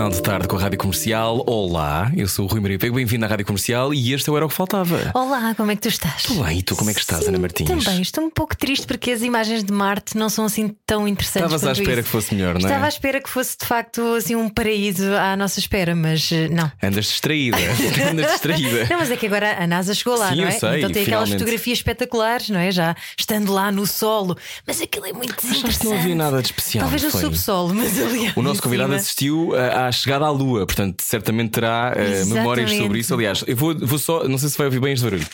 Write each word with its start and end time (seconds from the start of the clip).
Final 0.00 0.12
de 0.12 0.22
tarde 0.22 0.48
com 0.48 0.56
a 0.56 0.60
Rádio 0.60 0.78
Comercial. 0.78 1.44
Olá, 1.46 2.10
eu 2.16 2.26
sou 2.26 2.46
o 2.46 2.48
Rui 2.48 2.58
Maria 2.58 2.78
Pego, 2.78 2.94
bem-vindo 2.94 3.22
à 3.26 3.28
Rádio 3.28 3.44
Comercial 3.44 3.92
e 3.92 4.14
este 4.14 4.30
é 4.30 4.32
o 4.32 4.36
Era 4.38 4.46
o 4.46 4.48
que 4.48 4.54
Faltava. 4.54 5.10
Olá, 5.12 5.54
como 5.54 5.70
é 5.70 5.76
que 5.76 5.82
tu 5.82 5.88
estás? 5.88 6.22
Estou 6.22 6.42
bem, 6.42 6.60
e 6.60 6.62
tu 6.62 6.74
como 6.74 6.88
é 6.88 6.94
que 6.94 7.00
estás, 7.00 7.20
Sim, 7.24 7.28
Ana 7.28 7.38
Martins? 7.38 7.68
Também, 7.68 8.00
estou 8.00 8.24
um 8.24 8.30
pouco 8.30 8.56
triste 8.56 8.86
porque 8.86 9.10
as 9.10 9.20
imagens 9.20 9.62
de 9.62 9.70
Marte 9.70 10.16
não 10.16 10.30
são 10.30 10.46
assim 10.46 10.74
tão 10.86 11.06
interessantes. 11.06 11.52
Estavas 11.52 11.66
à 11.66 11.72
espera 11.78 12.00
isso. 12.00 12.04
que 12.04 12.08
fosse 12.12 12.34
melhor, 12.34 12.54
não 12.54 12.62
é? 12.62 12.64
Estava 12.64 12.86
à 12.86 12.88
espera 12.88 13.20
que 13.20 13.28
fosse 13.28 13.58
de 13.58 13.66
facto 13.66 14.00
assim 14.14 14.34
um 14.34 14.48
paraíso 14.48 15.04
à 15.14 15.36
nossa 15.36 15.60
espera, 15.60 15.94
mas 15.94 16.32
eh, 16.32 16.48
não. 16.48 16.72
Andas 16.82 17.04
distraída, 17.04 17.58
andas 18.10 18.30
distraída. 18.30 18.86
Não, 18.88 19.00
mas 19.00 19.10
é 19.10 19.16
que 19.18 19.26
agora 19.26 19.62
a 19.62 19.66
NASA 19.66 19.92
chegou 19.92 20.16
lá, 20.16 20.30
Sim, 20.30 20.36
não 20.36 20.44
eu 20.44 20.48
é? 20.48 20.52
sei, 20.52 20.78
então 20.78 20.90
tem 20.90 21.02
aquelas 21.02 21.28
finalmente. 21.28 21.32
fotografias 21.32 21.78
espetaculares, 21.78 22.48
não 22.48 22.58
é? 22.58 22.72
Já 22.72 22.96
estando 23.18 23.52
lá 23.52 23.70
no 23.70 23.86
solo. 23.86 24.34
Mas 24.66 24.80
aquilo 24.80 25.04
é 25.04 25.12
muito 25.12 25.34
Achaste 25.34 25.46
desinteressante. 25.46 25.78
que 25.78 25.92
não 25.92 26.00
havia 26.00 26.14
nada 26.14 26.40
de 26.40 26.46
especial. 26.46 26.84
Talvez 26.84 27.02
no 27.02 27.10
subsolo, 27.10 27.74
mas 27.74 27.98
ali. 27.98 28.32
O 28.34 28.40
nosso 28.40 28.62
convidado 28.62 28.94
assistiu 28.94 29.52
ah, 29.54 29.89
à 29.90 29.92
chegada 29.92 30.24
à 30.24 30.30
Lua, 30.30 30.64
portanto, 30.64 31.02
certamente 31.02 31.50
terá 31.50 31.92
Exatamente. 31.96 32.32
memórias 32.32 32.72
sobre 32.72 33.00
isso. 33.00 33.12
Aliás, 33.12 33.44
eu 33.46 33.56
vou, 33.56 33.76
vou 33.76 33.98
só, 33.98 34.26
não 34.26 34.38
sei 34.38 34.48
se 34.48 34.56
vai 34.56 34.66
ouvir 34.66 34.80
bem 34.80 34.92
este 34.92 35.04
barulho. 35.04 35.26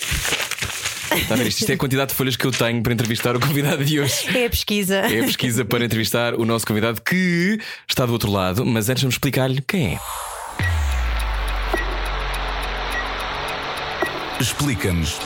Está 1.14 1.34
a 1.34 1.36
ver 1.36 1.46
isto? 1.46 1.60
Isto 1.60 1.70
é 1.70 1.74
a 1.74 1.78
quantidade 1.78 2.10
de 2.10 2.16
folhas 2.16 2.36
que 2.36 2.44
eu 2.44 2.50
tenho 2.50 2.82
para 2.82 2.92
entrevistar 2.92 3.36
o 3.36 3.40
convidado 3.40 3.84
de 3.84 4.00
hoje. 4.00 4.36
É 4.36 4.46
a 4.46 4.50
pesquisa. 4.50 4.96
É 4.96 5.20
a 5.20 5.24
pesquisa 5.24 5.64
para 5.64 5.84
entrevistar 5.84 6.34
o 6.34 6.44
nosso 6.44 6.66
convidado 6.66 7.00
que 7.00 7.58
está 7.88 8.04
do 8.04 8.12
outro 8.12 8.30
lado, 8.30 8.66
mas 8.66 8.88
antes 8.88 9.02
vamos 9.02 9.14
explicar-lhe 9.14 9.62
quem 9.62 9.94
é. 9.94 9.98
Explica-nos 14.40 15.18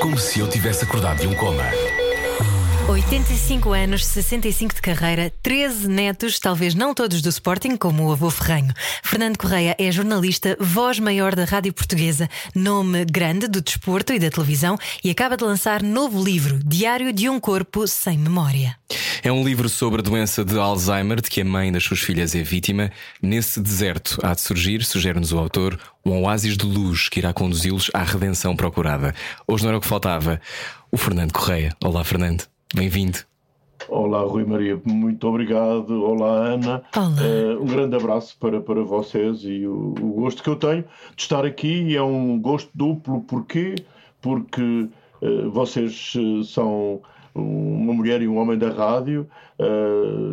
como 0.00 0.18
se 0.18 0.40
eu 0.40 0.48
tivesse 0.48 0.84
acordado 0.84 1.20
de 1.20 1.26
um 1.28 1.34
coma. 1.34 1.64
85 2.88 3.72
anos, 3.74 4.06
65 4.06 4.76
de 4.76 4.80
carreira, 4.80 5.30
13 5.42 5.86
netos, 5.88 6.38
talvez 6.38 6.74
não 6.74 6.94
todos 6.94 7.20
do 7.20 7.28
Sporting, 7.28 7.76
como 7.76 8.08
o 8.08 8.12
avô 8.12 8.30
Ferranho. 8.30 8.72
Fernando 9.02 9.36
Correia 9.36 9.76
é 9.78 9.92
jornalista, 9.92 10.56
voz 10.58 10.98
maior 10.98 11.34
da 11.34 11.44
rádio 11.44 11.70
portuguesa, 11.74 12.30
nome 12.54 13.04
grande 13.04 13.46
do 13.46 13.60
desporto 13.60 14.14
e 14.14 14.18
da 14.18 14.30
televisão 14.30 14.78
e 15.04 15.10
acaba 15.10 15.36
de 15.36 15.44
lançar 15.44 15.82
novo 15.82 16.24
livro, 16.24 16.58
Diário 16.64 17.12
de 17.12 17.28
um 17.28 17.38
Corpo 17.38 17.86
Sem 17.86 18.16
Memória. 18.16 18.74
É 19.22 19.30
um 19.30 19.44
livro 19.44 19.68
sobre 19.68 20.00
a 20.00 20.04
doença 20.04 20.42
de 20.42 20.58
Alzheimer, 20.58 21.20
de 21.20 21.28
que 21.28 21.42
a 21.42 21.44
mãe 21.44 21.70
das 21.70 21.84
suas 21.84 22.00
filhas 22.00 22.34
é 22.34 22.42
vítima. 22.42 22.90
Nesse 23.20 23.60
deserto 23.60 24.18
há 24.22 24.32
de 24.32 24.40
surgir, 24.40 24.82
sugere-nos 24.82 25.30
o 25.30 25.38
autor, 25.38 25.78
um 26.06 26.22
oásis 26.22 26.56
de 26.56 26.64
luz 26.64 27.10
que 27.10 27.18
irá 27.18 27.34
conduzi-los 27.34 27.90
à 27.92 28.02
redenção 28.02 28.56
procurada. 28.56 29.14
Hoje 29.46 29.62
não 29.64 29.68
era 29.68 29.78
o 29.78 29.80
que 29.80 29.86
faltava. 29.86 30.40
O 30.90 30.96
Fernando 30.96 31.32
Correia. 31.32 31.76
Olá, 31.84 32.02
Fernando. 32.02 32.44
Bem-vindo. 32.74 33.18
Olá, 33.88 34.20
Rui 34.20 34.44
Maria, 34.44 34.78
muito 34.84 35.26
obrigado. 35.26 36.04
Olá, 36.04 36.48
Ana. 36.48 36.82
Olá. 36.94 37.16
Eh, 37.18 37.56
um 37.58 37.64
grande 37.64 37.96
abraço 37.96 38.36
para, 38.38 38.60
para 38.60 38.82
vocês 38.82 39.40
e 39.44 39.66
o, 39.66 39.94
o 39.98 40.12
gosto 40.20 40.42
que 40.42 40.50
eu 40.50 40.56
tenho 40.56 40.84
de 41.16 41.22
estar 41.22 41.46
aqui 41.46 41.96
é 41.96 42.02
um 42.02 42.38
gosto 42.38 42.70
duplo. 42.74 43.22
Porquê? 43.22 43.76
Porque 44.20 44.88
eh, 45.22 45.48
vocês 45.50 46.12
eh, 46.16 46.44
são 46.44 47.00
uma 47.40 47.92
mulher 47.94 48.20
e 48.22 48.28
um 48.28 48.36
homem 48.38 48.58
da 48.58 48.70
rádio 48.70 49.26
eh, 49.58 49.64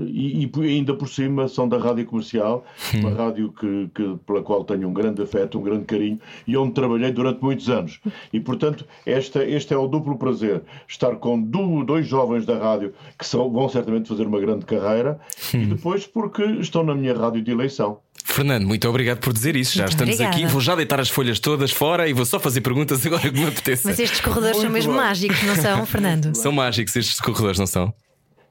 e, 0.08 0.44
e 0.46 0.62
ainda 0.62 0.94
por 0.94 1.08
cima 1.08 1.48
são 1.48 1.68
da 1.68 1.78
rádio 1.78 2.06
comercial, 2.06 2.66
uma 3.00 3.10
rádio 3.12 3.52
que, 3.52 3.90
que- 3.94 4.16
pela 4.26 4.42
qual 4.42 4.64
tenho 4.64 4.88
um 4.88 4.94
grande 4.94 5.22
afeto, 5.22 5.58
um 5.60 5.64
grande 5.64 5.86
carinho 5.86 6.20
e 6.48 6.56
onde 6.58 6.74
trabalhei 6.74 7.12
durante 7.12 7.42
muitos 7.42 7.70
anos. 7.70 8.00
E 8.32 8.40
portanto, 8.40 8.86
esta, 9.06 9.44
este 9.44 9.74
é 9.74 9.78
o 9.78 9.88
duplo 9.88 10.18
prazer: 10.18 10.62
estar 10.88 11.16
com 11.18 11.42
du- 11.42 11.84
dois 11.84 12.06
jovens 12.08 12.46
da 12.46 12.58
rádio 12.58 12.94
que 13.18 13.26
são- 13.26 13.50
vão 13.52 13.68
certamente 13.70 14.08
fazer 14.10 14.28
uma 14.28 14.40
grande 14.40 14.66
carreira 14.66 15.20
e 15.54 15.66
depois 15.66 16.06
porque 16.08 16.44
estão 16.44 16.84
na 16.84 16.94
minha 16.96 17.14
rádio 17.14 17.42
de 17.42 17.52
eleição. 17.52 17.98
Fernando, 18.36 18.68
muito 18.68 18.88
obrigado 18.90 19.20
por 19.20 19.32
dizer 19.32 19.56
isso. 19.56 19.76
Já 19.78 19.84
Muito 19.84 19.94
estamos 19.94 20.14
obrigada. 20.16 20.38
aqui. 20.44 20.46
Vou 20.52 20.60
já 20.60 20.76
deitar 20.76 21.00
as 21.00 21.08
folhas 21.10 21.40
todas 21.40 21.72
fora 21.72 22.10
e 22.10 22.12
vou 22.12 22.26
só 22.26 22.38
fazer 22.38 22.60
perguntas 22.60 23.04
agora 23.08 23.22
que 23.32 23.40
me 23.40 23.48
apeteça. 23.48 23.88
Mas 23.88 23.98
estes 23.98 24.20
corredores 24.20 24.58
são 24.58 24.64
Muito 24.66 24.74
mesmo 24.74 24.92
bom. 24.92 24.98
mágicos, 24.98 25.42
não 25.44 25.56
são, 25.56 25.86
Fernando? 25.86 26.36
São 26.36 26.52
mágicos 26.52 26.94
estes 26.98 27.22
corredores, 27.22 27.58
não 27.58 27.66
são? 27.66 27.94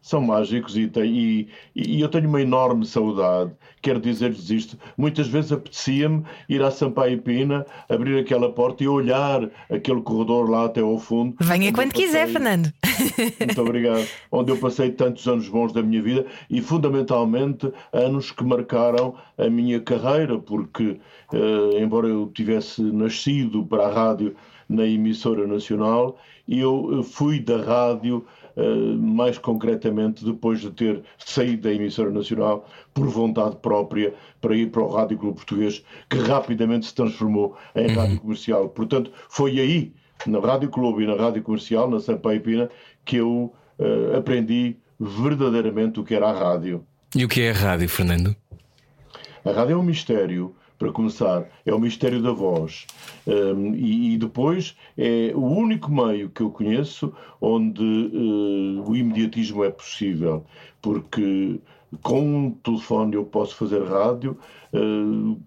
São 0.04 0.20
mágicos 0.20 0.76
e, 0.76 0.86
tem- 0.86 1.16
e- 1.16 1.48
e 1.74 1.98
eu 2.02 2.10
tenho 2.10 2.28
uma 2.28 2.42
enorme 2.42 2.84
saudade. 2.84 3.52
Quero 3.80 3.98
dizer-lhes 3.98 4.50
isto. 4.50 4.76
Muitas 4.98 5.26
vezes 5.28 5.50
apetecia-me 5.50 6.24
ir 6.46 6.62
à 6.62 6.70
Sampaio 6.70 7.22
Pina, 7.22 7.64
abrir 7.88 8.18
aquela 8.18 8.52
porta 8.52 8.84
e 8.84 8.88
olhar 8.88 9.48
aquele 9.70 10.02
corredor 10.02 10.50
lá 10.50 10.66
até 10.66 10.82
ao 10.82 10.98
fundo. 10.98 11.34
Venha 11.40 11.72
quando 11.72 11.86
eu 11.88 11.92
quiser, 11.94 12.26
passei- 12.26 12.32
Fernando. 12.34 12.72
Muito 13.40 13.62
obrigado. 13.62 14.06
Onde 14.30 14.52
eu 14.52 14.58
passei 14.58 14.90
tantos 14.90 15.26
anos 15.26 15.48
bons 15.48 15.72
da 15.72 15.82
minha 15.82 16.02
vida 16.02 16.26
e, 16.50 16.60
fundamentalmente, 16.60 17.72
anos 17.90 18.30
que 18.30 18.44
marcaram 18.44 19.14
a 19.38 19.48
minha 19.48 19.80
carreira, 19.80 20.38
porque, 20.38 20.98
eh, 21.32 21.82
embora 21.82 22.08
eu 22.08 22.30
tivesse 22.34 22.82
nascido 22.82 23.64
para 23.64 23.86
a 23.86 23.90
rádio 23.92 24.36
na 24.68 24.84
emissora 24.86 25.46
nacional, 25.46 26.18
eu 26.46 27.00
eh, 27.00 27.02
fui 27.02 27.40
da 27.40 27.56
rádio. 27.62 28.26
Eh, 28.56 28.94
mais 28.96 29.36
concretamente 29.38 30.24
depois 30.24 30.60
de 30.60 30.70
ter 30.70 31.02
saído 31.18 31.62
da 31.62 31.72
emissora 31.72 32.10
nacional 32.10 32.68
por 32.92 33.08
vontade 33.08 33.56
própria 33.56 34.14
para 34.40 34.54
ir 34.54 34.70
para 34.70 34.82
o 34.82 34.88
Rádio 34.88 35.18
Clube 35.18 35.36
Português, 35.36 35.84
que 36.08 36.18
rapidamente 36.18 36.86
se 36.86 36.94
transformou 36.94 37.56
em 37.74 37.88
rádio 37.88 38.20
comercial. 38.20 38.68
Portanto, 38.68 39.10
foi 39.28 39.58
aí, 39.58 39.92
na 40.26 40.38
Rádio 40.38 40.68
Clube 40.70 41.02
e 41.02 41.06
na 41.06 41.16
Rádio 41.16 41.42
Comercial, 41.42 41.90
na 41.90 41.98
Sampaio 41.98 42.40
Pina, 42.40 42.70
que 43.04 43.16
eu 43.16 43.52
eh, 43.78 44.16
aprendi 44.16 44.76
verdadeiramente 44.98 45.98
o 45.98 46.04
que 46.04 46.14
era 46.14 46.30
a 46.30 46.32
rádio. 46.32 46.84
E 47.14 47.24
o 47.24 47.28
que 47.28 47.42
é 47.42 47.50
a 47.50 47.54
rádio, 47.54 47.88
Fernando? 47.88 48.36
A 49.44 49.50
rádio 49.50 49.74
é 49.74 49.76
um 49.76 49.82
mistério, 49.82 50.54
para 50.78 50.92
começar, 50.92 51.46
é 51.64 51.72
o 51.72 51.78
mistério 51.78 52.22
da 52.22 52.32
voz. 52.32 52.86
Um, 53.26 53.74
e, 53.74 54.14
e 54.14 54.18
depois 54.18 54.76
é 54.98 55.32
o 55.34 55.44
único 55.44 55.90
meio 55.90 56.28
que 56.30 56.42
eu 56.42 56.50
conheço 56.50 57.12
onde 57.40 57.82
eh, 57.82 58.88
o 58.88 58.94
imediatismo 58.96 59.64
é 59.64 59.70
possível, 59.70 60.44
porque 60.80 61.60
com 62.02 62.20
um 62.20 62.50
telefone 62.50 63.14
eu 63.14 63.24
posso 63.24 63.54
fazer 63.54 63.82
rádio, 63.84 64.36
eh, 64.72 64.78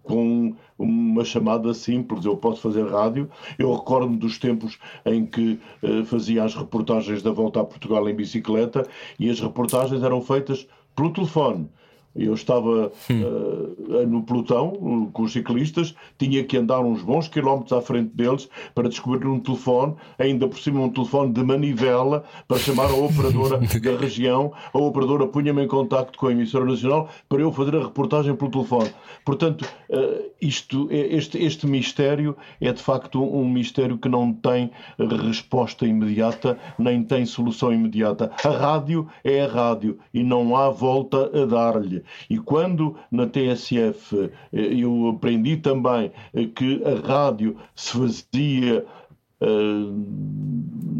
com 0.03 0.55
uma 0.77 1.25
chamada 1.25 1.73
simples 1.73 2.25
eu 2.25 2.37
posso 2.37 2.61
fazer 2.61 2.87
rádio. 2.87 3.29
Eu 3.57 3.73
recordo-me 3.73 4.17
dos 4.17 4.37
tempos 4.37 4.79
em 5.05 5.25
que 5.25 5.59
eh, 5.83 6.03
fazia 6.05 6.43
as 6.43 6.55
reportagens 6.55 7.21
da 7.21 7.31
volta 7.31 7.59
a 7.61 7.65
Portugal 7.65 8.07
em 8.07 8.15
bicicleta 8.15 8.87
e 9.19 9.29
as 9.29 9.39
reportagens 9.39 10.03
eram 10.03 10.21
feitas 10.21 10.67
pelo 10.95 11.11
telefone. 11.11 11.69
Eu 12.17 12.33
estava 12.33 12.91
eh, 13.09 14.05
no 14.05 14.23
pelotão 14.23 14.73
uh, 14.73 15.09
com 15.11 15.23
os 15.23 15.31
ciclistas, 15.31 15.95
tinha 16.17 16.43
que 16.43 16.57
andar 16.57 16.79
uns 16.79 17.01
bons 17.01 17.27
quilómetros 17.27 17.73
à 17.73 17.81
frente 17.81 18.15
deles 18.15 18.49
para 18.73 18.89
descobrir 18.89 19.27
um 19.27 19.39
telefone, 19.39 19.95
ainda 20.17 20.47
por 20.47 20.57
cima 20.57 20.81
um 20.81 20.89
telefone 20.89 21.31
de 21.31 21.43
manivela, 21.43 22.23
para 22.47 22.57
chamar 22.57 22.89
a 22.89 22.95
operadora 22.95 23.57
da 23.79 23.97
região. 23.97 24.51
A 24.73 24.77
operadora 24.77 25.27
punha-me 25.27 25.63
em 25.63 25.67
contacto 25.67 26.17
com 26.17 26.27
a 26.27 26.31
emissora 26.31 26.65
nacional 26.65 27.09
para 27.29 27.41
eu 27.41 27.51
fazer 27.51 27.75
a 27.75 27.83
reportagem 27.83 28.35
pelo 28.35 28.51
telefone. 28.51 28.89
Portanto, 29.23 29.65
eh, 29.89 30.31
isto, 30.41 30.87
é- 30.91 31.15
este, 31.15 31.37
este 31.43 31.67
mistério 31.67 32.35
é 32.59 32.71
de 32.71 32.81
facto 32.81 33.21
um 33.23 33.47
mistério 33.47 33.97
que 33.97 34.09
não 34.09 34.33
tem 34.33 34.71
resposta 34.97 35.85
imediata, 35.85 36.57
nem 36.77 37.03
tem 37.03 37.25
solução 37.25 37.73
imediata. 37.73 38.31
A 38.43 38.49
rádio 38.49 39.07
é 39.23 39.41
a 39.41 39.47
rádio 39.47 39.99
e 40.13 40.23
não 40.23 40.55
há 40.55 40.69
volta 40.69 41.31
a 41.41 41.45
dar-lhe. 41.45 42.03
E 42.29 42.37
quando 42.37 42.95
na 43.11 43.25
TSF 43.27 44.31
eh, 44.53 44.59
eu 44.73 45.09
aprendi 45.09 45.57
também 45.57 46.11
eh, 46.33 46.45
que 46.45 46.81
a 46.83 47.07
rádio 47.07 47.57
se 47.75 47.91
fazia 47.97 48.85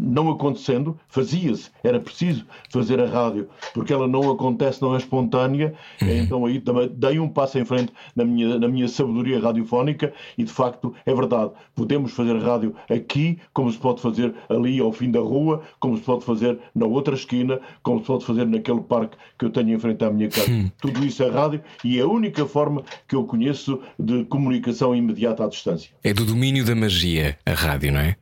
não 0.08 0.30
acontecendo, 0.30 0.98
fazia-se, 1.08 1.70
era 1.84 2.00
preciso 2.00 2.46
fazer 2.70 3.00
a 3.00 3.06
rádio, 3.06 3.48
porque 3.74 3.92
ela 3.92 4.08
não 4.08 4.30
acontece, 4.30 4.80
não 4.80 4.94
é 4.94 4.98
espontânea, 4.98 5.74
então 6.00 6.46
aí 6.46 6.60
também 6.60 6.88
dei 6.88 7.18
um 7.18 7.28
passo 7.28 7.58
em 7.58 7.64
frente 7.64 7.92
na 8.16 8.24
minha, 8.24 8.58
na 8.58 8.68
minha 8.68 8.88
sabedoria 8.88 9.38
radiofónica 9.38 10.12
e 10.36 10.44
de 10.44 10.52
facto 10.52 10.94
é 11.04 11.14
verdade, 11.14 11.52
podemos 11.74 12.12
fazer 12.12 12.36
rádio 12.38 12.74
aqui, 12.90 13.38
como 13.52 13.70
se 13.70 13.78
pode 13.78 14.00
fazer 14.00 14.34
ali 14.48 14.80
ao 14.80 14.92
fim 14.92 15.10
da 15.10 15.20
rua, 15.20 15.62
como 15.78 15.96
se 15.96 16.02
pode 16.02 16.24
fazer 16.24 16.58
na 16.74 16.86
outra 16.86 17.14
esquina, 17.14 17.60
como 17.82 18.00
se 18.00 18.06
pode 18.06 18.24
fazer 18.24 18.46
naquele 18.46 18.80
parque 18.80 19.16
que 19.38 19.44
eu 19.44 19.50
tenho 19.50 19.74
em 19.74 19.78
frente 19.78 20.04
à 20.04 20.10
minha 20.10 20.28
casa. 20.28 20.72
Tudo 20.80 21.04
isso 21.04 21.22
é 21.22 21.28
rádio 21.28 21.60
e 21.84 21.98
é 21.98 22.02
a 22.02 22.08
única 22.08 22.46
forma 22.46 22.82
que 23.06 23.14
eu 23.14 23.24
conheço 23.24 23.80
de 23.98 24.24
comunicação 24.24 24.94
imediata 24.94 25.44
à 25.44 25.48
distância. 25.48 25.90
É 26.02 26.14
do 26.14 26.24
domínio 26.24 26.64
da 26.64 26.74
magia, 26.74 27.36
a 27.44 27.52
rádio, 27.52 27.92
não 27.92 28.00
é? 28.00 28.16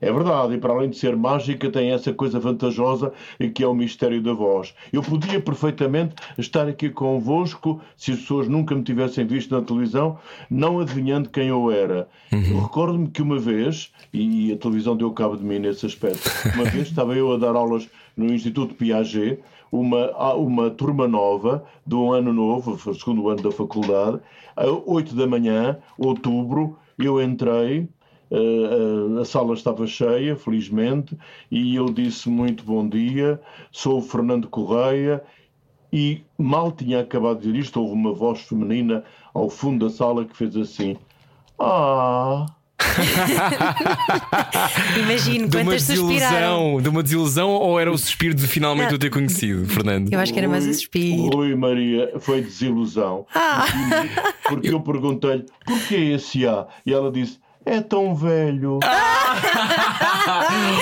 É 0.00 0.12
verdade, 0.12 0.54
e 0.54 0.58
para 0.58 0.72
além 0.72 0.90
de 0.90 0.96
ser 0.96 1.16
mágica, 1.16 1.70
tem 1.70 1.90
essa 1.90 2.12
coisa 2.12 2.38
vantajosa 2.38 3.12
que 3.54 3.64
é 3.64 3.66
o 3.66 3.74
mistério 3.74 4.22
da 4.22 4.32
voz. 4.32 4.74
Eu 4.92 5.02
podia 5.02 5.40
perfeitamente 5.40 6.14
estar 6.36 6.68
aqui 6.68 6.88
convosco 6.88 7.80
se 7.96 8.12
as 8.12 8.20
pessoas 8.20 8.48
nunca 8.48 8.74
me 8.74 8.82
tivessem 8.82 9.26
visto 9.26 9.54
na 9.54 9.62
televisão, 9.62 10.18
não 10.48 10.78
adivinhando 10.78 11.28
quem 11.28 11.48
eu 11.48 11.70
era. 11.70 12.08
Eu 12.30 12.60
recordo-me 12.60 13.08
que 13.08 13.22
uma 13.22 13.38
vez, 13.38 13.92
e 14.12 14.52
a 14.52 14.56
televisão 14.56 14.96
deu 14.96 15.10
cabo 15.12 15.36
de 15.36 15.44
mim 15.44 15.58
nesse 15.58 15.86
aspecto, 15.86 16.30
uma 16.54 16.64
vez 16.64 16.88
estava 16.88 17.14
eu 17.14 17.32
a 17.32 17.36
dar 17.36 17.56
aulas 17.56 17.88
no 18.16 18.32
Instituto 18.32 18.74
Piaget, 18.74 19.40
uma, 19.70 20.34
uma 20.34 20.70
turma 20.70 21.08
nova, 21.08 21.64
do 21.84 22.12
ano 22.12 22.32
novo, 22.32 22.78
segundo 22.94 23.28
ano 23.28 23.42
da 23.42 23.50
faculdade, 23.50 24.20
a 24.56 24.66
8 24.66 25.14
da 25.14 25.26
manhã, 25.26 25.78
outubro, 25.98 26.78
eu 26.98 27.20
entrei 27.22 27.88
Uh, 28.30 29.18
a 29.20 29.24
sala 29.24 29.54
estava 29.54 29.86
cheia, 29.86 30.36
felizmente, 30.36 31.16
e 31.50 31.74
eu 31.76 31.86
disse 31.86 32.28
muito 32.28 32.62
bom 32.62 32.86
dia, 32.86 33.40
sou 33.72 33.98
o 33.98 34.02
Fernando 34.02 34.48
Correia, 34.48 35.22
e 35.92 36.22
mal 36.36 36.70
tinha 36.70 37.00
acabado 37.00 37.40
de 37.40 37.46
dizer 37.46 37.58
isto, 37.58 37.80
houve 37.80 37.94
uma 37.94 38.12
voz 38.12 38.40
feminina 38.42 39.02
ao 39.32 39.48
fundo 39.48 39.86
da 39.86 39.92
sala 39.92 40.26
que 40.26 40.36
fez 40.36 40.54
assim: 40.56 40.96
Ah! 41.58 42.44
Imagino 44.98 45.48
De 45.48 45.56
uma 45.56 45.64
quantas 45.64 45.82
suspiraram. 45.82 46.14
desilusão, 46.14 46.82
de 46.82 46.88
uma 46.88 47.02
desilusão 47.02 47.50
ou 47.50 47.80
era 47.80 47.90
o 47.90 47.98
suspiro 47.98 48.34
de 48.34 48.46
finalmente 48.46 48.90
Não. 48.90 48.96
o 48.96 48.98
ter 48.98 49.10
conhecido, 49.10 49.66
Fernando? 49.66 50.12
Eu 50.12 50.20
acho 50.20 50.32
que 50.32 50.38
era 50.38 50.48
mais 50.48 50.66
Oi, 50.66 50.72
suspiro. 50.74 51.38
Oi, 51.38 51.54
Maria, 51.54 52.12
foi 52.20 52.42
desilusão. 52.42 53.26
Ah. 53.34 53.64
Porque 54.48 54.68
eu 54.68 54.80
perguntei-lhe, 54.80 55.46
porquê 55.64 55.96
esse 55.96 56.46
A? 56.46 56.66
E 56.86 56.92
ela 56.92 57.10
disse, 57.10 57.38
é 57.68 57.80
tão 57.80 58.14
velho. 58.14 58.78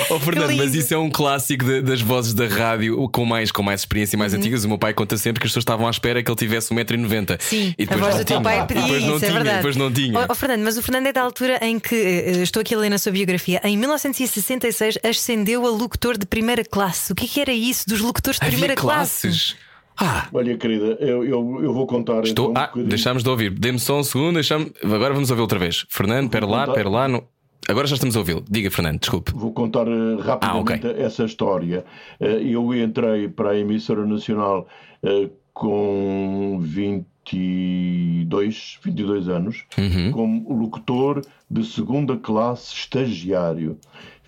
Oh, 0.09 0.19
Fernando, 0.19 0.55
mas 0.55 0.73
isso 0.73 0.93
é 0.93 0.97
um 0.97 1.09
clássico 1.09 1.63
de- 1.63 1.81
das 1.81 2.01
vozes 2.01 2.33
da 2.33 2.47
rádio 2.47 3.07
com 3.09 3.25
mais, 3.25 3.51
com 3.51 3.61
mais 3.61 3.81
experiência 3.81 4.15
e 4.15 4.19
mais 4.19 4.33
Uhum. 4.33 4.39
antigas. 4.39 4.63
O 4.63 4.67
meu 4.67 4.77
pai 4.77 4.93
conta 4.93 5.17
sempre 5.17 5.39
que 5.39 5.45
as 5.45 5.51
pessoas 5.51 5.61
estavam 5.63 5.87
à 5.87 5.89
espera 5.89 6.21
que 6.23 6.29
ele 6.29 6.37
tivesse 6.37 6.73
1,90m. 6.73 7.37
Sim, 7.39 7.73
e 7.77 7.83
a 7.83 7.85
depois 7.85 7.99
voz 7.99 8.13
não 8.15 8.21
do 8.23 8.25
teu 8.25 8.37
tinha. 8.37 8.41
pai 8.41 8.59
E 8.61 8.65
pedia 8.67 8.83
depois 8.83 9.03
não 9.03 9.15
isso, 9.15 9.25
é 9.25 9.27
tinha, 9.27 9.33
verdade. 9.33 9.55
depois 9.57 9.75
não 9.75 9.91
tinha. 9.93 10.19
Oh, 10.19 10.25
oh, 10.29 10.35
Fernando, 10.35 10.63
mas 10.63 10.77
o 10.77 10.81
Fernando 10.83 11.07
é 11.07 11.13
da 11.13 11.21
altura 11.21 11.59
em 11.61 11.79
que, 11.79 11.95
eh, 11.95 12.31
estou 12.43 12.61
aqui 12.61 12.73
a 12.75 12.77
ler 12.77 12.89
na 12.89 12.97
sua 12.97 13.11
biografia, 13.11 13.61
em 13.63 13.77
1966 13.77 14.97
ascendeu 15.03 15.65
a 15.65 15.69
locutor 15.69 16.17
de 16.17 16.25
primeira 16.25 16.63
classe. 16.63 17.11
O 17.11 17.15
que 17.15 17.25
é 17.25 17.27
que 17.27 17.41
era 17.41 17.53
isso 17.53 17.87
dos 17.87 17.99
locutores 17.99 18.39
de 18.39 18.45
Havia 18.45 18.57
primeira 18.57 18.75
classe? 18.79 19.55
Ah, 19.99 20.27
Olha, 20.33 20.55
querida, 20.57 20.97
eu, 20.99 21.23
eu, 21.25 21.59
eu 21.63 21.73
vou 21.73 21.87
contar 21.87 22.23
estou. 22.23 22.45
então 22.45 22.45
um 22.45 22.51
Ah, 22.63 22.67
bocadinho. 22.67 22.87
deixámos 22.87 23.23
de 23.23 23.29
ouvir. 23.29 23.49
Dê-me 23.51 23.79
só 23.79 23.99
um 23.99 24.03
segundo. 24.03 24.35
Deixamos... 24.35 24.71
Agora 24.83 25.11
vamos 25.13 25.29
ouvir 25.31 25.41
outra 25.41 25.57
vez. 25.57 25.85
Fernando, 25.89 26.29
pera 26.29 26.45
lá, 26.45 26.67
pera 26.71 26.87
lá. 26.89 27.07
No... 27.07 27.23
Agora 27.67 27.87
já 27.87 27.95
estamos 27.95 28.15
a 28.15 28.19
ouvi-lo. 28.19 28.43
Diga, 28.49 28.69
Fernando, 28.71 28.99
desculpe. 28.99 29.31
Vou 29.33 29.51
contar 29.51 29.87
eh, 29.87 30.15
rapidamente 30.21 30.85
Ah, 30.85 30.89
ok. 30.91 30.95
essa 31.03 31.25
história. 31.25 31.83
Eh, 32.19 32.41
eu 32.43 32.73
entrei 32.75 33.27
para 33.27 33.49
a 33.51 33.57
emissora 33.57 34.05
nacional 34.05 34.67
eh, 35.03 35.29
com 35.53 36.59
22, 36.61 38.79
22 38.83 39.29
anos, 39.29 39.63
Uhum. 39.77 40.11
como 40.11 40.59
locutor 40.59 41.21
de 41.49 41.65
segunda 41.65 42.17
classe 42.17 42.73
estagiário. 42.73 43.77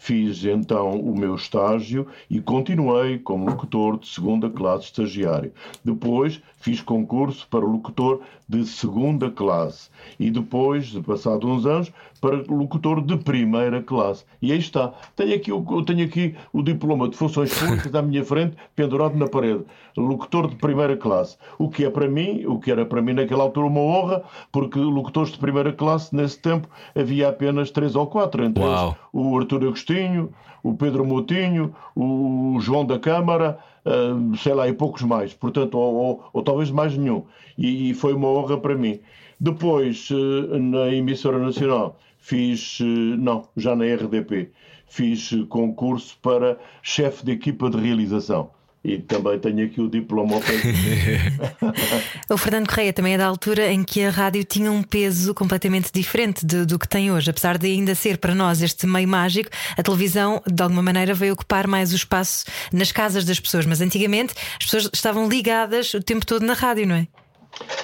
Fiz 0.01 0.45
então 0.45 0.97
o 0.97 1.13
meu 1.13 1.35
estágio 1.35 2.07
e 2.29 2.39
continuei 2.39 3.19
como 3.19 3.49
locutor 3.49 3.99
de 3.99 4.07
segunda 4.07 4.49
classe 4.49 4.85
estagiário. 4.85 5.51
Depois 5.83 6.41
fiz 6.55 6.81
concurso 6.81 7.45
para 7.49 7.65
locutor 7.65 8.21
de 8.47 8.65
segunda 8.65 9.29
classe 9.29 9.89
e 10.17 10.31
depois, 10.31 10.87
de 10.87 11.01
passado 11.01 11.49
uns 11.49 11.65
anos, 11.65 11.91
para 12.19 12.37
locutor 12.49 13.01
de 13.01 13.17
primeira 13.17 13.81
classe. 13.81 14.25
E 14.41 14.51
aí 14.51 14.59
está. 14.59 14.93
Tenho 15.15 15.35
aqui 15.35 15.51
o, 15.51 15.65
eu 15.71 15.83
tenho 15.83 16.05
aqui 16.05 16.35
o 16.53 16.61
diploma 16.61 17.07
de 17.09 17.15
funções 17.17 17.57
públicas 17.57 17.93
à 17.95 18.01
minha 18.01 18.23
frente, 18.23 18.55
pendurado 18.75 19.15
na 19.17 19.27
parede. 19.27 19.63
Locutor 19.97 20.47
de 20.49 20.55
primeira 20.55 20.95
classe. 20.97 21.37
O 21.57 21.69
que 21.69 21.85
é 21.85 21.89
para 21.89 22.07
mim, 22.07 22.45
o 22.45 22.59
que 22.59 22.71
era 22.71 22.85
para 22.85 23.01
mim 23.01 23.13
naquela 23.13 23.43
altura 23.43 23.67
uma 23.67 23.79
honra, 23.81 24.23
porque 24.51 24.79
locutores 24.79 25.31
de 25.31 25.37
primeira 25.39 25.73
classe, 25.73 26.15
nesse 26.15 26.39
tempo, 26.39 26.67
havia 26.95 27.29
apenas 27.29 27.71
três 27.71 27.95
ou 27.95 28.07
quatro. 28.07 28.43
Entre 28.43 28.63
Uau. 28.63 28.87
eles 28.87 28.97
o 29.11 29.37
Artur 29.37 29.63
Agostinho, 29.63 30.29
o 30.63 30.73
Pedro 30.75 31.05
Moutinho, 31.05 31.73
o 31.95 32.57
João 32.59 32.85
da 32.85 32.99
Câmara, 32.99 33.57
ah, 33.85 34.35
sei 34.37 34.53
lá, 34.53 34.67
e 34.67 34.73
poucos 34.73 35.01
mais. 35.01 35.33
Portanto, 35.33 35.75
ou, 35.77 35.93
ou- 35.95 36.23
ou 36.33 36.41
talvez 36.43 36.69
mais 36.71 36.95
nenhum. 36.97 37.23
E, 37.57 37.89
e 37.89 37.93
foi 37.93 38.13
uma 38.13 38.27
honra 38.27 38.57
para 38.57 38.75
mim. 38.75 38.99
Depois, 39.41 40.09
eh, 40.11 40.57
na 40.59 40.93
emissora 40.93 41.39
nacional, 41.39 41.97
fiz, 42.29 42.77
eh, 42.79 42.83
não, 43.17 43.47
já 43.57 43.75
na 43.75 43.85
RDP, 43.85 44.51
fiz 44.87 45.31
eh, 45.33 45.45
concurso 45.49 46.15
para 46.21 46.57
chefe 46.83 47.25
de 47.25 47.31
equipa 47.31 47.69
de 47.71 47.77
realização. 47.77 48.51
E 48.81 48.97
também 48.97 49.37
tenho 49.39 49.65
aqui 49.65 49.81
o 49.81 49.89
diploma. 49.89 50.37
O 52.29 52.37
Fernando 52.37 52.67
Correia 52.69 52.93
também 52.93 53.15
é 53.15 53.17
da 53.17 53.25
altura 53.25 53.71
em 53.71 53.83
que 53.83 54.03
a 54.03 54.09
rádio 54.09 54.43
tinha 54.43 54.71
um 54.71 54.83
peso 54.83 55.33
completamente 55.33 55.91
diferente 55.91 56.45
de- 56.45 56.65
do 56.65 56.77
que 56.77 56.87
tem 56.87 57.11
hoje. 57.11 57.29
Apesar 57.29 57.57
de 57.57 57.67
ainda 57.67 57.93
ser 57.95 58.17
para 58.19 58.35
nós 58.35 58.61
este 58.61 58.85
meio 58.87 59.07
mágico, 59.07 59.49
a 59.75 59.81
televisão 59.83 60.41
de 60.47 60.61
alguma 60.63 60.81
maneira 60.83 61.13
veio 61.13 61.33
ocupar 61.33 61.67
mais 61.67 61.91
o 61.91 61.95
espaço 61.95 62.45
nas 62.71 62.91
casas 62.91 63.25
das 63.25 63.39
pessoas. 63.39 63.65
Mas 63.65 63.81
antigamente 63.81 64.33
as 64.59 64.65
pessoas 64.65 64.89
estavam 64.93 65.27
ligadas 65.27 65.93
o 65.95 66.01
tempo 66.01 66.25
todo 66.25 66.45
na 66.45 66.53
rádio, 66.53 66.87
não 66.87 66.95
é? 66.95 67.07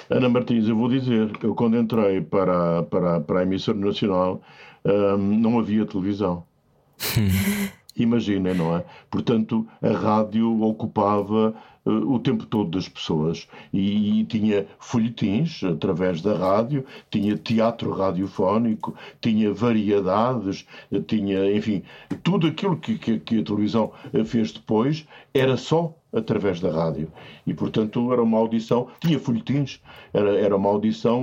Ana 0.09 0.29
Martins, 0.29 0.67
eu 0.67 0.75
vou 0.75 0.87
dizer, 0.89 1.31
eu 1.41 1.55
quando 1.55 1.77
entrei 1.77 2.21
para, 2.21 2.83
para, 2.83 3.19
para 3.21 3.39
a 3.39 3.43
emissora 3.43 3.77
nacional 3.77 4.41
hum, 4.85 5.39
não 5.39 5.59
havia 5.59 5.85
televisão. 5.85 6.43
Imaginem, 7.97 8.53
não 8.53 8.75
é? 8.75 8.83
Portanto, 9.09 9.65
a 9.81 9.89
rádio 9.89 10.61
ocupava 10.61 11.55
eh, 11.85 11.89
o 11.89 12.19
tempo 12.19 12.45
todo 12.45 12.71
das 12.71 12.89
pessoas 12.89 13.47
e, 13.71 14.19
e 14.21 14.25
tinha 14.25 14.67
folhetins 14.79 15.63
através 15.63 16.21
da 16.21 16.35
rádio, 16.35 16.85
tinha 17.09 17.37
teatro 17.37 17.91
radiofónico, 17.91 18.95
tinha 19.21 19.53
variedades, 19.53 20.65
eh, 20.91 20.99
tinha, 20.99 21.49
enfim, 21.55 21.83
tudo 22.21 22.47
aquilo 22.47 22.77
que, 22.77 22.97
que, 22.97 23.19
que 23.19 23.39
a 23.39 23.43
televisão 23.43 23.93
eh, 24.13 24.25
fez 24.25 24.51
depois 24.51 25.07
era 25.33 25.55
só 25.55 25.95
através 26.15 26.59
da 26.61 26.71
rádio. 26.71 27.09
E, 27.45 27.53
portanto, 27.53 28.11
era 28.13 28.23
uma 28.23 28.37
audição, 28.37 28.87
tinha 28.99 29.19
folhetins, 29.19 29.79
era, 30.13 30.39
era 30.39 30.55
uma 30.55 30.69
audição 30.69 31.21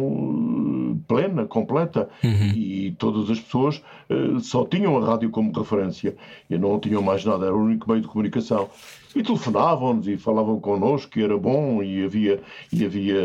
eh, 0.95 0.97
plena, 1.09 1.47
completa, 1.47 2.09
e 2.55 2.95
todas 2.99 3.31
as 3.31 3.41
pessoas 3.41 3.83
eh, 4.11 4.39
só 4.41 4.65
tinham 4.67 4.97
a 4.99 5.05
rádio 5.07 5.31
como 5.31 5.51
referência 5.53 6.15
e 6.51 6.59
não 6.59 6.79
tinham 6.79 7.03
mais 7.03 7.25
nada, 7.25 7.47
era 7.47 7.55
o 7.55 7.63
único 7.65 7.89
meio 7.91 8.03
de 8.03 8.09
comunicação. 8.09 8.69
E 9.15 9.23
telefonavam-nos 9.23 10.09
e 10.09 10.17
falavam 10.17 10.59
connosco 10.59 11.11
que 11.13 11.23
era 11.23 11.37
bom 11.37 11.83
e 11.83 12.03
havia, 12.05 12.41
e 12.73 12.85
havia 12.85 13.21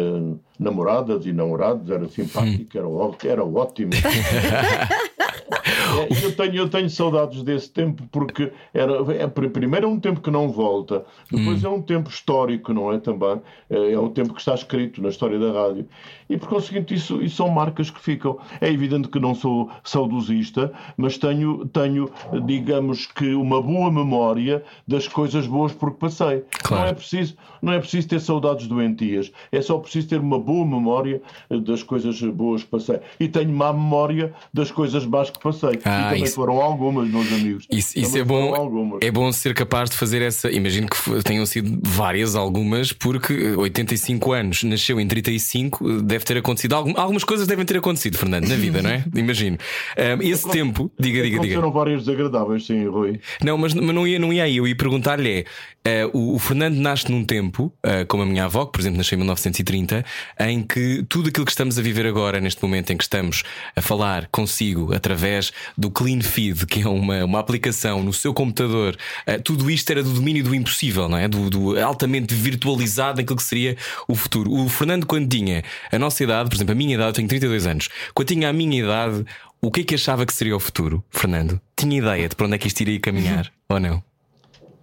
namoradas 0.60 1.26
e 1.26 1.32
namorados, 1.32 1.90
era 1.90 2.08
simpático, 2.10 2.78
era, 2.78 2.88
ó- 2.88 3.14
era 3.24 3.46
ótimo. 3.46 3.92
Eu, 6.24 6.36
tenho, 6.36 6.56
eu 6.56 6.70
tenho 6.70 6.90
saudades 6.90 7.42
desse 7.44 7.72
tempo 7.72 8.04
porque 8.12 8.52
era, 8.74 8.94
é, 9.14 9.28
pr- 9.28 9.48
primeiro 9.50 9.88
é 9.88 9.90
um 9.90 10.00
tempo 10.00 10.22
que 10.22 10.30
não 10.30 10.50
volta, 10.50 11.06
depois 11.32 11.64
é 11.64 11.70
um 11.70 11.82
tempo 11.82 12.10
histórico, 12.10 12.74
não 12.74 12.94
é? 12.94 13.00
Também 13.00 13.42
é, 13.70 13.94
é 13.94 14.00
um 14.00 14.10
tempo 14.10 14.34
que 14.34 14.40
está 14.40 14.54
escrito 14.54 15.02
na 15.02 15.10
história 15.10 15.40
da 15.40 15.52
rádio 15.52 15.88
e 16.30 16.38
por 16.38 16.50
conseguinte 16.50 16.94
isso, 16.94 17.22
isso 17.22 17.38
são 17.38 17.50
marcas 17.50 17.90
que 17.90 18.00
ficam. 18.00 18.38
É 18.62 18.70
evidente 18.72 19.08
que 19.08 19.20
não 19.20 19.34
sou 19.34 19.70
saudosista, 19.84 20.72
mas 20.98 21.18
tenho, 21.18 21.66
tenho, 21.68 22.10
digamos 22.46 23.06
que, 23.06 23.34
uma 23.34 23.62
boa 23.62 23.92
memória 23.92 24.64
das 24.88 25.08
coisas 25.08 25.48
boas 25.48 25.72
porque 25.72 25.98
passei. 25.98 26.44
Claro. 26.64 26.84
Não 26.84 26.90
é 26.90 26.94
preciso, 26.94 27.36
não 27.62 27.74
é 27.74 27.80
preciso 27.80 28.08
ter 28.08 28.20
saudades 28.20 28.68
doentias, 28.68 29.32
é 29.52 29.62
só 29.62 29.78
preciso 29.80 30.10
ter 30.10 30.20
uma 30.20 30.40
boa 30.40 30.66
memória 30.66 31.22
eh, 31.50 31.58
das 31.60 31.82
coisas 31.82 32.20
boas 32.22 32.64
que 32.64 32.70
passei. 32.70 33.00
E 33.20 33.28
tenho 33.28 33.52
má 33.52 33.72
memória 33.74 34.34
das 34.54 34.70
coisas 34.72 35.06
más 35.06 35.27
que 35.32 35.40
passei. 35.40 35.80
Ah, 35.84 36.00
e 36.00 36.04
também 36.10 36.24
isso- 36.24 36.36
foram 36.36 36.62
algumas, 36.62 37.10
meus 37.10 37.32
amigos. 37.34 37.66
Isso, 37.72 37.98
isso 38.00 38.18
é 38.18 38.24
bom. 38.24 38.50
foram 38.50 38.62
algumas. 38.62 39.00
É 39.02 39.12
bom 39.12 39.32
ser 39.32 39.54
capaz 39.54 39.90
de 39.90 39.96
fazer 39.98 40.22
essa. 40.22 40.52
Imagino 40.52 40.88
que 40.88 41.24
tenham 41.24 41.46
sido 41.46 41.80
várias, 41.84 42.36
algumas, 42.36 42.92
porque 42.94 43.34
eh, 43.34 43.56
85 43.58 44.32
anos, 44.34 44.64
nasceu 44.64 45.00
em 45.00 45.08
35, 45.08 45.88
eh, 45.90 46.02
deve 46.04 46.26
ter 46.26 46.38
acontecido. 46.38 46.74
algum- 46.74 46.94
Algumas 46.98 47.24
coisas 47.24 47.48
devem 47.48 47.66
ter 47.66 47.78
acontecido, 47.78 48.18
Fernando, 48.18 48.48
na 48.48 48.56
vida, 48.56 48.82
não 48.82 48.90
é? 48.90 49.04
Imagino. 49.16 49.58
Ahm, 49.98 50.22
esse 50.22 50.50
tempo, 50.50 50.92
diga, 51.00 51.18
diga, 51.22 51.30
diga. 51.30 51.38
Aconteceram 51.38 51.72
várias 51.72 52.06
desagradáveis, 52.06 52.66
sim, 52.66 52.86
Rui. 52.88 53.20
Não, 53.44 53.58
mas, 53.58 53.74
mas 53.74 53.94
não, 53.96 54.08
ia, 54.08 54.20
não 54.20 54.32
ia 54.34 54.44
aí. 54.44 54.58
Eu 54.58 54.68
ia 54.68 54.76
perguntar-lhe: 54.76 55.30
é, 55.30 55.46
eh, 55.86 56.06
o, 56.14 56.36
o 56.36 56.40
Fernando 56.40 56.76
nasce 56.76 57.10
num 57.12 57.24
tempo, 57.24 57.72
eh, 57.84 58.06
como 58.06 58.24
a 58.24 58.26
minha 58.26 58.46
avó, 58.46 58.66
que 58.66 58.72
por 58.74 58.82
exemplo 58.82 58.98
nasceu 58.98 59.16
em 59.16 59.20
1930, 59.20 60.04
em 60.40 60.62
que 60.64 61.04
tudo 61.08 61.30
aquilo 61.30 61.46
que 61.46 61.52
estamos 61.52 61.78
a 61.80 61.82
viver 61.82 62.06
agora, 62.06 62.40
neste 62.40 62.62
momento 62.64 62.92
em 62.92 62.98
que 62.98 63.04
estamos 63.04 63.44
a 63.76 63.82
falar 63.82 64.28
consigo 64.32 64.94
através 65.08 65.54
do 65.78 65.90
Clean 65.90 66.20
Feed, 66.22 66.66
que 66.66 66.82
é 66.82 66.88
uma, 66.88 67.24
uma 67.24 67.40
aplicação 67.40 68.04
no 68.04 68.12
seu 68.12 68.34
computador, 68.34 68.98
eh, 69.26 69.38
tudo 69.38 69.72
isto 69.72 69.90
era 69.90 70.04
do 70.04 70.12
domínio 70.12 70.44
do 70.44 70.54
impossível, 70.54 71.08
não 71.08 71.18
é? 71.18 71.30
Do, 71.30 71.50
do 71.50 71.80
altamente 71.80 72.36
virtualizado 72.36 73.18
naquilo 73.18 73.38
que 73.38 73.44
seria 73.44 73.78
o 74.08 74.16
futuro. 74.16 74.52
O 74.52 74.68
Fernando, 74.68 75.06
quando 75.06 75.30
tinha 75.30 75.64
a 75.90 75.98
nossa 75.98 76.22
idade, 76.24 76.50
por 76.50 76.56
exemplo, 76.56 76.74
a 76.74 76.76
minha 76.76 76.94
idade, 76.94 77.10
eu 77.10 77.14
tenho 77.14 77.28
32 77.30 77.66
anos, 77.66 77.90
quando 78.14 78.28
tinha 78.28 78.50
a 78.50 78.54
minha 78.54 78.80
idade, 78.80 79.26
O 79.60 79.72
que 79.72 79.82
é 79.82 79.84
que 79.84 79.96
achava 79.96 80.24
que 80.24 80.34
seria 80.34 80.56
o 80.56 80.60
futuro, 80.60 81.04
Fernando? 81.10 81.60
Tinha 81.76 81.98
ideia 81.98 82.30
de 82.30 82.36
para 82.36 82.46
onde 82.46 82.56
é 82.56 82.58
que 82.60 82.68
isto 82.68 82.80
iria 82.82 83.00
caminhar 83.00 83.52
ou 83.68 83.80
não? 83.80 84.04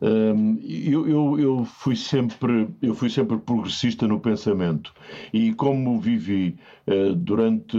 Um, 0.03 0.61
eu, 0.63 1.09
eu, 1.09 1.41
eu, 1.41 1.65
fui 1.65 1.95
sempre, 1.95 2.69
eu 2.83 2.95
fui 2.95 3.09
sempre 3.09 3.39
progressista 3.39 4.07
no 4.09 4.19
pensamento 4.19 4.93
e 5.33 5.55
como 5.55 6.01
vivi 6.01 6.49
uh, 6.51 6.74
durante 7.17 7.77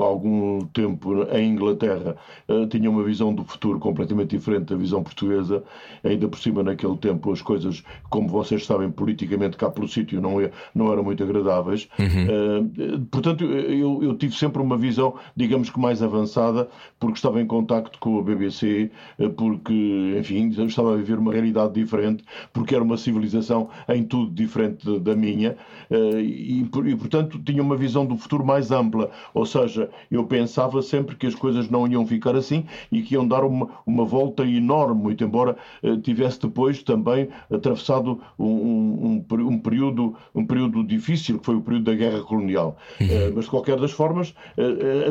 algum 0.00 0.60
tempo 0.66 1.24
em 1.32 1.52
Inglaterra, 1.52 2.16
uh, 2.48 2.66
tinha 2.66 2.90
uma 2.90 3.02
visão 3.02 3.34
do 3.34 3.44
futuro 3.44 3.78
completamente 3.78 4.36
diferente 4.36 4.66
da 4.66 4.76
visão 4.76 5.02
portuguesa, 5.02 5.62
ainda 6.04 6.28
por 6.28 6.38
cima 6.38 6.62
naquele 6.62 6.96
tempo 6.96 7.32
as 7.32 7.42
coisas, 7.42 7.82
como 8.08 8.28
vocês 8.28 8.64
sabem, 8.64 8.90
politicamente 8.90 9.56
cá 9.56 9.70
pelo 9.70 9.88
sítio 9.88 10.20
não, 10.20 10.40
é, 10.40 10.50
não 10.74 10.92
eram 10.92 11.02
muito 11.02 11.22
agradáveis. 11.22 11.88
Uhum. 11.98 12.96
Uh, 12.96 13.06
portanto, 13.10 13.44
eu, 13.44 14.02
eu, 14.02 14.16
tive 14.16 14.34
sempre 14.34 14.62
uma 14.62 14.76
visão, 14.76 15.14
digamos 15.34 15.70
que 15.70 15.80
mais 15.80 16.02
avançada, 16.02 16.68
porque 16.98 17.16
estava 17.16 17.40
em 17.40 17.46
contacto 17.46 17.98
com 17.98 18.18
a 18.18 18.22
BBC, 18.22 18.90
porque, 19.36 20.16
enfim, 20.18 20.48
estava 20.66 20.94
a 20.94 20.96
viver 20.96 21.18
uma 21.18 21.32
realidade 21.32 21.74
diferente, 21.74 22.24
porque 22.52 22.74
era 22.74 22.82
uma 22.82 22.96
civilização 22.96 23.68
em 23.88 24.04
tudo 24.04 24.32
diferente 24.32 24.98
da 25.00 25.14
minha, 25.14 25.56
eh, 25.90 26.20
e, 26.20 26.60
e, 26.60 26.96
portanto 26.96 27.38
tinha 27.44 27.62
uma 27.62 27.76
visão 27.76 28.04
do 28.06 28.16
futuro 28.16 28.35
mais 28.44 28.70
ampla. 28.70 29.10
Ou 29.34 29.46
seja, 29.46 29.90
eu 30.10 30.24
pensava 30.24 30.82
sempre 30.82 31.16
que 31.16 31.26
as 31.26 31.34
coisas 31.34 31.68
não 31.68 31.86
iam 31.86 32.06
ficar 32.06 32.36
assim 32.36 32.64
e 32.90 33.02
que 33.02 33.14
iam 33.14 33.26
dar 33.26 33.44
uma, 33.44 33.68
uma 33.86 34.04
volta 34.04 34.44
enorme, 34.44 35.02
muito 35.02 35.24
embora 35.24 35.56
eh, 35.82 35.96
tivesse 35.96 36.40
depois 36.40 36.82
também 36.82 37.28
atravessado 37.50 38.20
um, 38.38 38.46
um, 38.46 39.24
um, 39.30 39.58
período, 39.58 40.16
um 40.34 40.44
período 40.44 40.84
difícil, 40.84 41.38
que 41.38 41.46
foi 41.46 41.56
o 41.56 41.60
período 41.60 41.84
da 41.84 41.94
guerra 41.94 42.22
colonial. 42.22 42.76
Uhum. 43.00 43.06
Eh, 43.10 43.32
mas 43.34 43.44
de 43.44 43.50
qualquer 43.50 43.78
das 43.78 43.92
formas, 43.92 44.34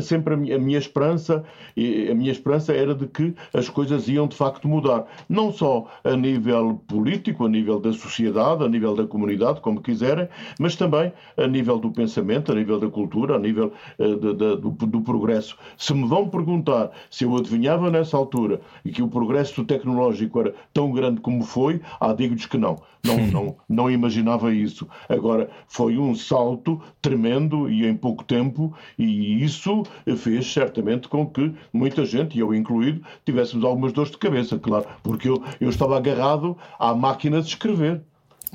sempre 0.01 0.34
a 0.34 0.38
minha, 0.38 0.55
a 0.55 0.60
minha 0.60 0.77
esperança, 0.77 1.44
a 1.77 2.13
minha 2.13 2.32
esperança 2.32 2.74
era 2.74 2.96
de 2.96 3.08
que 3.08 3.34
as 3.53 3.70
coisas 3.70 4.08
iam 4.08 4.27
de 4.27 4.36
facto 4.36 4.67
mudar, 4.67 5.05
não 5.29 5.51
só 5.51 5.88
a 6.03 6.15
nível 6.15 6.82
político, 6.88 7.46
a 7.46 7.50
nível 7.50 7.79
da 7.79 7.91
sociedade, 7.94 8.63
a 8.63 8.67
nível 8.67 8.96
da 8.96 9.05
comunidade, 9.05 9.62
como 9.62 9.82
quiserem, 9.82 10.27
mas 10.60 10.75
também 10.75 11.12
a 11.38 11.48
nível 11.48 11.79
do 11.79 11.91
pensamento, 11.91 12.51
a 12.51 12.55
nível 12.55 12.79
da 12.79 12.88
cultura, 12.88 13.14
a 13.31 13.39
nível 13.39 13.72
uh, 14.00 14.15
de, 14.15 14.34
de, 14.34 14.55
do, 14.57 14.72
do, 14.72 15.01
progresso. 15.01 15.57
Se 15.77 15.93
me 15.93 16.07
vão 16.07 16.27
perguntar 16.27 16.91
se 17.10 17.24
eu 17.24 17.36
adivinhava 17.36 17.89
nessa 17.89 18.17
altura 18.17 18.62
e 18.84 18.91
que 18.91 19.01
o 19.01 19.07
progresso 19.07 19.63
tecnológico 19.63 20.39
era 20.39 20.53
tão 20.74 20.91
grande 20.91 21.22
como 21.22 21.43
foi, 21.43 21.81
ah, 22.00 22.13
digo-lhes 22.13 22.45
que 22.45 22.57
não. 22.57 22.77
Não, 23.05 23.27
não, 23.27 23.55
não 23.69 23.91
imaginava 23.91 24.51
isso. 24.51 24.88
Agora, 25.07 25.50
foi 25.67 25.98
um 25.98 26.15
salto 26.15 26.81
tremendo 27.01 27.69
e 27.69 27.86
em 27.86 27.95
pouco 27.95 28.24
tempo, 28.24 28.74
e 28.98 29.43
isso 29.43 29.84
fez 30.17 30.51
certamente 30.51 31.07
com 31.07 31.25
que 31.27 31.53
muita 31.72 32.03
gente, 32.03 32.36
e 32.36 32.39
eu 32.39 32.53
incluído, 32.53 33.05
tivéssemos 33.24 33.63
algumas 33.63 33.93
dores 33.93 34.12
de 34.12 34.17
cabeça, 34.17 34.57
claro, 34.57 34.86
porque 35.03 35.29
eu, 35.29 35.41
eu 35.62 35.69
estava 35.69 35.98
agarrado 35.98 36.57
à 36.79 36.95
máquina 36.95 37.41
de 37.41 37.48
escrever. 37.48 38.01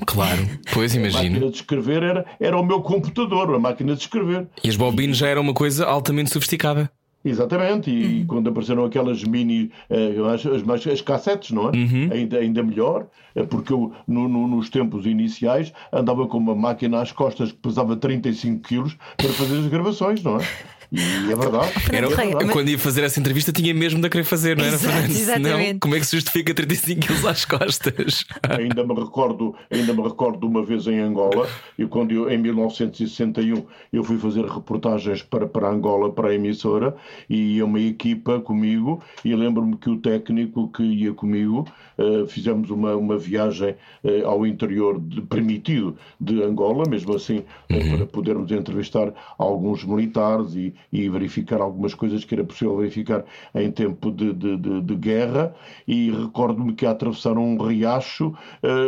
Claro, 0.05 0.47
pois 0.73 0.95
imagino. 0.95 1.19
A 1.19 1.29
máquina 1.29 1.51
de 1.51 1.55
escrever 1.57 2.03
era, 2.03 2.25
era 2.39 2.57
o 2.57 2.65
meu 2.65 2.81
computador, 2.81 3.53
a 3.53 3.59
máquina 3.59 3.95
de 3.95 4.01
escrever. 4.01 4.47
E 4.63 4.69
as 4.69 4.75
bobinas 4.75 5.17
já 5.17 5.27
era 5.27 5.39
uma 5.39 5.53
coisa 5.53 5.85
altamente 5.85 6.31
sofisticada. 6.31 6.91
Exatamente, 7.23 7.91
e 7.91 8.21
uhum. 8.21 8.25
quando 8.25 8.49
apareceram 8.49 8.83
aquelas 8.83 9.23
mini, 9.23 9.71
uh, 9.91 10.25
as, 10.25 10.43
as, 10.43 10.87
as, 10.87 11.01
cassetes, 11.01 11.51
não 11.51 11.69
é? 11.69 11.77
Uhum. 11.77 12.09
Ainda, 12.11 12.39
ainda 12.39 12.63
melhor, 12.63 13.05
eh, 13.35 13.43
porque 13.43 13.71
eu 13.71 13.93
no, 14.07 14.27
no, 14.27 14.47
nos 14.47 14.71
tempos 14.71 15.05
iniciais 15.05 15.71
andava 15.93 16.25
com 16.25 16.39
uma 16.39 16.55
máquina 16.55 16.99
às 16.99 17.11
costas 17.11 17.51
que 17.51 17.59
pesava 17.59 17.95
35 17.95 18.67
quilos 18.67 18.97
para 19.17 19.29
fazer 19.29 19.59
as 19.59 19.67
gravações, 19.67 20.23
não 20.23 20.37
é? 20.37 20.47
E 20.91 21.31
é 21.31 21.35
verdade. 21.35 21.71
Era, 21.89 22.07
verdade. 22.09 22.51
Quando 22.51 22.67
ia 22.69 22.77
fazer 22.77 23.03
essa 23.03 23.17
entrevista, 23.17 23.53
tinha 23.53 23.73
mesmo 23.73 24.01
de 24.01 24.09
querer 24.09 24.25
fazer, 24.25 24.57
não 24.57 24.65
era, 24.65 24.75
Exato, 24.75 24.93
Fernando? 24.93 25.11
Exatamente. 25.11 25.65
Senão, 25.65 25.79
como 25.79 25.95
é 25.95 25.99
que 25.99 26.05
se 26.05 26.17
justifica 26.17 26.53
35 26.53 26.99
quilos 26.99 27.25
às 27.25 27.45
costas? 27.45 28.25
ainda 28.43 28.83
me 28.83 28.93
recordo, 28.93 29.55
ainda 29.71 29.93
me 29.93 30.01
recordo 30.03 30.39
de 30.39 30.45
uma 30.45 30.65
vez 30.65 30.87
em 30.87 30.99
Angola, 30.99 31.47
e 31.77 31.85
quando 31.85 32.11
eu, 32.11 32.29
em 32.29 32.37
1961 32.37 33.65
eu 33.93 34.03
fui 34.03 34.17
fazer 34.17 34.43
reportagens 34.43 35.23
para, 35.23 35.47
para 35.47 35.69
Angola, 35.69 36.11
para 36.11 36.29
a 36.29 36.35
emissora, 36.35 36.93
e 37.29 37.55
ia 37.55 37.65
uma 37.65 37.79
equipa 37.79 38.41
comigo, 38.41 39.01
e 39.23 39.33
lembro-me 39.33 39.77
que 39.77 39.89
o 39.89 39.97
técnico 39.97 40.69
que 40.73 40.83
ia 40.83 41.13
comigo, 41.13 41.65
uh, 42.01 42.27
fizemos 42.27 42.69
uma, 42.69 42.95
uma 42.95 43.17
viagem 43.17 43.75
uh, 44.03 44.27
ao 44.27 44.45
interior 44.45 44.99
de, 44.99 45.21
permitido 45.21 45.95
de 46.19 46.41
Angola, 46.43 46.83
mesmo 46.89 47.15
assim, 47.15 47.43
eh, 47.69 47.77
uhum. 47.77 47.97
para 47.97 48.05
podermos 48.05 48.51
entrevistar 48.51 49.13
alguns 49.37 49.83
militares 49.83 50.55
e, 50.55 50.73
e 50.91 51.09
verificar 51.09 51.61
algumas 51.61 51.93
coisas 51.93 52.25
que 52.25 52.33
era 52.33 52.43
possível 52.43 52.77
verificar 52.77 53.23
em 53.55 53.71
tempo 53.71 54.11
de, 54.11 54.33
de, 54.33 54.57
de, 54.57 54.81
de 54.81 54.95
guerra. 54.95 55.53
E 55.87 56.11
recordo-me 56.11 56.73
que 56.73 56.85
a 56.85 56.91
atravessar 56.91 57.37
um 57.37 57.57
riacho, 57.57 58.33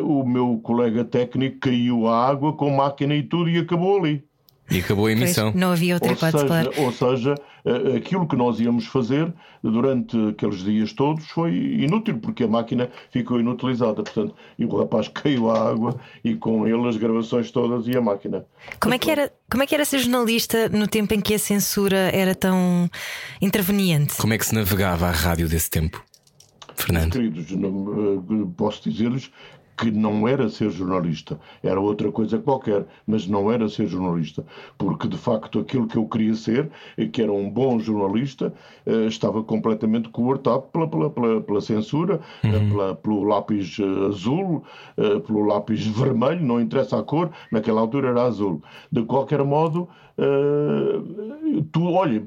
o 0.03 0.25
meu 0.25 0.59
colega 0.63 1.03
técnico 1.03 1.59
caiu 1.59 2.07
à 2.07 2.27
água 2.27 2.53
com 2.53 2.69
máquina 2.69 3.15
e 3.15 3.23
tudo 3.23 3.49
e 3.49 3.57
acabou 3.57 3.97
ali. 3.97 4.23
E 4.73 4.79
acabou 4.79 5.05
a 5.05 5.11
emissão. 5.11 5.51
Pois, 5.51 5.61
não 5.61 5.71
havia 5.71 5.93
outra 5.93 6.11
hipótese, 6.11 6.45
claro. 6.45 6.71
Ou 6.77 6.91
seja, 6.91 7.35
eh, 7.65 7.97
aquilo 7.97 8.27
que 8.27 8.35
nós 8.35 8.59
íamos 8.59 8.87
fazer 8.87 9.31
durante 9.63 10.17
aqueles 10.29 10.63
dias 10.63 10.91
todos 10.93 11.25
foi 11.27 11.53
inútil, 11.53 12.17
porque 12.17 12.43
a 12.43 12.47
máquina 12.47 12.89
ficou 13.11 13.39
inutilizada. 13.39 14.03
Portanto, 14.03 14.35
e 14.57 14.65
o 14.65 14.77
rapaz 14.77 15.07
caiu 15.13 15.51
à 15.51 15.69
água 15.69 15.99
e 16.23 16.35
com 16.35 16.67
ele 16.67 16.87
as 16.87 16.97
gravações 16.97 17.51
todas 17.51 17.87
e 17.87 17.95
a 17.95 18.01
máquina. 18.01 18.45
Como 18.79 18.93
é 18.93 18.97
que 18.97 19.11
era, 19.11 19.31
como 19.49 19.63
é 19.63 19.67
que 19.67 19.75
era 19.75 19.85
ser 19.85 19.99
jornalista 19.99 20.69
no 20.69 20.87
tempo 20.87 21.13
em 21.13 21.21
que 21.21 21.35
a 21.35 21.39
censura 21.39 22.09
era 22.13 22.33
tão 22.33 22.89
interveniente? 23.41 24.17
Como 24.17 24.33
é 24.33 24.37
que 24.37 24.45
se 24.45 24.55
navegava 24.55 25.07
a 25.07 25.11
rádio 25.11 25.47
desse 25.47 25.69
tempo? 25.69 26.03
Fernando. 26.75 27.13
Queridos, 27.13 27.51
eh, 27.51 28.47
posso 28.57 28.89
dizer-lhes 28.89 29.31
que 29.77 29.91
não 29.91 30.27
era 30.27 30.49
ser 30.49 30.69
jornalista, 30.69 31.39
era 31.61 31.79
outra 31.79 32.11
coisa 32.11 32.37
qualquer, 32.37 32.85
mas 33.07 33.27
não 33.27 33.51
era 33.51 33.67
ser 33.67 33.87
jornalista, 33.87 34.45
porque 34.77 35.07
de 35.07 35.17
facto 35.17 35.59
aquilo 35.59 35.87
que 35.87 35.97
eu 35.97 36.07
queria 36.07 36.35
ser, 36.35 36.69
que 37.11 37.21
era 37.21 37.31
um 37.31 37.49
bom 37.49 37.79
jornalista, 37.79 38.53
eh, 38.85 39.05
estava 39.05 39.43
completamente 39.43 40.09
coortado 40.09 40.63
pela, 40.71 40.87
pela, 40.87 41.09
pela, 41.09 41.41
pela 41.41 41.61
censura, 41.61 42.19
eh, 42.43 42.47
uhum. 42.47 42.69
pela, 42.69 42.95
pelo 42.95 43.23
lápis 43.23 43.77
eh, 43.79 44.07
azul, 44.07 44.63
pelo 45.25 45.45
lápis 45.45 45.85
vermelho, 45.87 46.45
não 46.45 46.61
interessa 46.61 46.99
a 46.99 47.03
cor, 47.03 47.31
naquela 47.51 47.81
altura 47.81 48.09
era 48.09 48.23
azul. 48.23 48.61
De 48.91 49.03
qualquer 49.03 49.43
modo, 49.43 49.89
Uh, 50.17 51.63
tu, 51.71 51.91
olha, 51.91 52.21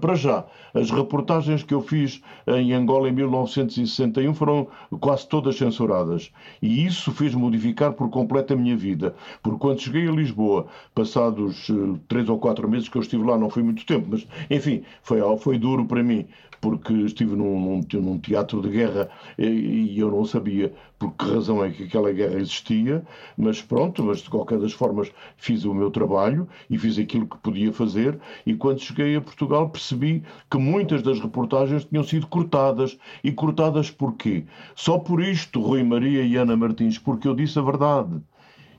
para 0.00 0.14
já, 0.14 0.44
as 0.74 0.90
reportagens 0.90 1.62
que 1.62 1.72
eu 1.72 1.80
fiz 1.80 2.20
em 2.46 2.72
Angola 2.72 3.08
em 3.08 3.12
1961 3.12 4.34
foram 4.34 4.66
quase 5.00 5.28
todas 5.28 5.56
censuradas. 5.56 6.32
E 6.60 6.84
isso 6.84 7.12
fez 7.12 7.34
modificar 7.34 7.92
por 7.92 8.10
completo 8.10 8.54
a 8.54 8.56
minha 8.56 8.76
vida. 8.76 9.14
Porque 9.42 9.58
quando 9.58 9.80
cheguei 9.80 10.08
a 10.08 10.12
Lisboa, 10.12 10.66
passados 10.94 11.68
uh, 11.68 11.98
três 12.08 12.28
ou 12.28 12.38
quatro 12.38 12.68
meses 12.68 12.88
que 12.88 12.96
eu 12.96 13.02
estive 13.02 13.24
lá, 13.24 13.38
não 13.38 13.50
foi 13.50 13.62
muito 13.62 13.86
tempo, 13.86 14.08
mas 14.10 14.26
enfim, 14.50 14.82
foi, 15.02 15.20
foi 15.38 15.58
duro 15.58 15.84
para 15.84 16.02
mim 16.02 16.26
porque 16.64 16.94
estive 16.94 17.36
num, 17.36 17.82
num, 17.92 18.18
teatro 18.18 18.62
de 18.62 18.70
guerra 18.70 19.10
e, 19.36 19.44
e, 19.44 19.98
eu 19.98 20.10
não 20.10 20.24
sabia 20.24 20.72
por 20.98 21.12
que 21.12 21.26
razão 21.26 21.62
é 21.62 21.70
que 21.70 21.82
aquela 21.82 22.10
guerra 22.10 22.40
existia, 22.40 23.04
mas 23.36 23.60
pronto, 23.60 24.02
mas 24.02 24.20
de 24.20 24.30
qualquer 24.30 24.58
das 24.58 24.72
formas 24.72 25.12
fiz 25.36 25.66
o 25.66 25.74
meu 25.74 25.90
trabalho 25.90 26.48
e 26.70 26.78
fiz 26.78 26.98
aquilo 26.98 27.26
que 27.26 27.36
podia 27.36 27.70
fazer 27.70 28.18
e 28.46 28.54
quando 28.54 28.80
cheguei 28.80 29.14
a 29.14 29.20
Portugal 29.20 29.68
percebi 29.68 30.22
que 30.50 30.56
muitas 30.56 31.02
das 31.02 31.20
reportagens 31.20 31.84
tinham 31.84 32.02
sido 32.02 32.26
cortadas. 32.28 32.96
E 33.22 33.30
cortadas 33.30 33.90
porquê? 33.90 34.46
Só 34.74 34.98
por 34.98 35.20
isto, 35.20 35.60
Rui 35.60 35.84
Maria 35.84 36.22
e 36.22 36.34
Ana 36.36 36.56
Martins, 36.56 36.96
porque 36.96 37.28
eu 37.28 37.34
disse 37.34 37.58
a 37.58 37.62
verdade 37.62 38.22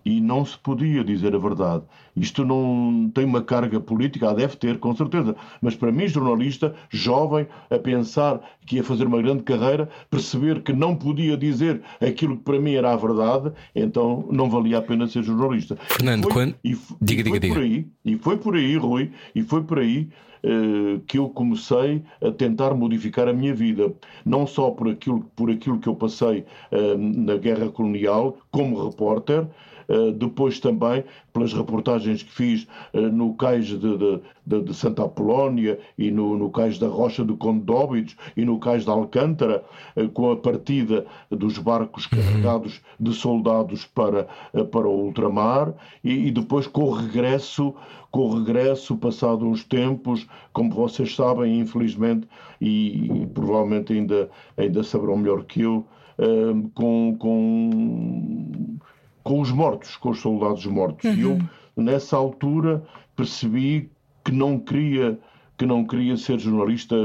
e 0.06 0.22
não 0.22 0.46
se 0.46 0.58
podia 0.58 1.04
dizer 1.04 1.36
a 1.36 1.40
verdade. 1.40 1.84
Isto 2.16 2.46
não 2.46 3.10
tem 3.14 3.26
uma 3.26 3.42
carga 3.42 3.80
política, 3.80 4.34
deve 4.34 4.56
ter, 4.56 4.78
com 4.78 4.96
certeza. 4.96 5.36
Mas 5.62 5.76
para 5.76 5.92
mim, 5.92 6.08
jornalista, 6.08 6.76
jovem, 6.90 7.48
a 7.70 7.80
pensar 7.80 8.40
que 8.66 8.76
ia 8.76 8.84
fazer 8.84 9.06
uma 9.06 9.22
grande 9.22 9.44
carreira, 9.44 9.90
perceber 10.10 10.62
que 10.62 10.72
não 10.72 10.96
podia 10.96 11.36
dizer 11.36 11.82
aquilo 12.00 12.38
que 12.38 12.44
para 12.44 12.60
mim 12.60 12.76
era 12.76 12.94
a 12.94 12.96
verdade, 12.96 13.52
então 13.74 14.28
não 14.32 14.50
valia 14.50 14.78
a 14.78 14.82
pena 14.82 15.08
ser 15.08 15.24
jornalista. 15.24 15.76
Fernando, 15.90 16.24
foi, 16.24 16.32
quando. 16.32 16.56
E, 16.64 16.78
diga, 17.02 17.24
diga, 17.24 17.40
diga. 17.40 17.60
Aí, 17.60 17.88
e 18.06 18.16
foi 18.18 18.38
por 18.38 18.56
aí, 18.56 18.78
Rui, 18.78 19.12
e 19.34 19.42
foi 19.42 19.64
por 19.64 19.80
aí 19.80 20.10
eh, 20.48 21.00
que 21.08 21.18
eu 21.18 21.28
comecei 21.30 22.04
a 22.22 22.30
tentar 22.30 22.76
modificar 22.76 23.28
a 23.28 23.34
minha 23.34 23.52
vida, 23.52 23.92
não 24.24 24.46
só 24.46 24.70
por 24.70 24.88
aquilo, 24.88 25.22
por 25.36 25.50
aquilo 25.50 25.80
que 25.80 25.90
eu 25.90 25.96
passei 25.96 26.46
uh, 26.72 26.96
na 26.96 27.36
guerra 27.36 27.68
colonial 27.70 28.38
como 28.52 28.88
repórter, 28.88 29.48
depois 30.18 30.60
também 30.60 31.04
pelas 31.36 31.52
reportagens 31.52 32.24
que 32.24 32.32
fiz 32.32 32.68
uh, 32.94 33.02
no 33.02 33.34
cais 33.34 33.66
de, 33.66 33.78
de, 33.78 34.22
de, 34.46 34.62
de, 34.62 34.74
Santa 34.74 35.04
Apolónia 35.04 35.78
e 35.98 36.10
no, 36.10 36.38
no 36.38 36.50
cais 36.50 36.80
da 36.80 36.88
Rocha 36.88 37.26
do 37.26 37.36
Conde 37.36 37.66
Dóbidos 37.66 38.16
e 38.38 38.46
no 38.46 38.58
cais 38.58 38.86
de 38.86 38.90
Alcântara, 38.90 39.64
uh, 39.98 40.08
com 40.10 40.32
a 40.32 40.38
partida 40.38 41.06
dos 41.30 41.58
barcos 41.58 42.08
carregados 42.08 42.82
de 42.98 43.14
soldados 43.14 43.86
para, 43.86 44.28
para 44.72 44.88
o 44.88 45.06
ultramar 45.06 45.74
e, 46.02 46.28
e 46.28 46.32
depois 46.32 46.68
com 46.68 46.86
o 46.86 46.94
regresso 46.94 47.76
com 48.12 48.30
o 48.30 48.38
regresso, 48.38 48.96
passado 48.96 49.46
uns 49.46 49.66
tempos, 49.66 50.26
como 50.54 50.74
vocês 50.74 51.14
sabem, 51.14 51.60
infelizmente, 51.60 52.26
e, 52.62 53.24
e 53.24 53.28
provavelmente 53.28 53.92
ainda, 53.92 54.30
ainda 54.56 54.84
saberão 54.84 55.18
melhor 55.18 55.44
que 55.44 55.64
eu, 55.64 55.86
uh, 56.18 56.70
com, 56.74 57.14
com, 57.20 58.78
com 59.26 59.42
os 59.42 59.52
mortos, 59.52 59.98
com 59.98 60.12
os 60.12 60.22
soldados 60.22 60.64
mortos. 60.68 61.04
Uhum. 61.04 61.16
E 61.16 61.22
eu, 61.22 61.32
uhum. 61.32 61.84
nessa 61.84 62.16
altura, 62.16 62.86
percebi 63.16 63.90
que 64.24 64.32
não 64.32 64.60
queria 64.60 65.20
que 65.58 65.66
não 65.66 65.86
queria 65.86 66.18
ser 66.18 66.38
jornalista 66.38 66.96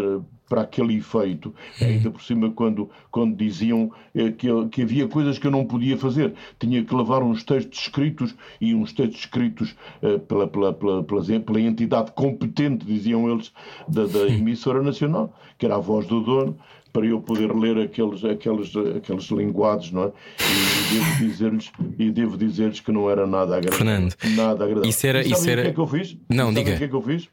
para 0.49 0.63
aquele 0.63 0.97
efeito. 0.97 1.55
Ainda 1.81 2.11
por 2.11 2.21
cima, 2.21 2.51
quando, 2.51 2.91
quando 3.13 3.37
diziam 3.37 3.93
eh, 4.13 4.33
que, 4.33 4.49
que 4.73 4.83
havia 4.83 5.07
coisas 5.07 5.39
que 5.39 5.47
eu 5.47 5.51
não 5.53 5.65
podia 5.65 5.97
fazer. 5.97 6.35
Tinha 6.59 6.85
que 6.85 6.93
levar 6.93 7.23
uns 7.23 7.45
textos 7.45 7.83
escritos 7.83 8.35
e 8.61 8.75
uns 8.75 8.93
textos 8.93 9.21
escritos 9.21 9.77
eh, 10.03 10.19
pela, 10.19 10.49
pela, 10.49 10.73
pela, 10.73 11.05
pela, 11.05 11.23
pela 11.23 11.61
entidade 11.61 12.11
competente, 12.11 12.85
diziam 12.85 13.31
eles, 13.31 13.53
da, 13.87 14.07
da 14.07 14.27
emissora 14.27 14.83
nacional, 14.83 15.33
que 15.57 15.65
era 15.65 15.77
a 15.77 15.79
voz 15.79 16.05
do 16.09 16.21
dono, 16.21 16.59
para 16.93 17.07
eu 17.07 17.21
poder 17.21 17.55
ler 17.55 17.79
aqueles, 17.79 18.25
aqueles, 18.25 18.73
aqueles 18.97 19.25
linguados, 19.31 19.93
não 19.93 20.05
é? 20.05 20.13
E 20.41 20.95
devo 20.95 21.17
dizer-lhes 21.19 21.73
e 21.99 22.11
devo 22.11 22.37
dizer-lhes 22.37 22.81
que 22.81 22.93
não 22.93 23.09
era 23.09 23.27
nada 23.27 23.57
agradável. 23.57 23.79
Fernando, 23.79 24.15
nada 24.37 24.65
agradável. 24.65 24.91
Isso 24.91 25.07
era, 25.07 25.21
isso 25.21 25.49
era... 25.49 25.61
o 25.61 25.65
que 25.65 25.71
é 25.71 25.75
que 25.75 25.81
eu 25.81 25.87
fiz? 25.87 26.17
Não, 26.29 26.53
diga. 26.53 26.75
O 26.75 26.79
que 26.79 26.85
é 26.85 26.89
que 26.89 26.95
eu 26.95 27.03
fiz? 27.03 27.29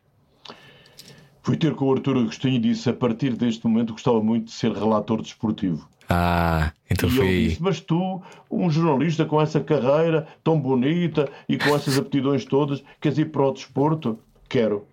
Fui 1.42 1.56
ter 1.56 1.74
com 1.76 1.86
o 1.86 1.94
Artur 1.94 2.18
Agostinho 2.18 2.56
e 2.56 2.60
disse: 2.60 2.90
a 2.90 2.94
partir 2.94 3.34
deste 3.36 3.66
momento 3.66 3.94
gostava 3.94 4.22
muito 4.22 4.46
de 4.46 4.52
ser 4.52 4.72
relator 4.74 5.22
desportivo. 5.22 5.88
Ah, 6.10 6.72
então 6.90 7.10
e 7.10 7.12
foi. 7.12 7.28
Ele 7.28 7.48
disse, 7.50 7.64
mas 7.64 7.80
tu, 7.80 8.22
um 8.50 8.70
jornalista 8.70 9.26
com 9.26 9.42
essa 9.42 9.60
carreira 9.60 10.28
tão 10.44 10.60
bonita 10.60 11.30
e 11.48 11.58
com 11.58 11.76
essas 11.76 11.98
aptidões 11.98 12.46
todas, 12.46 12.84
queres 13.02 13.18
ir 13.18 13.32
para 13.32 13.48
o 13.48 13.52
desporto? 13.52 14.20
Quero. 14.48 14.86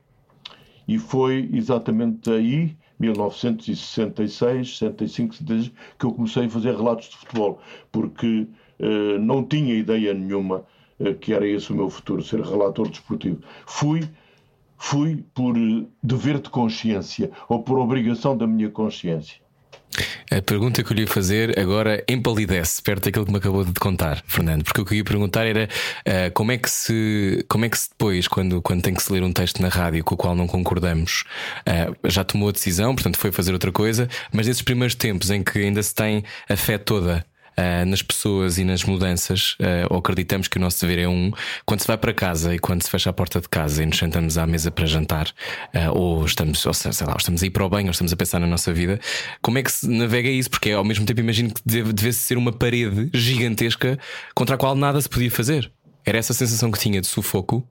E 0.86 0.98
foi 0.98 1.48
exatamente 1.52 2.30
aí, 2.30 2.76
1966, 3.04 4.78
65, 4.78 5.34
66, 5.34 5.72
que 5.98 6.06
eu 6.06 6.12
comecei 6.12 6.46
a 6.46 6.50
fazer 6.50 6.74
relatos 6.74 7.08
de 7.08 7.16
futebol, 7.16 7.60
porque 7.90 8.46
uh, 8.80 9.18
não 9.20 9.44
tinha 9.44 9.74
ideia 9.74 10.14
nenhuma 10.14 10.64
uh, 11.00 11.14
que 11.14 11.32
era 11.32 11.46
esse 11.46 11.72
o 11.72 11.76
meu 11.76 11.90
futuro, 11.90 12.22
ser 12.22 12.40
relator 12.40 12.88
desportivo. 12.88 13.40
Fui 13.66 14.02
fui 14.76 15.24
por 15.34 15.56
eh, 15.56 15.86
dever 16.02 16.40
de 16.40 16.50
consciência 16.50 17.30
ou 17.48 17.62
por 17.62 17.78
obrigação 17.78 18.36
da 18.36 18.46
minha 18.46 18.70
consciência. 18.70 19.43
A 20.30 20.42
pergunta 20.42 20.82
que 20.82 20.92
eu 20.92 20.94
lhe 20.94 21.02
ia 21.02 21.08
fazer 21.08 21.58
agora 21.58 22.02
empalidece 22.08 22.82
perto 22.82 23.04
daquilo 23.04 23.24
que 23.24 23.30
me 23.30 23.38
acabou 23.38 23.64
de 23.64 23.72
contar, 23.74 24.22
Fernando, 24.26 24.64
porque 24.64 24.80
o 24.80 24.84
que 24.84 24.94
eu 24.94 24.98
ia 24.98 25.04
perguntar 25.04 25.46
era 25.46 25.68
uh, 25.68 26.32
como 26.32 26.50
é 26.50 26.58
que 26.58 26.68
se 26.68 27.44
como 27.48 27.64
é 27.64 27.68
que 27.68 27.78
se 27.78 27.90
depois, 27.90 28.26
quando, 28.26 28.60
quando 28.60 28.82
tem 28.82 28.94
que 28.94 29.02
se 29.02 29.12
ler 29.12 29.22
um 29.22 29.32
texto 29.32 29.62
na 29.62 29.68
rádio 29.68 30.02
com 30.02 30.14
o 30.14 30.18
qual 30.18 30.34
não 30.34 30.46
concordamos, 30.46 31.24
uh, 31.60 32.10
já 32.10 32.24
tomou 32.24 32.48
a 32.48 32.52
decisão, 32.52 32.94
portanto 32.94 33.18
foi 33.18 33.30
fazer 33.30 33.52
outra 33.52 33.70
coisa, 33.70 34.08
mas 34.32 34.46
nesses 34.46 34.62
primeiros 34.62 34.94
tempos 34.96 35.30
em 35.30 35.42
que 35.42 35.58
ainda 35.58 35.82
se 35.82 35.94
tem 35.94 36.24
a 36.48 36.56
fé 36.56 36.78
toda 36.78 37.24
uh, 37.58 37.86
nas 37.86 38.02
pessoas 38.02 38.58
e 38.58 38.64
nas 38.64 38.84
mudanças, 38.84 39.56
uh, 39.60 39.86
ou 39.90 39.98
acreditamos 39.98 40.48
que 40.48 40.58
o 40.58 40.60
nosso 40.60 40.80
dever 40.80 41.04
é 41.04 41.08
um, 41.08 41.30
quando 41.64 41.80
se 41.80 41.86
vai 41.86 41.96
para 41.96 42.12
casa 42.12 42.54
e 42.54 42.58
quando 42.58 42.82
se 42.82 42.90
fecha 42.90 43.10
a 43.10 43.12
porta 43.12 43.40
de 43.40 43.48
casa 43.48 43.82
e 43.82 43.86
nos 43.86 43.98
sentamos 43.98 44.38
à 44.38 44.46
mesa 44.46 44.70
para 44.70 44.86
jantar, 44.86 45.28
uh, 45.74 45.96
ou 45.96 46.24
estamos, 46.24 46.64
ou 46.66 46.74
sei 46.74 46.90
lá, 47.06 47.12
ou 47.12 47.18
estamos 47.18 47.42
a 47.42 47.46
ir 47.46 47.50
para 47.50 47.64
o 47.64 47.68
banho, 47.68 47.86
ou 47.86 47.92
estamos 47.92 48.12
a 48.12 48.16
pensar 48.16 48.40
na 48.40 48.46
nossa 48.46 48.72
vida, 48.72 48.98
como 49.40 49.58
é 49.58 49.62
que 49.62 49.72
se 49.72 49.88
navega 49.88 50.28
isso? 50.28 50.50
Porque 50.50 50.70
ao 50.70 50.84
mesmo 50.84 51.06
tempo 51.06 51.20
imagino 51.20 51.52
que 51.52 51.60
deve, 51.64 51.92
devesse 51.92 52.20
ser 52.20 52.36
uma 52.36 52.52
parede 52.52 53.10
gigantesca 53.14 53.98
contra 54.34 54.56
a 54.56 54.58
qual 54.58 54.74
nada 54.74 55.00
se 55.00 55.08
podia 55.08 55.30
fazer. 55.30 55.70
Era 56.04 56.18
essa 56.18 56.32
a 56.32 56.36
sensação 56.36 56.70
que 56.70 56.78
tinha 56.78 57.00
de 57.00 57.06
sufoco? 57.06 57.66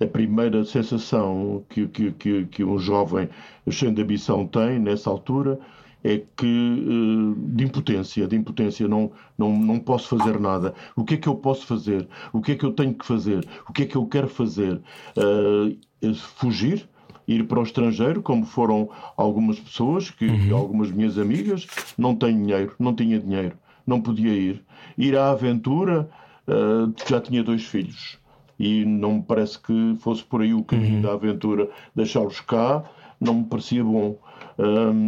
a 0.00 0.06
primeira 0.06 0.64
sensação 0.64 1.64
que, 1.68 1.86
que, 1.86 2.10
que, 2.12 2.44
que 2.46 2.64
um 2.64 2.78
jovem 2.78 3.28
cheio 3.70 3.92
de 3.92 4.02
ambição 4.02 4.46
tem 4.46 4.78
nessa 4.78 5.08
altura 5.08 5.58
é 6.04 6.22
que 6.36 6.46
eh, 6.46 7.54
de 7.54 7.64
impotência, 7.64 8.26
de 8.26 8.36
impotência, 8.36 8.88
não, 8.88 9.12
não, 9.36 9.56
não 9.56 9.78
posso 9.78 10.16
fazer 10.16 10.38
nada. 10.40 10.74
O 10.96 11.04
que 11.04 11.14
é 11.14 11.16
que 11.16 11.28
eu 11.28 11.34
posso 11.34 11.66
fazer? 11.66 12.08
O 12.32 12.40
que 12.40 12.52
é 12.52 12.54
que 12.56 12.64
eu 12.64 12.72
tenho 12.72 12.94
que 12.94 13.06
fazer? 13.06 13.46
O 13.68 13.72
que 13.72 13.82
é 13.82 13.86
que 13.86 13.96
eu 13.96 14.06
quero 14.06 14.28
fazer? 14.28 14.80
Uh, 15.16 16.14
fugir? 16.14 16.88
Ir 17.26 17.44
para 17.44 17.60
o 17.60 17.62
estrangeiro, 17.62 18.20
como 18.20 18.44
foram 18.44 18.90
algumas 19.16 19.58
pessoas, 19.60 20.10
que 20.10 20.26
uhum. 20.26 20.56
algumas 20.56 20.90
minhas 20.90 21.16
amigas, 21.18 21.68
não 21.96 22.16
tenho 22.16 22.42
dinheiro, 22.42 22.74
não 22.80 22.92
tinha 22.92 23.18
dinheiro, 23.20 23.56
não 23.86 24.00
podia 24.00 24.32
ir. 24.32 24.64
Ir 24.98 25.16
à 25.16 25.30
aventura, 25.30 26.10
uh, 26.48 26.92
já 27.08 27.20
tinha 27.20 27.44
dois 27.44 27.64
filhos 27.64 28.18
e 28.58 28.84
não 28.84 29.14
me 29.14 29.22
parece 29.22 29.58
que 29.58 29.96
fosse 29.98 30.22
por 30.24 30.42
aí 30.42 30.52
o 30.52 30.64
caminho 30.64 30.96
uhum. 30.96 31.02
da 31.02 31.12
aventura 31.12 31.68
deixá-los 31.94 32.40
cá, 32.40 32.84
não 33.20 33.34
me 33.34 33.44
parecia 33.44 33.82
bom 33.82 34.16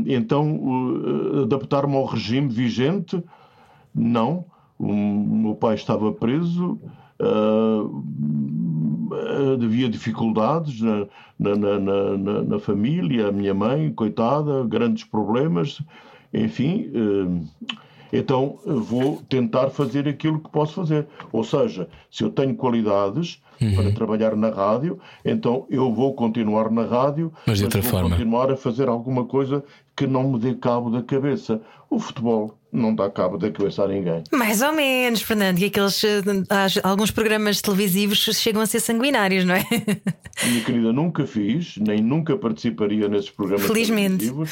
então, 0.07 0.61
adaptar-me 1.43 1.95
ao 1.97 2.05
regime 2.05 2.49
vigente, 2.49 3.23
não. 3.95 4.45
O 4.79 4.93
meu 4.93 5.55
pai 5.55 5.75
estava 5.75 6.13
preso, 6.13 6.79
uh, 7.21 8.05
havia 9.63 9.89
dificuldades 9.89 10.81
na, 10.81 11.07
na, 11.39 11.79
na, 11.79 12.43
na 12.43 12.59
família, 12.59 13.29
a 13.29 13.33
minha 13.33 13.55
mãe, 13.55 13.93
coitada, 13.93 14.65
grandes 14.65 15.05
problemas, 15.05 15.81
enfim. 16.33 16.91
Então 18.15 18.61
vou 18.65 19.21
tentar 19.29 19.71
fazer 19.71 20.07
aquilo 20.09 20.39
que 20.39 20.49
posso 20.49 20.75
fazer. 20.75 21.05
Ou 21.33 21.43
seja, 21.43 21.89
se 22.09 22.23
eu 22.23 22.31
tenho 22.31 22.55
qualidades 22.55 23.43
uhum. 23.61 23.75
para 23.75 23.93
trabalhar 23.93 24.37
na 24.37 24.51
rádio, 24.51 25.01
então 25.25 25.67
eu 25.69 25.93
vou 25.93 26.15
continuar 26.15 26.71
na 26.71 26.85
rádio, 26.85 27.33
mas, 27.45 27.59
de 27.59 27.65
outra 27.65 27.81
vou 27.81 27.91
forma. 27.91 28.11
continuar 28.11 28.53
a 28.53 28.57
fazer 28.57 28.89
alguma 28.89 29.25
coisa 29.25 29.65
que 29.97 30.07
não 30.07 30.31
me 30.31 30.39
dê 30.39 30.55
cabo 30.55 30.91
da 30.91 31.03
cabeça. 31.03 31.61
O 31.91 31.99
futebol 31.99 32.57
não 32.75 32.93
dá 32.93 33.09
cabo 33.09 33.39
da 33.39 33.51
cabeça 33.51 33.85
a 33.85 33.89
ninguém. 33.89 34.25
Mais 34.33 34.61
ou 34.61 34.73
menos, 34.73 35.23
Fernando. 35.23 35.61
E 35.61 35.67
aqueles 35.67 36.03
eh, 36.03 36.21
alguns 36.83 37.13
programas 37.13 37.63
televisivos 37.63 38.19
chegam 38.19 38.61
a 38.61 38.67
ser 38.67 38.81
sanguinários, 38.81 39.45
não 39.45 39.55
é? 39.55 39.65
Minha 40.45 40.65
querida, 40.65 40.93
nunca 40.93 41.25
fiz, 41.27 41.77
nem 41.79 42.03
nunca 42.03 42.37
participaria 42.37 43.09
nesses 43.09 43.31
programas 43.31 43.67
Felizmente. 43.67 44.27
televisivos. 44.27 44.51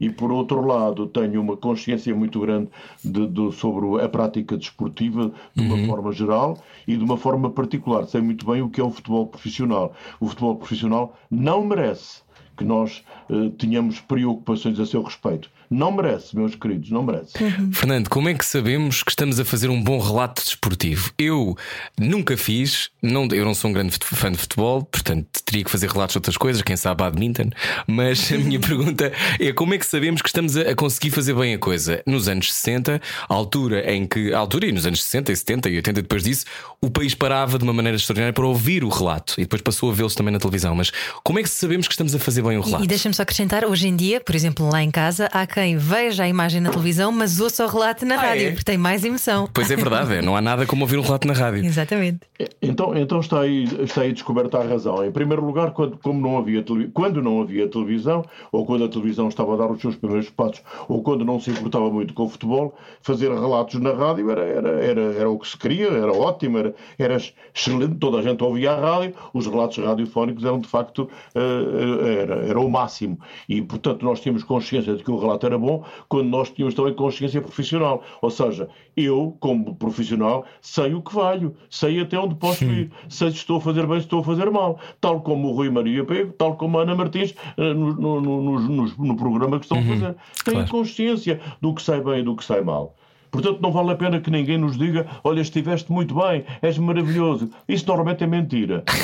E 0.00 0.08
por 0.08 0.30
outro 0.30 0.64
lado, 0.64 1.06
tenho 1.08 1.40
uma 1.40 1.56
consciência 1.56 2.14
muito 2.14 2.38
grande 2.40 2.68
de, 3.04 3.26
de, 3.26 3.52
sobre 3.52 4.02
a 4.02 4.08
prática 4.08 4.56
desportiva 4.56 5.32
de 5.54 5.62
uma 5.62 5.74
uhum. 5.74 5.86
forma 5.86 6.12
geral 6.12 6.58
e 6.86 6.96
de 6.96 7.02
uma 7.02 7.16
forma 7.16 7.50
particular. 7.50 8.06
Sei 8.06 8.20
muito 8.20 8.46
bem 8.46 8.62
o 8.62 8.70
que 8.70 8.80
é 8.80 8.84
o 8.84 8.90
futebol 8.90 9.26
profissional. 9.26 9.94
O 10.20 10.28
futebol 10.28 10.56
profissional 10.56 11.18
não 11.30 11.64
merece 11.64 12.22
que 12.56 12.64
nós 12.64 13.02
uh, 13.28 13.50
tenhamos 13.50 14.00
preocupações 14.00 14.78
a 14.78 14.86
seu 14.86 15.02
respeito. 15.02 15.50
Não 15.70 15.90
merece, 15.90 16.36
meus 16.36 16.54
queridos, 16.54 16.90
não 16.90 17.02
merece. 17.02 17.42
Uhum. 17.42 17.72
Fernando, 17.72 18.08
como 18.08 18.28
é 18.28 18.34
que 18.34 18.44
sabemos 18.44 19.02
que 19.02 19.10
estamos 19.10 19.40
a 19.40 19.44
fazer 19.44 19.70
um 19.70 19.82
bom 19.82 19.98
relato 19.98 20.42
desportivo? 20.42 21.10
Eu 21.18 21.56
nunca 21.98 22.36
fiz, 22.36 22.90
não, 23.02 23.26
eu 23.32 23.44
não 23.44 23.54
sou 23.54 23.70
um 23.70 23.74
grande 23.74 23.96
fã 24.00 24.30
de 24.30 24.38
futebol, 24.38 24.84
portanto 24.84 25.26
teria 25.44 25.64
que 25.64 25.70
fazer 25.70 25.90
relatos 25.90 26.14
de 26.14 26.18
outras 26.18 26.36
coisas, 26.36 26.62
quem 26.62 26.76
sabe 26.76 27.02
badminton, 27.02 27.50
mas 27.86 28.30
a 28.32 28.38
minha 28.38 28.60
pergunta 28.60 29.12
é 29.40 29.52
como 29.52 29.74
é 29.74 29.78
que 29.78 29.86
sabemos 29.86 30.22
que 30.22 30.28
estamos 30.28 30.56
a, 30.56 30.74
conseguir 30.74 31.10
fazer 31.10 31.34
bem 31.34 31.54
a 31.54 31.58
coisa? 31.58 32.02
Nos 32.06 32.28
anos 32.28 32.52
60, 32.52 33.00
a 33.28 33.34
altura 33.34 33.92
em 33.92 34.06
que, 34.06 34.32
a 34.32 34.38
altura 34.38 34.66
e 34.66 34.72
nos 34.72 34.86
anos 34.86 35.02
60 35.02 35.32
e 35.32 35.36
70 35.36 35.70
e 35.70 35.76
80 35.76 36.02
depois 36.02 36.22
disso, 36.22 36.44
o 36.80 36.90
país 36.90 37.14
parava 37.14 37.58
de 37.58 37.64
uma 37.64 37.72
maneira 37.72 37.96
extraordinária 37.96 38.32
para 38.32 38.46
ouvir 38.46 38.84
o 38.84 38.88
relato 38.88 39.34
e 39.38 39.42
depois 39.42 39.62
passou 39.62 39.90
a 39.90 39.94
vê-los 39.94 40.14
também 40.14 40.32
na 40.32 40.38
televisão. 40.38 40.74
Mas 40.74 40.92
como 41.22 41.38
é 41.38 41.42
que 41.42 41.48
sabemos 41.48 41.88
que 41.88 41.94
estamos 41.94 42.14
a 42.14 42.18
fazer 42.18 42.42
bem 42.42 42.58
o 42.58 42.60
relato? 42.60 42.82
E, 42.82 42.86
e 42.86 42.88
deixa-me 43.14 43.16
só 43.16 43.22
acrescentar, 43.22 43.64
hoje 43.64 43.88
em 43.88 43.96
dia, 43.96 44.20
por 44.20 44.34
exemplo, 44.34 44.68
lá 44.68 44.82
em 44.82 44.90
casa, 44.90 45.28
há 45.32 45.46
quem 45.46 45.76
veja 45.76 46.24
a 46.24 46.28
imagem 46.28 46.60
na 46.60 46.70
televisão, 46.70 47.12
mas 47.12 47.40
ouça 47.40 47.64
o 47.64 47.68
relato 47.68 48.04
na 48.04 48.16
ah, 48.16 48.20
rádio, 48.20 48.48
é? 48.48 48.50
porque 48.50 48.64
tem 48.64 48.76
mais 48.76 49.04
emoção. 49.04 49.48
Pois 49.52 49.70
é 49.70 49.76
verdade, 49.76 50.14
é. 50.14 50.22
não 50.22 50.36
há 50.36 50.40
nada 50.40 50.66
como 50.66 50.82
ouvir 50.82 50.98
um 50.98 51.02
relato 51.02 51.26
na 51.26 51.34
rádio. 51.34 51.64
Exatamente. 51.64 52.20
É, 52.38 52.48
então, 52.60 52.96
então 52.96 53.20
está, 53.20 53.40
aí, 53.40 53.64
está 53.80 54.02
aí 54.02 54.12
descoberta 54.12 54.58
a 54.58 54.64
razão. 54.64 55.04
Em 55.04 55.12
primeiro 55.12 55.44
lugar, 55.44 55.70
quando, 55.72 55.96
como 55.98 56.20
não 56.20 56.38
havia 56.38 56.64
quando 56.92 57.22
não 57.22 57.40
havia 57.40 57.68
televisão, 57.68 58.24
ou 58.50 58.66
quando 58.66 58.84
a 58.84 58.88
televisão 58.88 59.28
estava 59.28 59.54
a 59.54 59.56
dar 59.56 59.70
os 59.70 59.80
seus 59.80 59.96
primeiros 59.96 60.28
passos, 60.30 60.62
ou 60.88 61.02
quando 61.02 61.24
não 61.24 61.38
se 61.38 61.50
importava 61.50 61.90
muito 61.90 62.12
com 62.14 62.24
o 62.24 62.28
futebol, 62.28 62.74
fazer 63.02 63.30
relatos 63.32 63.80
na 63.80 63.92
rádio 63.92 64.30
era, 64.30 64.42
era, 64.42 64.68
era, 64.68 65.00
era 65.00 65.30
o 65.30 65.38
que 65.38 65.48
se 65.48 65.56
queria, 65.56 65.88
era 65.88 66.12
ótimo, 66.12 66.58
era, 66.58 66.74
era 66.98 67.16
excelente, 67.54 67.96
toda 67.96 68.18
a 68.18 68.22
gente 68.22 68.42
ouvia 68.42 68.72
a 68.72 68.80
rádio, 68.80 69.14
os 69.32 69.46
relatos 69.46 69.78
radiofónicos 69.78 70.44
eram 70.44 70.58
de 70.58 70.68
facto 70.68 71.08
uh, 71.34 72.04
era, 72.06 72.34
era, 72.34 72.34
era 72.46 72.60
o 72.60 72.70
máximo. 72.70 73.03
E, 73.48 73.62
portanto, 73.62 74.04
nós 74.04 74.20
tínhamos 74.20 74.42
consciência 74.42 74.94
de 74.94 75.02
que 75.02 75.10
o 75.10 75.18
relato 75.18 75.46
era 75.46 75.58
bom 75.58 75.84
quando 76.08 76.28
nós 76.28 76.50
tínhamos 76.50 76.74
também 76.74 76.94
consciência 76.94 77.40
profissional. 77.40 78.02
Ou 78.22 78.30
seja, 78.30 78.68
eu, 78.96 79.36
como 79.40 79.74
profissional, 79.76 80.44
sei 80.60 80.94
o 80.94 81.02
que 81.02 81.14
valho, 81.14 81.54
sei 81.68 82.00
até 82.00 82.18
onde 82.18 82.34
posso 82.34 82.64
ir, 82.64 82.90
sei 83.08 83.30
se 83.30 83.36
estou 83.36 83.58
a 83.58 83.60
fazer 83.60 83.86
bem, 83.86 83.98
se 83.98 84.06
estou 84.06 84.20
a 84.20 84.24
fazer 84.24 84.50
mal. 84.50 84.78
Tal 85.00 85.20
como 85.20 85.48
o 85.48 85.52
Rui 85.52 85.70
Maria 85.70 86.04
Pego, 86.04 86.32
tal 86.32 86.56
como 86.56 86.78
a 86.78 86.82
Ana 86.82 86.94
Martins 86.94 87.34
eh, 87.56 87.74
no, 87.74 87.94
no, 87.94 88.20
no, 88.20 88.86
no, 88.98 89.16
programa 89.16 89.58
que 89.58 89.64
estão 89.64 89.78
a 89.78 89.82
fazer. 89.82 90.16
Têm 90.44 90.54
Claro. 90.54 90.70
consciência 90.70 91.40
do 91.60 91.74
que 91.74 91.82
sai 91.82 92.00
bem 92.00 92.20
e 92.20 92.22
do 92.22 92.36
que 92.36 92.44
sai 92.44 92.60
mal. 92.60 92.94
Portanto, 93.34 93.60
não 93.60 93.72
vale 93.72 93.90
a 93.90 93.96
pena 93.96 94.20
que 94.20 94.30
ninguém 94.30 94.56
nos 94.56 94.78
diga: 94.78 95.08
olha, 95.24 95.40
estiveste 95.40 95.90
muito 95.90 96.14
bem, 96.14 96.44
és 96.62 96.78
maravilhoso. 96.78 97.50
Isso 97.68 97.84
normalmente 97.88 98.22
é 98.22 98.26
mentira. 98.26 98.84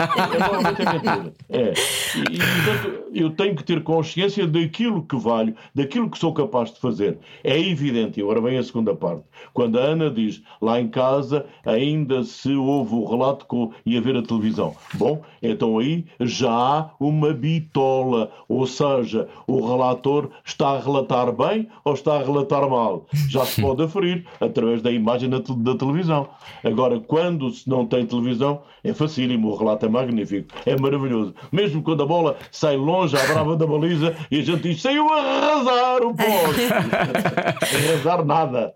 É, 0.00 0.38
normalmente 0.38 0.82
é 0.82 0.92
mentira. 0.92 1.32
É. 1.48 1.72
E, 2.16 2.36
e, 2.36 2.38
portanto, 2.38 3.04
eu 3.14 3.30
tenho 3.30 3.56
que 3.56 3.64
ter 3.64 3.82
consciência 3.82 4.46
daquilo 4.46 5.02
que 5.02 5.16
valho, 5.16 5.54
daquilo 5.74 6.10
que 6.10 6.18
sou 6.18 6.32
capaz 6.32 6.72
de 6.72 6.80
fazer. 6.80 7.18
É 7.42 7.58
evidente, 7.58 8.18
e 8.18 8.22
agora 8.22 8.40
vem 8.40 8.58
a 8.58 8.62
segunda 8.62 8.94
parte. 8.94 9.24
Quando 9.52 9.78
a 9.78 9.82
Ana 9.82 10.10
diz: 10.10 10.42
lá 10.60 10.80
em 10.80 10.88
casa 10.88 11.46
ainda 11.64 12.22
se 12.22 12.52
ouve 12.54 12.94
o 12.94 13.04
relato 13.04 13.46
com, 13.46 13.72
e 13.84 13.96
a 13.96 14.00
ver 14.00 14.16
a 14.16 14.22
televisão. 14.22 14.74
Bom, 14.94 15.22
então 15.42 15.78
aí 15.78 16.04
já 16.20 16.50
há 16.50 16.90
uma 17.00 17.32
bitola. 17.32 18.30
Ou 18.48 18.66
seja, 18.66 19.28
o 19.46 19.66
relator 19.66 20.30
está 20.44 20.70
a 20.70 20.80
relatar 20.80 21.32
bem 21.32 21.68
ou 21.84 21.94
está 21.94 22.16
a 22.16 22.22
relatar 22.22 22.68
mal. 22.68 23.06
Já 23.28 23.44
se 23.44 23.60
pode 23.60 23.79
aferir 23.80 24.26
através 24.40 24.82
da 24.82 24.90
imagem 24.90 25.28
da, 25.28 25.38
da 25.38 25.74
televisão. 25.74 26.28
Agora, 26.64 27.00
quando 27.00 27.50
se 27.50 27.68
não 27.68 27.86
tem 27.86 28.06
televisão, 28.06 28.62
é 28.82 28.92
facílimo, 28.92 29.48
o 29.48 29.56
relato 29.56 29.86
é 29.86 29.88
magnífico, 29.88 30.48
é 30.66 30.76
maravilhoso. 30.78 31.34
Mesmo 31.50 31.82
quando 31.82 32.02
a 32.02 32.06
bola 32.06 32.36
sai 32.50 32.76
longe 32.76 33.16
à 33.16 33.26
brava 33.26 33.56
da 33.56 33.66
baliza 33.66 34.14
e 34.30 34.40
a 34.40 34.42
gente 34.42 34.62
diz 34.62 34.82
saiu 34.82 35.08
a 35.12 35.16
arrasar 35.16 36.02
o 36.02 36.14
poste. 36.14 36.66
arrasar 37.88 38.24
nada. 38.24 38.74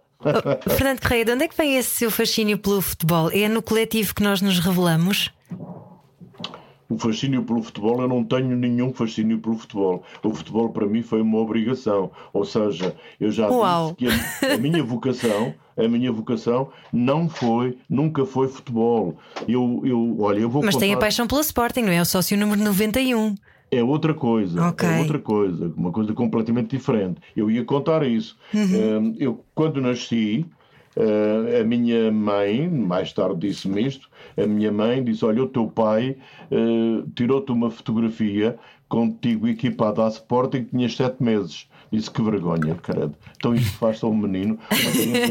Fernando 0.77 1.01
Correia, 1.01 1.25
de 1.25 1.33
onde 1.33 1.45
é 1.45 1.49
que 1.49 1.57
vem 1.57 1.77
esse 1.77 1.91
seu 1.91 2.11
fascínio 2.11 2.59
pelo 2.59 2.81
futebol? 2.81 3.31
É 3.31 3.49
no 3.49 3.63
coletivo 3.63 4.15
que 4.15 4.23
nós 4.23 4.41
nos 4.41 4.59
revelamos? 4.59 5.31
O 6.95 6.99
fascínio 6.99 7.43
pelo 7.43 7.63
futebol, 7.63 8.01
eu 8.01 8.09
não 8.09 8.23
tenho 8.23 8.57
nenhum 8.57 8.93
fascínio 8.93 9.39
pelo 9.39 9.57
futebol. 9.57 10.03
O 10.23 10.31
futebol 10.35 10.69
para 10.69 10.87
mim 10.87 11.03
foi 11.03 11.21
uma 11.21 11.39
obrigação. 11.39 12.11
Ou 12.33 12.45
seja, 12.45 12.95
eu 13.21 13.31
já 13.31 13.49
Uau. 13.51 13.97
disse 13.99 14.41
que 14.41 14.47
a, 14.47 14.55
a 14.55 14.59
minha 14.59 14.83
vocação, 14.85 15.55
a 15.77 15.89
minha 15.89 16.13
vocação 16.13 16.69
não 16.93 17.29
foi, 17.29 17.77
nunca 17.91 18.25
foi 18.25 18.47
futebol. 18.49 19.17
Eu, 19.49 19.83
eu, 19.85 20.17
olha, 20.21 20.39
eu 20.41 20.49
vou 20.49 20.63
Mas 20.65 20.77
tem 20.77 20.91
a 20.93 20.95
contar- 20.95 21.07
paixão 21.07 21.27
pelo 21.27 21.41
Sporting, 21.41 21.81
não 21.83 21.93
é? 21.93 22.01
O 22.01 22.05
sócio 22.05 22.37
número 22.39 22.63
91. 22.63 23.35
É 23.71 23.83
outra 23.83 24.15
coisa, 24.15 24.69
Ok. 24.69 24.89
é 24.89 25.01
outra 25.01 25.19
coisa, 25.19 25.73
uma 25.77 25.91
coisa 25.91 26.13
completamente 26.13 26.77
diferente. 26.77 27.21
Eu 27.37 27.51
ia 27.51 27.65
contar 27.65 28.07
isso. 28.07 28.37
Uhum. 28.55 29.15
Eh, 29.19 29.25
Eu, 29.25 29.45
quando 29.53 29.81
nasci, 29.81 30.47
eh, 30.97 31.61
a 31.61 31.65
minha 31.65 32.11
mãe, 32.11 32.69
mais 32.69 33.13
tarde 33.13 33.49
disse-me 33.49 33.87
isto, 33.87 34.09
a 34.37 34.47
minha 34.47 34.73
mãe 34.73 35.03
disse, 35.03 35.25
olha, 35.25 35.43
o 35.43 35.49
teu 35.49 35.67
pai 35.67 36.17
eh, 36.51 37.05
tirou-te 37.15 37.53
uma 37.53 37.71
fotografia 37.71 38.59
contigo 38.89 39.49
equipado 39.49 40.03
à 40.03 40.09
Sporting, 40.09 40.65
tinhas 40.65 40.97
sete 40.97 41.23
meses. 41.23 41.69
Disse 41.91 42.11
que 42.11 42.23
vergonha, 42.23 42.75
caralho. 42.77 43.15
Então 43.37 43.55
isto 43.55 43.77
faz-se 43.79 44.05
a 44.05 44.09
um 44.09 44.17
menino 44.17 44.59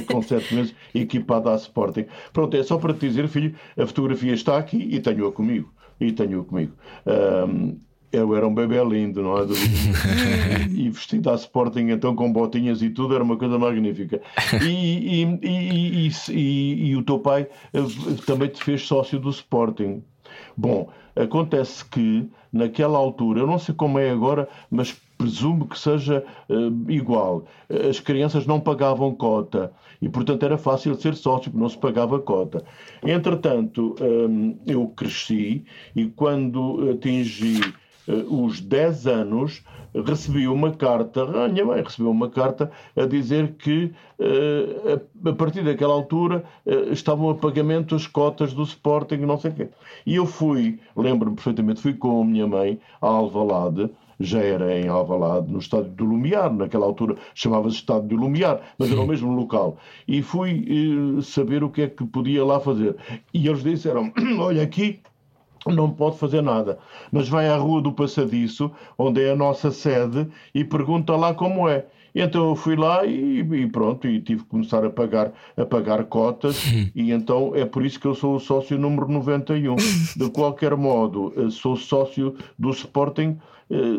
com 0.08 0.22
sete 0.22 0.56
meses 0.56 0.74
equipado 0.96 1.50
à 1.50 1.56
Sporting. 1.56 2.06
Pronto, 2.32 2.56
é 2.56 2.64
só 2.64 2.78
para 2.78 2.94
te 2.94 3.08
dizer, 3.08 3.28
filho, 3.28 3.54
a 3.78 3.86
fotografia 3.86 4.34
está 4.34 4.58
aqui 4.58 4.78
e 4.78 5.00
tenho-a 5.00 5.32
comigo. 5.32 5.74
E 6.00 6.12
tenho-a 6.12 6.44
comigo. 6.44 6.74
Eu 8.14 8.36
era 8.36 8.48
um 8.48 8.54
bebê 8.54 8.82
lindo, 8.84 9.24
não 9.24 9.40
é? 9.40 9.42
e 10.72 10.90
vestido 10.90 11.32
à 11.32 11.34
Sporting, 11.34 11.90
então 11.90 12.16
com 12.16 12.32
botinhas 12.32 12.82
e 12.84 12.90
tudo, 12.92 13.16
era 13.16 13.24
uma 13.24 13.36
coisa 13.36 13.58
magnífica. 13.58 14.22
E, 14.62 15.24
e, 15.24 16.10
e, 16.30 16.90
e, 16.90 16.96
o 16.96 17.04
teu 17.04 17.18
pai 17.20 17.48
eh, 17.74 17.80
também 18.28 18.50
te 18.50 18.64
fez 18.64 18.84
sócio 18.84 19.20
do 19.20 19.32
Sporting. 19.32 20.04
Bom, 20.56 20.90
acontece 21.16 21.84
que 21.84 22.30
naquela 22.52 23.00
altura, 23.00 23.40
eu 23.40 23.48
não 23.48 23.58
sei 23.58 23.74
como 23.74 23.98
é 23.98 24.12
agora, 24.12 24.48
mas 24.70 24.96
presumo 25.18 25.68
que 25.68 25.80
seja 25.80 26.24
eh, 26.50 26.54
igual. 26.90 27.46
As 27.90 28.00
crianças 28.00 28.46
não 28.46 28.60
pagavam 28.60 29.16
cota 29.16 29.74
e, 30.00 30.08
portanto, 30.08 30.44
era 30.44 30.58
fácil 30.58 30.96
ser 30.96 31.16
sócio, 31.16 31.50
porque 31.50 31.64
não 31.64 31.70
se 31.70 31.78
pagava 31.78 32.20
cota. 32.20 32.64
Entretanto, 33.04 33.96
hum, 34.00 34.56
eu 34.68 34.88
cresci 34.90 35.66
e 35.96 36.06
quando 36.06 36.92
atingi 36.92 37.60
eh, 37.60 37.83
os 38.08 38.60
10 38.60 39.08
anos, 39.08 39.64
recebi 40.06 40.48
uma 40.48 40.72
carta, 40.72 41.24
a 41.24 41.48
minha 41.48 41.66
mãe 41.66 41.82
recebeu 41.82 42.12
uma 42.12 42.30
carta 42.30 42.72
a 42.96 43.06
dizer 43.06 43.54
que 43.54 43.92
eh, 44.20 45.00
a, 45.26 45.34
partir 45.34 45.64
daquela 45.64 45.94
altura 45.94 46.44
eh, 46.66 46.90
estavam 46.92 47.30
a 47.30 47.36
pagamento 47.36 47.96
as 47.96 48.08
cotas 48.08 48.54
do 48.54 48.64
Sporting, 48.64 49.18
não 49.18 49.38
sei 49.38 49.52
o 49.52 49.54
quê. 49.54 49.70
E 50.06 50.16
eu 50.16 50.26
fui, 50.26 50.80
lembro-me 50.96 51.36
perfeitamente, 51.36 51.82
fui 51.82 51.94
com 51.94 52.22
a 52.22 52.26
minha 52.26 52.48
mãe 52.48 52.80
a 53.02 53.08
Alvalade, 53.08 53.90
já 54.20 54.40
era 54.40 54.78
em 54.78 54.88
Alvalade, 54.88 55.52
no 55.52 55.60
estádio 55.60 55.92
do 55.92 56.06
Lumiar, 56.06 56.52
naquela 56.54 56.86
altura 56.86 57.18
chamava-se 57.34 57.76
estádio 57.78 58.10
do 58.10 58.16
Lumiar, 58.16 58.62
mas 58.78 58.92
era 58.92 59.02
o 59.02 59.08
mesmo 59.08 59.34
local. 59.34 59.78
E 60.08 60.22
fui 60.22 60.66
eh, 60.68 61.22
saber 61.22 61.64
o 61.64 61.70
que 61.70 61.84
é 61.84 61.88
que 61.88 62.06
podia 62.06 62.44
lá 62.44 62.60
fazer. 62.60 62.96
E 63.34 63.48
eles 63.48 63.64
disseram, 63.64 64.12
olha 64.40 64.64
aqui, 64.64 65.00
não 65.68 65.90
pode 65.90 66.18
fazer 66.18 66.42
nada. 66.42 66.78
Mas 67.12 67.30
vai 67.30 67.48
à 67.48 67.56
Rua 67.56 67.82
do 67.82 67.92
Passadiço, 67.92 68.72
onde 68.98 69.22
é 69.22 69.32
a 69.32 69.36
nossa 69.36 69.72
sede, 69.72 70.28
e 70.54 70.64
pergunta 70.64 71.16
lá 71.16 71.34
como 71.34 71.68
é. 71.70 71.86
E 72.16 72.22
então 72.22 72.50
eu 72.50 72.56
fui 72.56 72.76
lá 72.76 73.06
e, 73.06 73.40
e 73.40 73.68
pronto, 73.68 74.08
e 74.08 74.22
tive 74.22 74.44
que 74.44 74.50
começar 74.50 74.86
a 74.86 74.90
pagar, 74.90 75.34
a 75.58 75.66
pagar 75.66 76.04
cotas, 76.06 76.64
e 76.94 77.12
então 77.12 77.56
é 77.56 77.66
por 77.66 77.84
isso 77.84 78.00
que 78.00 78.06
eu 78.06 78.14
sou 78.14 78.36
o 78.36 78.40
sócio 78.40 78.78
número 78.78 79.08
91. 79.08 79.76
De 80.16 80.30
qualquer 80.30 80.76
modo, 80.76 81.34
eh, 81.36 81.50
sou 81.50 81.76
sócio 81.76 82.36
do 82.58 82.70
Sporting 82.70 83.38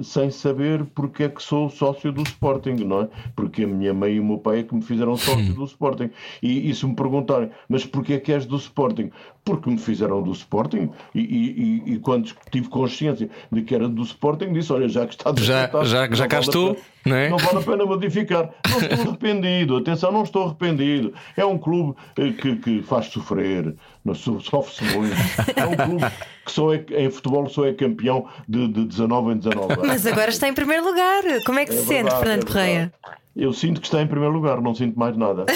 sem 0.02 0.30
saber 0.30 0.84
porque 0.94 1.24
é 1.24 1.28
que 1.28 1.42
sou 1.42 1.68
sócio 1.68 2.12
do 2.12 2.22
Sporting, 2.22 2.84
não 2.84 3.02
é? 3.02 3.08
Porque 3.34 3.64
a 3.64 3.66
minha 3.66 3.92
mãe 3.92 4.14
e 4.14 4.20
o 4.20 4.24
meu 4.24 4.38
pai 4.38 4.60
é 4.60 4.62
que 4.62 4.74
me 4.74 4.82
fizeram 4.82 5.16
sócio 5.16 5.52
do 5.54 5.64
Sporting. 5.64 6.10
E, 6.42 6.70
e 6.70 6.74
se 6.74 6.86
me 6.86 6.94
perguntarem, 6.94 7.50
mas 7.68 7.84
porquê 7.84 8.14
é 8.14 8.18
que 8.20 8.32
és 8.32 8.46
do 8.46 8.56
Sporting? 8.56 9.10
Porque 9.44 9.68
me 9.68 9.76
fizeram 9.78 10.22
do 10.22 10.32
Sporting 10.32 10.88
e, 11.14 11.20
e- 11.20 11.82
e- 11.94 11.98
quando 11.98 12.32
tive 12.50 12.68
consciência 12.68 13.28
de 13.52 13.62
que 13.62 13.74
era 13.74 13.88
do 13.88 14.02
Sporting, 14.02 14.52
disse: 14.52 14.72
Olha, 14.72 14.88
já 14.88 15.06
que 15.06 15.14
está 15.14 15.34
Já- 15.36 15.70
já- 15.84 16.08
já 16.10 16.26
cá 16.26 16.36
vale 16.40 16.48
estou, 16.48 16.76
não 17.04 17.16
é? 17.16 17.28
Não 17.28 17.36
vale 17.36 17.58
a 17.58 17.60
pena 17.62 17.84
modificar. 17.84 18.50
Não 18.66 18.78
estou 18.78 19.00
arrependido, 19.10 19.76
atenção, 19.76 20.10
não 20.12 20.22
estou 20.22 20.44
arrependido. 20.46 21.12
É 21.36 21.44
um 21.44 21.58
clube 21.58 21.94
eh, 22.16 22.30
que, 22.32 22.56
que 22.56 22.82
faz 22.82 23.06
sofrer, 23.06 23.74
so- 24.12 24.40
sofre-se 24.40 24.84
muito. 24.96 25.14
É 25.56 25.64
um 25.66 25.76
clube 25.76 26.04
que 26.44 26.52
só 26.52 26.74
é, 26.74 26.84
em 26.98 27.10
futebol 27.10 27.48
só 27.48 27.64
é 27.64 27.72
campeão 27.72 28.26
de, 28.48 28.68
de 28.68 28.84
19 28.86 29.32
em 29.32 29.38
19 29.38 29.72
anos. 29.72 29.86
Mas 29.86 30.04
agora 30.06 30.30
está 30.30 30.48
em 30.48 30.52
primeiro 30.54 30.84
lugar. 30.84 31.22
Como 31.46 31.58
é 31.58 31.64
que 31.64 31.72
É 31.72 31.76
se 31.76 31.84
sente, 31.86 32.02
verdade, 32.02 32.18
Fernando 32.18 32.42
é 32.42 32.46
Correia? 32.46 32.92
Eu 33.36 33.52
sinto 33.52 33.80
que 33.80 33.86
está 33.88 34.00
em 34.02 34.06
primeiro 34.06 34.32
lugar, 34.34 34.60
não 34.60 34.74
sinto 34.74 34.96
mais 34.98 35.16
nada. 35.16 35.46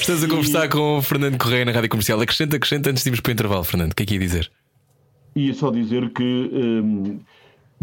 Estás 0.00 0.22
a 0.24 0.28
conversar 0.28 0.68
com 0.68 0.98
o 0.98 1.02
Fernando 1.02 1.38
Correia 1.38 1.64
na 1.64 1.72
rádio 1.72 1.88
comercial. 1.88 2.20
Acrescenta, 2.20 2.56
acrescenta 2.56 2.90
antes 2.90 3.02
de 3.02 3.08
irmos 3.08 3.20
para 3.20 3.30
o 3.30 3.32
intervalo, 3.32 3.64
Fernando. 3.64 3.92
O 3.92 3.94
que 3.94 4.02
é 4.02 4.06
que 4.06 4.14
ia 4.14 4.20
dizer? 4.20 4.50
E 5.36 5.52
só 5.54 5.70
dizer 5.70 6.10
que 6.10 6.22
hum, 6.52 7.18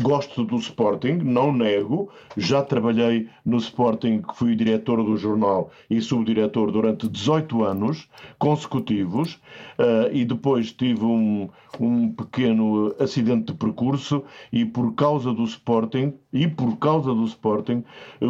gosto 0.01 0.43
do 0.43 0.57
Sporting, 0.57 1.19
não 1.23 1.53
nego. 1.53 2.09
Já 2.35 2.61
trabalhei 2.63 3.29
no 3.45 3.57
Sporting, 3.57 4.21
fui 4.33 4.55
diretor 4.55 5.03
do 5.03 5.15
jornal 5.17 5.71
e 5.89 6.01
subdiretor 6.01 6.71
durante 6.71 7.07
18 7.07 7.63
anos 7.63 8.09
consecutivos. 8.37 9.39
ah, 9.77 10.09
e 10.11 10.25
depois 10.25 10.71
tive 10.71 11.05
um, 11.05 11.49
um 11.79 12.11
pequeno 12.11 12.95
acidente 12.99 13.51
de 13.51 13.57
percurso 13.57 14.23
e 14.51 14.65
por 14.65 14.93
causa 14.95 15.33
do 15.33 15.43
Sporting, 15.43 16.13
e 16.33 16.47
por 16.47 16.77
causa 16.77 17.13
do 17.13 17.25
Sporting, 17.25 17.83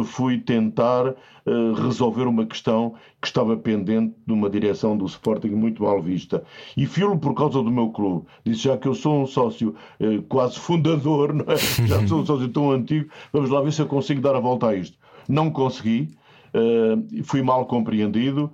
fui 0.04 0.38
tentar 0.38 1.14
ah, 1.44 1.82
resolver 1.82 2.26
uma 2.26 2.46
questão 2.46 2.94
que 3.20 3.26
estava 3.26 3.56
pendente 3.56 4.14
de 4.24 4.32
uma 4.32 4.48
direção 4.48 4.96
do 4.96 5.04
Sporting 5.06 5.48
muito 5.48 5.82
mal 5.82 6.00
vista. 6.00 6.44
E 6.76 6.86
fui-lo 6.86 7.18
por 7.18 7.34
causa 7.34 7.62
do 7.62 7.70
meu 7.70 7.90
clube. 7.90 8.26
Disse 8.44 8.62
já 8.62 8.76
que 8.76 8.86
eu 8.86 8.94
sou 8.94 9.22
um 9.22 9.26
sócio 9.26 9.74
eh, 9.98 10.20
quase 10.28 10.58
fundador, 10.58 11.44
é? 11.48 11.56
já 11.86 12.06
sou 12.06 12.20
um 12.20 12.26
sócio 12.26 12.48
tão 12.48 12.70
antigo, 12.70 13.10
vamos 13.32 13.50
lá 13.50 13.60
ver 13.60 13.72
se 13.72 13.82
eu 13.82 13.86
consigo 13.86 14.20
dar 14.20 14.36
a 14.36 14.40
volta 14.40 14.68
a 14.68 14.76
isto. 14.76 14.96
Não 15.28 15.50
consegui, 15.50 16.16
eh, 16.54 17.22
fui 17.24 17.42
mal 17.42 17.66
compreendido, 17.66 18.50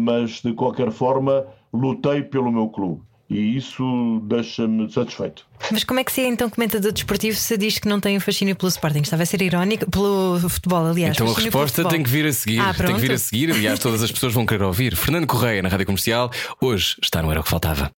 mas 0.00 0.42
de 0.42 0.52
qualquer 0.54 0.90
forma 0.90 1.46
lutei 1.72 2.22
pelo 2.22 2.50
meu 2.50 2.68
clube. 2.68 3.02
E 3.30 3.56
isso 3.56 4.22
deixa-me 4.24 4.90
satisfeito. 4.90 5.46
Mas 5.70 5.84
como 5.84 6.00
é 6.00 6.04
que 6.04 6.10
se 6.10 6.22
é 6.22 6.26
então 6.26 6.48
comentador 6.48 6.92
desportivo 6.92 7.36
se 7.36 7.58
diz 7.58 7.78
que 7.78 7.86
não 7.86 8.00
tem 8.00 8.16
um 8.16 8.20
fascínio 8.20 8.56
pelo 8.56 8.68
Sporting? 8.68 9.00
Estava 9.00 9.22
a 9.22 9.26
ser 9.26 9.42
irónico 9.42 9.90
pelo 9.90 10.40
futebol, 10.48 10.86
aliás. 10.86 11.14
Então 11.14 11.30
a 11.30 11.34
resposta 11.34 11.84
tem 11.88 12.02
que 12.02 12.08
vir 12.08 12.26
a 12.26 12.32
seguir. 12.32 12.60
Ah, 12.60 12.72
tem 12.72 12.86
que 12.86 13.00
vir 13.00 13.12
a 13.12 13.18
seguir. 13.18 13.50
Aliás, 13.50 13.78
todas 13.78 14.02
as 14.02 14.10
pessoas 14.10 14.32
vão 14.32 14.46
querer 14.46 14.64
ouvir. 14.64 14.96
Fernando 14.96 15.26
Correia 15.26 15.60
na 15.62 15.68
rádio 15.68 15.84
comercial. 15.84 16.30
Hoje 16.60 16.96
está 17.02 17.22
no 17.22 17.30
Era 17.30 17.40
o 17.40 17.42
que 17.42 17.50
Faltava. 17.50 17.92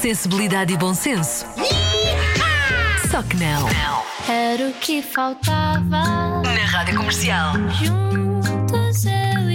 Sensibilidade 0.00 0.72
e 0.72 0.76
bom 0.76 0.94
senso. 0.94 1.46
Só 3.10 3.22
que 3.22 3.36
não. 3.36 3.68
Era 4.28 4.68
o 4.68 4.72
que 4.74 5.02
faltava. 5.02 6.42
Na 6.42 6.64
Rádio 6.64 6.96
Comercial. 6.96 7.52
Juntos 7.70 9.04
eu 9.04 9.50
e. 9.50 9.51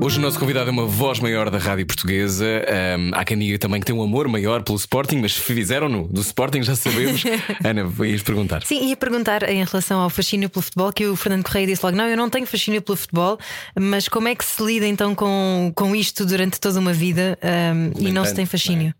Hoje 0.00 0.18
o 0.18 0.20
nosso 0.20 0.38
convidado 0.38 0.68
é 0.68 0.72
uma 0.72 0.86
voz 0.86 1.20
maior 1.20 1.48
da 1.48 1.58
rádio 1.58 1.86
portuguesa. 1.86 2.44
Ahm, 2.44 3.10
há 3.12 3.24
quem 3.24 3.38
diga 3.38 3.56
também 3.56 3.78
que 3.78 3.86
tem 3.86 3.94
um 3.94 4.02
amor 4.02 4.26
maior 4.26 4.62
pelo 4.62 4.76
Sporting, 4.76 5.18
mas 5.18 5.32
fizeram-no 5.36 6.08
do 6.08 6.20
Sporting, 6.20 6.62
já 6.62 6.74
sabemos. 6.74 7.22
Ana, 7.64 7.88
ias 8.04 8.22
perguntar. 8.22 8.64
Sim, 8.64 8.88
ia 8.88 8.96
perguntar 8.96 9.48
em 9.48 9.64
relação 9.64 10.00
ao 10.00 10.10
fascínio 10.10 10.50
pelo 10.50 10.62
futebol, 10.62 10.92
que 10.92 11.06
o 11.06 11.14
Fernando 11.14 11.44
Correia 11.44 11.68
disse 11.68 11.84
logo: 11.84 11.96
não, 11.96 12.06
eu 12.06 12.16
não 12.16 12.28
tenho 12.28 12.46
fascínio 12.46 12.82
pelo 12.82 12.96
futebol, 12.96 13.38
mas 13.78 14.08
como 14.08 14.26
é 14.26 14.34
que 14.34 14.44
se 14.44 14.60
lida 14.62 14.86
então 14.86 15.14
com, 15.14 15.72
com 15.74 15.94
isto 15.94 16.26
durante 16.26 16.58
toda 16.58 16.80
uma 16.80 16.92
vida 16.92 17.38
ahm, 17.42 17.92
e 17.98 18.10
não 18.10 18.24
se 18.24 18.34
tem 18.34 18.44
fascínio? 18.44 18.92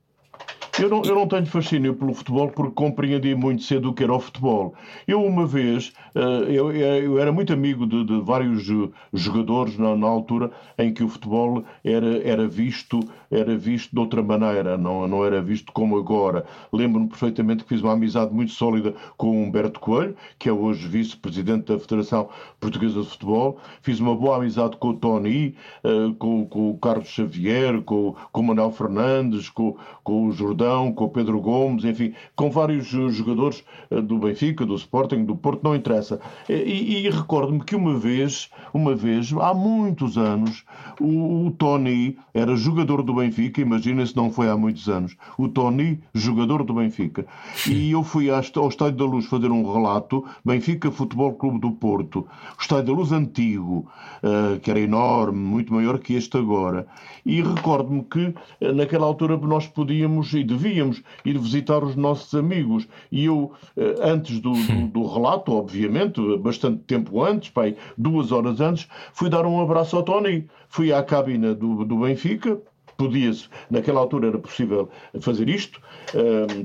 Eu 0.78 0.90
não, 0.90 1.02
eu 1.04 1.14
não 1.14 1.26
tenho 1.26 1.46
fascínio 1.46 1.94
pelo 1.94 2.12
futebol 2.12 2.50
porque 2.50 2.74
compreendi 2.74 3.34
muito 3.34 3.62
cedo 3.62 3.90
o 3.90 3.94
que 3.94 4.02
era 4.04 4.12
o 4.12 4.20
futebol. 4.20 4.74
Eu, 5.06 5.24
uma 5.24 5.46
vez, 5.46 5.92
eh, 6.14 6.20
eu, 6.50 6.70
eu 6.70 7.18
era 7.18 7.32
muito 7.32 7.50
amigo 7.52 7.86
de, 7.86 8.04
de 8.04 8.20
vários 8.20 8.68
eh, 8.68 8.90
jogadores 9.14 9.78
na, 9.78 9.96
na 9.96 10.06
altura 10.06 10.50
em 10.78 10.92
que 10.92 11.02
o 11.02 11.08
futebol 11.08 11.64
era, 11.82 12.22
era, 12.22 12.46
visto, 12.46 13.00
era 13.30 13.56
visto 13.56 13.92
de 13.92 13.98
outra 13.98 14.22
maneira, 14.22 14.76
não, 14.76 15.06
não 15.06 15.24
era 15.24 15.40
visto 15.40 15.72
como 15.72 15.96
agora. 15.96 16.44
Lembro-me 16.72 17.08
perfeitamente 17.08 17.64
que 17.64 17.68
fiz 17.68 17.82
uma 17.82 17.92
amizade 17.92 18.32
muito 18.32 18.52
sólida 18.52 18.94
com 19.16 19.42
Humberto 19.42 19.80
Coelho, 19.80 20.16
que 20.38 20.48
é 20.48 20.52
hoje 20.52 20.86
vice-presidente 20.88 21.72
da 21.72 21.78
Federação 21.78 22.28
Portuguesa 22.60 23.00
de 23.00 23.08
Futebol. 23.08 23.58
Fiz 23.82 24.00
uma 24.00 24.14
boa 24.14 24.36
amizade 24.36 24.76
com 24.76 24.88
o 24.88 24.94
Tony, 24.94 25.54
eh, 25.84 26.14
com, 26.18 26.46
com 26.46 26.70
o 26.70 26.78
Carlos 26.78 27.08
Xavier, 27.08 27.82
com, 27.82 28.14
com 28.32 28.40
o 28.40 28.44
Manuel 28.44 28.72
Fernandes, 28.72 29.48
com, 29.48 29.76
com 30.02 30.26
o 30.26 30.32
Jordão 30.32 30.92
com 30.92 31.04
o 31.04 31.10
Pedro 31.10 31.40
Gomes, 31.40 31.84
enfim, 31.84 32.14
com 32.34 32.50
vários 32.50 32.92
eh, 32.92 33.08
jogadores 33.08 33.64
eh, 33.90 34.00
do 34.00 34.18
Benfica, 34.18 34.64
do 34.66 34.74
Sporting, 34.74 35.24
do 35.24 35.36
Porto, 35.36 35.62
não 35.62 35.74
interessa. 35.74 36.20
E, 36.48 37.06
e 37.06 37.10
recordo-me 37.10 37.64
que 37.64 37.76
uma 37.76 37.98
vez, 37.98 38.50
uma 38.72 38.94
vez, 38.94 39.32
há 39.32 39.54
muitos 39.54 40.18
anos, 40.18 40.64
o, 41.00 41.46
o 41.46 41.50
Tony 41.52 42.18
era 42.34 42.56
jogador 42.56 43.02
do 43.02 43.15
Benfica, 43.16 43.60
imagina 43.60 44.04
se 44.06 44.16
não 44.16 44.30
foi 44.30 44.48
há 44.48 44.56
muitos 44.56 44.88
anos. 44.88 45.16
O 45.36 45.48
Tony, 45.48 46.00
jogador 46.14 46.62
do 46.62 46.74
Benfica. 46.74 47.26
E 47.68 47.90
eu 47.90 48.02
fui 48.04 48.30
ao 48.30 48.40
Estádio 48.40 48.98
da 48.98 49.04
Luz 49.04 49.26
fazer 49.26 49.50
um 49.50 49.72
relato, 49.72 50.24
Benfica 50.44 50.90
Futebol 50.90 51.34
Clube 51.34 51.58
do 51.58 51.72
Porto, 51.72 52.26
o 52.56 52.60
Estádio 52.60 52.86
da 52.86 52.92
Luz 52.92 53.12
antigo, 53.12 53.90
uh, 54.22 54.60
que 54.60 54.70
era 54.70 54.80
enorme, 54.80 55.38
muito 55.38 55.72
maior 55.72 55.98
que 55.98 56.14
este 56.14 56.36
agora. 56.36 56.86
E 57.24 57.42
recordo-me 57.42 58.04
que 58.04 58.34
naquela 58.74 59.06
altura 59.06 59.36
nós 59.36 59.66
podíamos 59.66 60.32
e 60.32 60.44
devíamos 60.44 61.02
ir 61.24 61.38
visitar 61.38 61.82
os 61.82 61.96
nossos 61.96 62.32
amigos. 62.34 62.86
E 63.10 63.24
eu, 63.24 63.52
antes 64.00 64.38
do, 64.38 64.52
do, 64.52 64.86
do 64.88 65.06
relato, 65.06 65.52
obviamente, 65.52 66.20
bastante 66.38 66.78
tempo 66.84 67.24
antes, 67.24 67.50
pai, 67.50 67.76
duas 67.98 68.30
horas 68.30 68.60
antes, 68.60 68.88
fui 69.12 69.28
dar 69.28 69.44
um 69.44 69.60
abraço 69.60 69.96
ao 69.96 70.02
Tony. 70.02 70.46
Fui 70.68 70.92
à 70.92 71.02
cabina 71.02 71.54
do, 71.54 71.84
do 71.84 71.98
Benfica, 71.98 72.60
podia-se, 72.96 73.48
naquela 73.70 74.00
altura 74.00 74.28
era 74.28 74.38
possível 74.38 74.88
fazer 75.20 75.48
isto. 75.48 75.80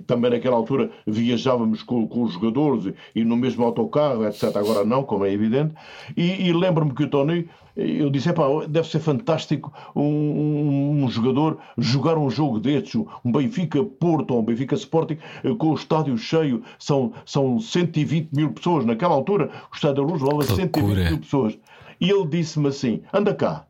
Também 0.08 0.32
naquela 0.32 0.56
altura 0.56 0.89
viajávamos 1.06 1.84
com, 1.84 2.08
com, 2.08 2.24
os 2.24 2.34
jogadores 2.34 2.94
e 3.15 3.24
no 3.24 3.36
mesmo 3.36 3.65
autocarro, 3.65 4.26
etc. 4.26 4.56
Agora 4.56 4.86
não, 4.86 5.04
como 5.04 5.26
é 5.26 5.32
evidente. 5.32 5.74
E, 6.15 6.48
e 6.48 6.54
lembro-me 6.54 6.94
que 6.94 7.04
o 7.04 7.10
Tony, 7.10 7.50
eu 7.76 8.10
disse: 8.10 8.30
deve 8.70 8.88
ser 8.88 9.00
fantástico 9.00 9.74
um, 9.96 10.04
um, 10.04 11.04
um, 11.04 11.10
jogador 11.10 11.58
jogar 11.78 12.17
um 12.17 12.30
jogo 12.30 12.60
destes, 12.60 12.96
um 13.26 13.32
Benfica 13.32 13.84
Porto 13.84 14.32
ou 14.32 14.41
um 14.41 14.46
Benfica 14.46 14.76
Sporting, 14.76 15.17
com 15.58 15.72
o 15.72 15.76
estádio 15.76 16.17
cheio. 16.17 16.63
São, 16.78 17.13
são 17.26 17.60
120 17.60 18.30
mil 18.34 18.52
pessoas. 18.52 18.86
Naquela 18.86 19.13
altura, 19.13 19.50
o 19.72 19.76
Estádio 19.76 20.06
da 20.06 20.12
Luz 20.12 20.22
levava 20.22 20.44
120 20.44 21.10
mil 21.10 21.20
pessoas. 21.20 21.58
E 22.00 22.10
ele 22.10 22.28
disse-me 22.28 22.67
assim: 22.67 23.02
anda 23.13 23.34
cá. 23.34 23.65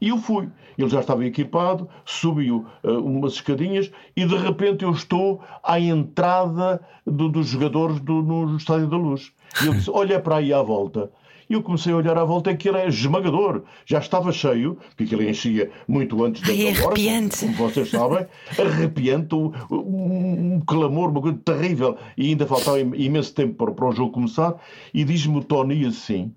E 0.00 0.08
eu 0.08 0.18
fui. 0.18 0.48
Ele 0.78 0.88
já 0.88 1.00
estava 1.00 1.26
equipado, 1.26 1.88
subiu 2.04 2.64
uh, 2.84 3.04
umas 3.04 3.32
escadinhas 3.34 3.90
e 4.16 4.24
de 4.24 4.36
repente 4.36 4.84
eu 4.84 4.92
estou 4.92 5.42
à 5.62 5.80
entrada 5.80 6.80
do, 7.04 7.28
dos 7.28 7.48
jogadores 7.48 7.98
do, 8.00 8.22
no 8.22 8.56
Estádio 8.56 8.86
da 8.86 8.96
Luz. 8.96 9.32
E 9.60 9.66
ele 9.66 9.76
disse: 9.76 9.90
Olha 9.90 10.20
para 10.20 10.36
aí 10.36 10.52
à 10.52 10.62
volta. 10.62 11.10
E 11.50 11.54
eu 11.54 11.62
comecei 11.62 11.92
a 11.92 11.96
olhar 11.96 12.16
à 12.18 12.24
volta, 12.24 12.50
é 12.50 12.54
que 12.54 12.68
ele 12.68 12.76
é 12.76 12.86
esmagador. 12.86 13.62
Já 13.86 13.98
estava 13.98 14.30
cheio, 14.30 14.78
porque 14.96 15.14
ele 15.14 15.30
enchia 15.30 15.70
muito 15.88 16.22
antes 16.22 16.42
da 16.42 16.52
Ai, 16.52 16.66
hora, 16.84 16.94
como 17.40 17.52
vocês 17.54 17.90
sabem. 17.90 18.26
Arrepiante, 18.58 19.34
um, 19.34 19.50
um, 19.70 20.54
um 20.56 20.60
clamor, 20.60 21.08
uma 21.10 21.22
coisa 21.22 21.38
terrível. 21.38 21.96
E 22.18 22.28
ainda 22.28 22.46
faltava 22.46 22.78
imenso 22.78 23.34
tempo 23.34 23.54
para, 23.54 23.72
para 23.72 23.88
o 23.88 23.92
jogo 23.92 24.12
começar. 24.12 24.54
E 24.92 25.02
diz-me 25.04 25.38
o 25.38 25.42
Tony 25.42 25.86
assim: 25.86 26.34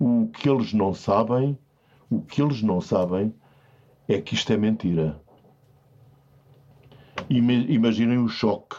O 0.00 0.28
que 0.28 0.48
eles 0.48 0.72
não 0.72 0.94
sabem 0.94 1.58
o 2.10 2.20
que 2.22 2.40
eles 2.42 2.62
não 2.62 2.80
sabem 2.80 3.32
é 4.08 4.20
que 4.20 4.34
isto 4.34 4.52
é 4.52 4.56
mentira. 4.56 5.20
Imaginem 7.28 8.18
o 8.18 8.28
choque. 8.28 8.76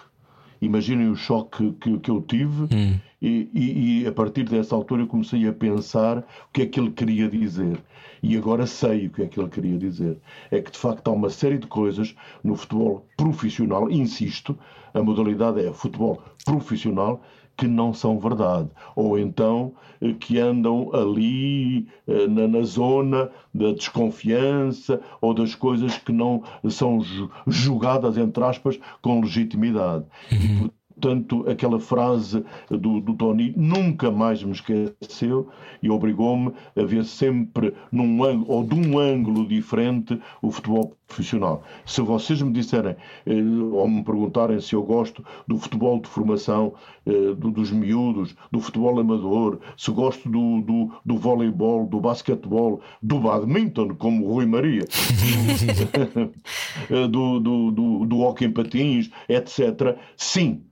Imaginem 0.61 1.09
o 1.09 1.15
choque 1.15 1.71
que, 1.73 1.97
que 1.99 2.11
eu 2.11 2.21
tive 2.21 2.63
Hum. 2.63 2.99
e, 3.21 3.49
e- 3.53 4.01
e 4.03 4.07
a 4.07 4.11
partir 4.11 4.43
dessa 4.43 4.75
altura 4.75 5.03
eu 5.03 5.07
comecei 5.07 5.47
a 5.47 5.53
pensar 5.53 6.17
o 6.19 6.23
que 6.51 6.63
é 6.63 6.65
que 6.65 6.79
ele 6.79 6.91
queria 6.91 7.29
dizer. 7.29 7.79
E 8.21 8.38
agora 8.38 8.65
sei 8.65 9.08
o 9.08 9.10
que 9.12 9.23
é 9.23 9.27
que 9.27 9.39
ele 9.39 9.49
queria 9.49 9.77
dizer. 9.77 10.17
É 10.51 10.62
que 10.62 10.71
de 10.71 10.77
facto 10.77 11.08
há 11.08 11.12
uma 11.12 11.29
série 11.29 11.58
de 11.58 11.67
coisas 11.67 12.15
no 12.43 12.55
futebol 12.55 13.05
profissional, 13.17 13.89
insisto, 13.89 14.58
a 14.93 15.01
modalidade 15.01 15.60
é 15.65 15.71
futebol 15.73 16.21
profissional, 16.45 17.21
que 17.58 17.67
não 17.67 17.93
são 17.93 18.17
verdade. 18.19 18.69
Ou 18.95 19.19
então 19.19 19.73
eh, 20.01 20.13
que 20.13 20.39
andam 20.39 20.91
ali 20.93 21.88
eh, 22.08 22.27
na, 22.27 22.47
na 22.47 22.62
zona 22.63 23.29
da 23.53 23.71
desconfiança 23.73 25.01
ou 25.21 25.34
das 25.34 25.55
coisas 25.55 25.97
que 25.97 26.12
não 26.12 26.43
são 26.69 27.01
ju- 27.01 27.29
julgadas, 27.47 28.17
entre 28.17 28.43
aspas, 28.43 28.79
com 29.01 29.19
legitimidade. 29.21 30.05
E, 30.32 30.71
Portanto, 30.99 31.45
aquela 31.49 31.79
frase 31.79 32.43
do, 32.69 32.99
do 32.99 33.13
Tony 33.13 33.53
nunca 33.55 34.12
mais 34.12 34.43
me 34.43 34.51
esqueceu 34.51 35.47
e 35.81 35.89
obrigou-me 35.89 36.51
a 36.75 36.83
ver 36.83 37.05
sempre 37.05 37.73
num 37.89 38.21
ângulo, 38.21 38.45
ou 38.51 38.63
de 38.65 38.75
um 38.75 38.99
ângulo 38.99 39.47
diferente 39.47 40.19
o 40.41 40.51
futebol 40.51 40.93
profissional. 41.07 41.63
Se 41.85 42.01
vocês 42.01 42.41
me 42.41 42.51
disserem 42.51 42.97
eh, 43.25 43.33
ou 43.71 43.88
me 43.88 44.03
perguntarem 44.03 44.59
se 44.59 44.73
eu 44.75 44.83
gosto 44.83 45.23
do 45.47 45.57
futebol 45.57 46.01
de 46.01 46.09
formação 46.09 46.73
eh, 47.05 47.33
do- 47.33 47.49
dos 47.49 47.71
miúdos, 47.71 48.35
do 48.51 48.59
futebol 48.59 48.99
amador, 48.99 49.59
se 49.77 49.89
gosto 49.91 50.27
do, 50.29 50.62
do, 50.62 50.91
do 51.05 51.17
voleibol, 51.17 51.88
do 51.88 52.01
basquetebol, 52.01 52.81
do 53.01 53.19
badminton, 53.21 53.95
como 53.95 54.25
o 54.27 54.33
Rui 54.33 54.45
Maria, 54.45 54.83
eh, 56.89 57.07
do, 57.07 57.39
do, 57.39 57.71
do, 57.71 58.05
do 58.05 58.19
hóquei 58.19 58.47
em 58.47 58.51
patins, 58.51 59.09
etc. 59.27 59.97
Sim, 60.17 60.63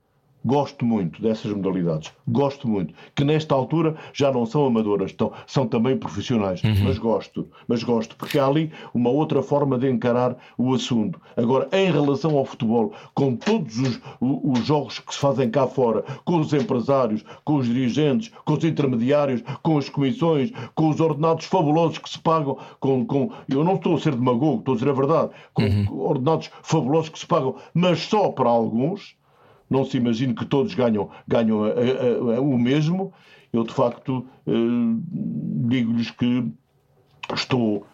Gosto 0.48 0.82
muito 0.82 1.20
dessas 1.20 1.52
modalidades. 1.52 2.10
Gosto 2.26 2.66
muito. 2.66 2.94
Que 3.14 3.22
nesta 3.22 3.54
altura 3.54 3.96
já 4.14 4.32
não 4.32 4.46
são 4.46 4.64
amadoras, 4.64 5.10
estão, 5.10 5.30
são 5.46 5.66
também 5.66 5.94
profissionais. 5.94 6.62
Mas 6.82 6.96
gosto. 6.96 7.46
Mas 7.68 7.82
gosto. 7.82 8.16
Porque 8.16 8.38
há 8.38 8.46
ali 8.46 8.72
uma 8.94 9.10
outra 9.10 9.42
forma 9.42 9.78
de 9.78 9.90
encarar 9.90 10.38
o 10.56 10.72
assunto. 10.72 11.20
Agora, 11.36 11.68
em 11.70 11.92
relação 11.92 12.34
ao 12.38 12.46
futebol, 12.46 12.94
com 13.12 13.36
todos 13.36 13.78
os, 13.78 14.00
os 14.22 14.64
jogos 14.64 15.00
que 15.00 15.12
se 15.12 15.20
fazem 15.20 15.50
cá 15.50 15.66
fora, 15.66 16.02
com 16.24 16.38
os 16.38 16.50
empresários, 16.54 17.22
com 17.44 17.56
os 17.56 17.66
dirigentes, 17.66 18.32
com 18.46 18.54
os 18.54 18.64
intermediários, 18.64 19.42
com 19.62 19.76
as 19.76 19.90
comissões, 19.90 20.50
com 20.74 20.88
os 20.88 20.98
ordenados 20.98 21.44
fabulosos 21.44 21.98
que 21.98 22.08
se 22.08 22.18
pagam, 22.18 22.56
com, 22.80 23.04
com 23.04 23.30
eu 23.50 23.62
não 23.62 23.74
estou 23.74 23.96
a 23.96 24.00
ser 24.00 24.14
demagogo, 24.14 24.60
estou 24.60 24.72
a 24.72 24.78
dizer 24.78 24.88
a 24.88 24.94
verdade, 24.94 25.30
com 25.52 25.64
ordenados 25.90 26.50
fabulosos 26.62 27.10
que 27.10 27.18
se 27.18 27.26
pagam, 27.26 27.56
mas 27.74 27.98
só 27.98 28.30
para 28.30 28.48
alguns, 28.48 29.17
não 29.70 29.84
se 29.84 29.96
imagine 29.96 30.34
que 30.34 30.44
todos 30.46 30.74
ganham, 30.74 31.10
ganham 31.26 31.64
a- 31.64 31.68
a- 31.68 32.36
a- 32.36 32.40
o 32.40 32.58
mesmo. 32.58 33.12
Eu, 33.52 33.64
de 33.64 33.72
facto, 33.72 34.26
eh, 34.46 34.52
digo-lhes 35.68 36.10
que 36.10 36.44
estou, 37.34 37.86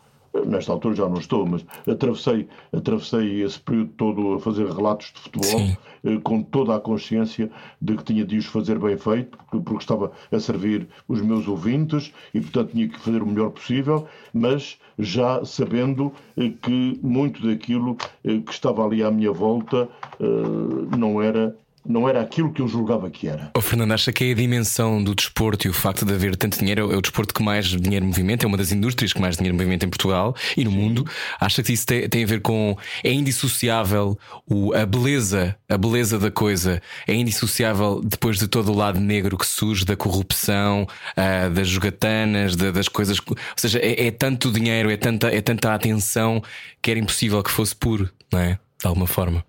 nesta 0.46 0.72
altura 0.72 0.94
já 0.96 1.08
não 1.08 1.18
estou, 1.18 1.46
mas 1.46 1.64
atravessei, 1.86 2.48
atravessei 2.72 3.42
esse 3.42 3.60
período 3.60 3.90
todo 3.96 4.34
a 4.34 4.40
fazer 4.40 4.66
relatos 4.66 5.12
de 5.14 5.20
futebol 5.20 5.60
eh, 6.04 6.18
com 6.24 6.42
toda 6.42 6.74
a 6.74 6.80
consciência 6.80 7.50
de 7.80 7.96
que 7.96 8.02
tinha 8.04 8.24
de 8.24 8.36
os 8.38 8.46
fazer 8.46 8.78
bem 8.78 8.96
feito, 8.96 9.38
porque, 9.38 9.58
porque 9.64 9.82
estava 9.84 10.10
a 10.32 10.40
servir 10.40 10.88
os 11.08 11.20
meus 11.20 11.46
ouvintes 11.46 12.12
e, 12.34 12.40
portanto, 12.40 12.72
tinha 12.72 12.88
que 12.88 12.98
fazer 12.98 13.22
o 13.22 13.26
melhor 13.26 13.50
possível, 13.50 14.06
mas 14.32 14.76
já 14.98 15.44
sabendo 15.44 16.12
eh, 16.36 16.50
que 16.60 16.98
muito 17.02 17.46
daquilo 17.46 17.96
eh, 18.24 18.38
que 18.40 18.52
estava 18.52 18.84
ali 18.84 19.02
à 19.04 19.10
minha 19.12 19.30
volta 19.32 19.88
eh, 20.18 20.96
não 20.98 21.22
era 21.22 21.56
não 21.86 22.08
era 22.08 22.20
aquilo 22.20 22.52
que 22.52 22.62
eu 22.62 22.68
julgava 22.68 23.10
que 23.10 23.28
era. 23.28 23.50
O 23.56 23.60
Fernando 23.60 23.92
acha 23.92 24.12
que 24.12 24.24
é 24.24 24.32
a 24.32 24.34
dimensão 24.34 25.02
do 25.02 25.14
desporto 25.14 25.66
e 25.66 25.70
o 25.70 25.72
facto 25.74 26.04
de 26.04 26.12
haver 26.12 26.34
tanto 26.36 26.58
dinheiro 26.58 26.92
é 26.92 26.96
o 26.96 27.00
desporto 27.00 27.34
que 27.34 27.42
mais 27.42 27.66
dinheiro 27.66 28.06
movimenta, 28.06 28.46
é 28.46 28.48
uma 28.48 28.56
das 28.56 28.72
indústrias 28.72 29.12
que 29.12 29.20
mais 29.20 29.36
dinheiro 29.36 29.54
movimenta 29.54 29.84
em 29.84 29.88
Portugal 29.88 30.34
e 30.56 30.64
no 30.64 30.70
mundo. 30.70 31.06
Acha 31.38 31.62
que 31.62 31.72
isso 31.72 31.86
tem, 31.86 32.08
tem 32.08 32.24
a 32.24 32.26
ver 32.26 32.40
com 32.40 32.76
é 33.02 33.12
indissociável 33.12 34.18
o, 34.46 34.72
a 34.74 34.86
beleza, 34.86 35.56
a 35.68 35.76
beleza 35.76 36.18
da 36.18 36.30
coisa 36.30 36.80
é 37.06 37.14
indissociável 37.14 38.00
depois 38.02 38.38
de 38.38 38.48
todo 38.48 38.72
o 38.72 38.74
lado 38.76 39.00
negro 39.00 39.36
que 39.36 39.46
surge 39.46 39.84
da 39.84 39.96
corrupção, 39.96 40.86
uh, 41.16 41.50
das 41.50 41.68
jogatanas, 41.68 42.56
da, 42.56 42.70
das 42.70 42.88
coisas, 42.88 43.18
ou 43.28 43.36
seja, 43.56 43.78
é, 43.78 44.06
é 44.06 44.10
tanto 44.10 44.50
dinheiro, 44.50 44.90
é 44.90 44.96
tanta, 44.96 45.28
é 45.28 45.40
tanta 45.40 45.74
atenção 45.74 46.42
que 46.80 46.90
era 46.90 47.00
impossível 47.00 47.42
que 47.42 47.50
fosse 47.50 47.74
puro, 47.74 48.08
não 48.32 48.40
é? 48.40 48.58
De 48.80 48.86
alguma 48.86 49.06
forma. 49.06 49.44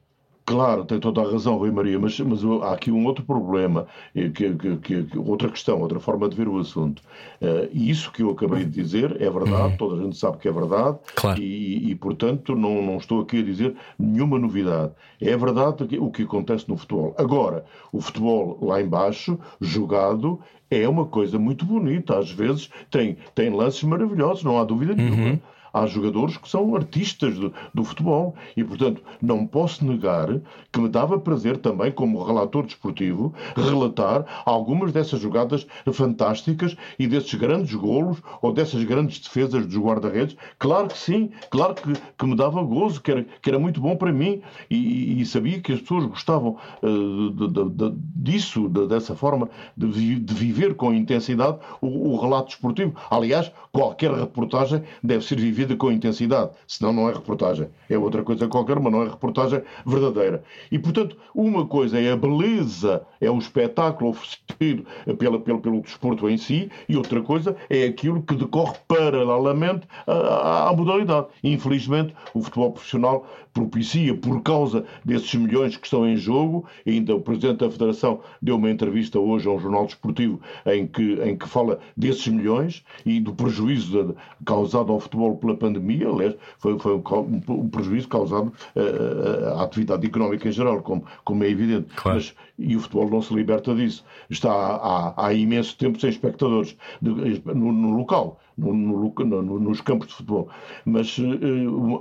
Claro, 0.45 0.85
tem 0.85 0.99
toda 0.99 1.21
a 1.21 1.31
razão, 1.31 1.57
Rui 1.57 1.71
Maria, 1.71 1.97
mas, 1.97 2.19
mas 2.19 2.41
há 2.61 2.73
aqui 2.73 2.91
um 2.91 3.03
outro 3.05 3.25
problema, 3.25 3.87
que, 4.13 4.53
que, 4.53 4.77
que, 4.77 5.17
outra 5.17 5.49
questão, 5.49 5.81
outra 5.81 5.99
forma 5.99 6.29
de 6.29 6.35
ver 6.35 6.47
o 6.47 6.59
assunto. 6.59 7.01
Uh, 7.41 7.67
isso 7.73 8.11
que 8.11 8.21
eu 8.21 8.29
acabei 8.29 8.63
de 8.63 8.69
dizer 8.69 9.19
é 9.19 9.27
verdade, 9.27 9.71
uhum. 9.71 9.77
toda 9.77 9.99
a 9.99 10.03
gente 10.03 10.15
sabe 10.15 10.37
que 10.37 10.47
é 10.47 10.51
verdade, 10.51 10.99
claro. 11.15 11.41
e, 11.41 11.89
e, 11.89 11.95
portanto 11.95 12.55
não, 12.55 12.79
não 12.79 12.97
estou 12.97 13.21
aqui 13.21 13.39
a 13.39 13.43
dizer 13.43 13.75
nenhuma 13.97 14.37
novidade. 14.37 14.91
É 15.19 15.35
verdade 15.35 15.97
o 15.97 16.11
que 16.11 16.21
acontece 16.21 16.69
no 16.69 16.77
futebol. 16.77 17.15
Agora, 17.17 17.65
o 17.91 17.99
futebol 17.99 18.59
lá 18.61 18.79
embaixo, 18.79 19.39
jogado, 19.59 20.39
é 20.69 20.87
uma 20.87 21.07
coisa 21.07 21.39
muito 21.39 21.65
bonita, 21.65 22.19
às 22.19 22.29
vezes 22.29 22.69
tem, 22.91 23.17
tem 23.33 23.49
lances 23.49 23.81
maravilhosos, 23.81 24.43
não 24.43 24.59
há 24.59 24.63
dúvida 24.63 24.93
nenhuma. 24.93 25.23
Uhum 25.23 25.39
há 25.75 25.85
jogadores 25.85 26.37
que 26.37 26.47
são 26.47 26.73
artistas 26.73 27.37
do, 27.37 27.53
do, 27.73 27.83
futebol 27.83 28.33
e, 28.55 28.63
portanto, 28.63 29.03
não 29.21 29.45
posso 29.45 29.83
negar 29.85 30.39
que 30.71 30.79
me 30.79 30.87
dava 30.87 31.19
prazer 31.19 31.57
também, 31.57 31.91
como 31.91 32.23
relator 32.23 32.65
desportivo, 32.65 33.33
relatar 33.55 34.25
algumas 34.45 34.93
dessas 34.93 35.19
jogadas 35.19 35.67
fantásticas 35.91 36.77
e 36.97 37.07
desses 37.07 37.33
grandes 37.33 37.75
golos 37.75 38.21
ou 38.41 38.53
dessas 38.53 38.83
grandes 38.85 39.19
defesas 39.19 39.67
dos 39.67 39.77
guarda-redes. 39.77 40.37
Claro 40.57 40.87
que 40.87 40.97
sim, 40.97 41.29
claro 41.49 41.75
que, 41.75 41.93
que 42.17 42.25
me 42.25 42.37
dava 42.37 42.63
gozo, 42.63 43.01
que 43.01 43.11
era, 43.11 43.25
que 43.41 43.49
era 43.49 43.59
muito 43.59 43.81
bom 43.81 43.97
para 43.97 44.13
mim 44.13 44.41
e, 44.69 45.19
e 45.21 45.25
sabia 45.25 45.59
que 45.59 45.73
as 45.73 45.81
pessoas 45.81 46.05
gostavam 46.05 46.55
uh, 46.81 47.31
de, 47.31 47.47
de, 47.47 47.69
de, 47.69 47.93
disso, 48.15 48.69
dessa 48.69 49.13
forma, 49.13 49.49
de, 49.75 49.87
viver 50.33 50.75
com 50.75 50.93
intensidade 50.93 51.57
o, 51.81 52.13
o 52.13 52.21
relato 52.21 52.47
desportivo. 52.47 52.95
Aliás, 53.09 53.51
qualquer 53.73 54.11
reportagem 54.13 54.81
deve 55.03 55.25
ser 55.25 55.37
vivida 55.37 55.64
com 55.73 55.89
intensidade, 55.89 56.51
senão 56.67 56.91
não 56.91 57.09
é 57.09 57.13
reportagem. 57.13 57.69
É 57.89 57.97
outra 57.97 58.21
coisa 58.23 58.45
qualquer, 58.49 58.77
mas 58.77 58.91
não 58.91 59.03
é 59.03 59.07
reportagem 59.07 59.61
verdadeira. 59.85 60.43
E, 60.69 60.77
portanto, 60.77 61.15
uma 61.33 61.65
coisa 61.65 61.97
é 61.97 62.11
a 62.11 62.17
beleza, 62.17 63.01
é 63.21 63.31
o 63.31 63.37
espetáculo 63.37 64.09
oferecido 64.09 64.85
pela, 65.17 65.39
pelo, 65.39 65.61
pelo 65.61 65.81
desporto 65.81 66.29
em 66.29 66.37
si, 66.37 66.69
e 66.89 66.97
outra 66.97 67.21
coisa 67.21 67.55
é 67.69 67.85
aquilo 67.85 68.21
que 68.21 68.35
decorre 68.35 68.75
paralelamente 68.87 69.87
à, 70.05 70.69
à 70.69 70.73
modalidade. 70.73 71.27
Infelizmente, 71.41 72.13
o 72.33 72.41
futebol 72.41 72.71
profissional 72.71 73.25
propicia, 73.55 74.13
por 74.13 74.43
causa 74.43 74.85
desses 75.03 75.33
milhões 75.33 75.77
que 75.77 75.87
estão 75.87 76.05
em 76.05 76.17
jogo, 76.17 76.65
ainda 76.85 77.15
o 77.15 77.21
Presidente 77.21 77.59
da 77.59 77.71
Federação 77.71 78.19
deu 78.41 78.57
uma 78.57 78.69
entrevista 78.69 79.17
hoje 79.17 79.47
a 79.47 79.51
um 79.51 79.57
jornal 79.57 79.85
desportivo 79.85 80.41
em 80.65 80.85
que, 80.85 81.13
em 81.23 81.37
que 81.37 81.47
fala 81.47 81.79
desses 81.95 82.27
milhões 82.27 82.83
e 83.05 83.21
do 83.21 83.33
prejuízo 83.33 84.13
causado 84.45 84.91
ao 84.91 84.99
futebol 84.99 85.37
pela 85.37 85.55
pandemia, 85.55 86.09
aliás, 86.09 86.35
foi, 86.59 86.77
foi 86.77 86.95
um, 86.95 87.41
um 87.47 87.69
prejuízo 87.69 88.09
causado 88.09 88.51
uh, 88.75 89.57
à 89.57 89.63
atividade 89.63 90.05
económica 90.05 90.49
em 90.49 90.51
geral, 90.51 90.81
como, 90.81 91.05
como 91.23 91.43
é 91.45 91.49
evidente. 91.49 91.87
Claro. 91.95 92.17
Mas, 92.17 92.35
e 92.59 92.75
o 92.75 92.79
futebol 92.81 93.09
não 93.09 93.21
se 93.21 93.33
liberta 93.33 93.73
disso. 93.73 94.03
Está 94.29 94.51
há, 94.51 95.27
há 95.27 95.33
imenso 95.33 95.77
tempo 95.77 95.99
sem 95.99 96.09
espectadores 96.09 96.75
de, 97.01 97.41
no, 97.45 97.71
no 97.71 97.97
local 97.97 98.37
no, 98.57 98.73
no, 98.73 99.41
no, 99.41 99.59
nos 99.59 99.81
campos 99.81 100.07
de 100.07 100.13
futebol. 100.13 100.49
Mas 100.85 101.17
uh, 101.17 101.23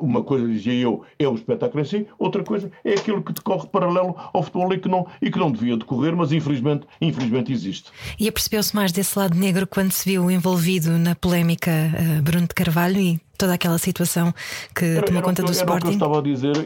uma 0.00 0.22
coisa, 0.22 0.46
dizia 0.46 0.74
eu, 0.74 1.02
é 1.18 1.28
o 1.28 1.34
espetáculo 1.34 1.82
em 1.82 1.84
si, 1.84 2.06
outra 2.18 2.42
coisa 2.42 2.70
é 2.84 2.92
aquilo 2.92 3.22
que 3.22 3.32
decorre 3.32 3.66
paralelo 3.68 4.14
ao 4.32 4.42
futebol 4.42 4.72
e 4.72 4.78
que 4.78 4.88
não, 4.88 5.06
e 5.20 5.30
que 5.30 5.38
não 5.38 5.50
devia 5.50 5.76
decorrer, 5.76 6.14
mas 6.16 6.32
infelizmente, 6.32 6.86
infelizmente 7.00 7.52
existe. 7.52 7.90
E 8.18 8.28
apercebeu-se 8.28 8.74
mais 8.74 8.92
desse 8.92 9.18
lado 9.18 9.36
negro 9.36 9.66
quando 9.66 9.92
se 9.92 10.08
viu 10.08 10.30
envolvido 10.30 10.98
na 10.98 11.14
polémica 11.14 11.70
uh, 11.70 12.22
Bruno 12.22 12.46
de 12.46 12.54
Carvalho 12.54 12.98
e 12.98 13.20
toda 13.44 13.54
aquela 13.54 13.78
situação 13.78 14.34
que 14.74 14.84
era, 14.84 15.02
tomou 15.06 15.22
conta 15.22 15.42
do 15.42 15.52
era 15.52 15.56
Sporting? 15.56 15.86
Era 15.86 15.96
o 15.96 15.98
que 15.98 16.04
eu 16.04 16.08
estava 16.08 16.18
a 16.18 16.22
dizer, 16.22 16.56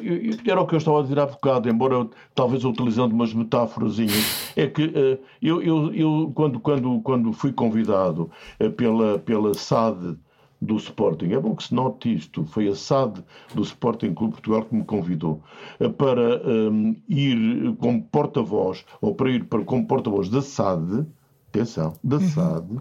era 0.46 0.60
o 0.60 0.66
que 0.66 0.74
eu 0.74 0.78
estava 0.78 0.98
a 1.00 1.02
dizer 1.02 1.18
há 1.18 1.26
bocado, 1.26 1.68
embora 1.68 2.08
talvez 2.34 2.64
utilizando 2.64 3.12
umas 3.12 3.34
metáforazinhas, 3.34 4.52
é 4.56 4.66
que 4.68 4.84
uh, 4.84 5.18
eu, 5.42 5.60
eu, 5.62 5.94
eu, 5.94 6.32
quando, 6.34 6.60
quando, 6.60 7.00
quando 7.00 7.32
fui 7.32 7.52
convidado 7.52 8.30
uh, 8.60 8.70
pela, 8.70 9.18
pela 9.18 9.54
SAD 9.54 10.16
do 10.60 10.76
Sporting. 10.76 11.32
É 11.32 11.40
bom 11.40 11.54
que 11.54 11.64
se 11.64 11.74
note 11.74 12.14
isto. 12.14 12.44
Foi 12.44 12.68
a 12.68 12.74
SAD 12.74 13.22
do 13.54 13.62
Sporting 13.62 14.12
Clube 14.14 14.34
Portugal 14.34 14.64
que 14.64 14.74
me 14.74 14.84
convidou 14.84 15.42
uh, 15.80 15.90
para 15.90 16.40
um, 16.46 16.94
ir 17.08 17.74
como 17.78 18.02
porta-voz, 18.04 18.84
ou 19.00 19.14
para 19.14 19.30
ir 19.30 19.44
para, 19.44 19.64
como 19.64 19.84
porta-voz 19.86 20.28
da 20.28 20.42
SAD, 20.42 21.06
atenção, 21.48 21.94
da 22.04 22.16
uhum. 22.16 22.80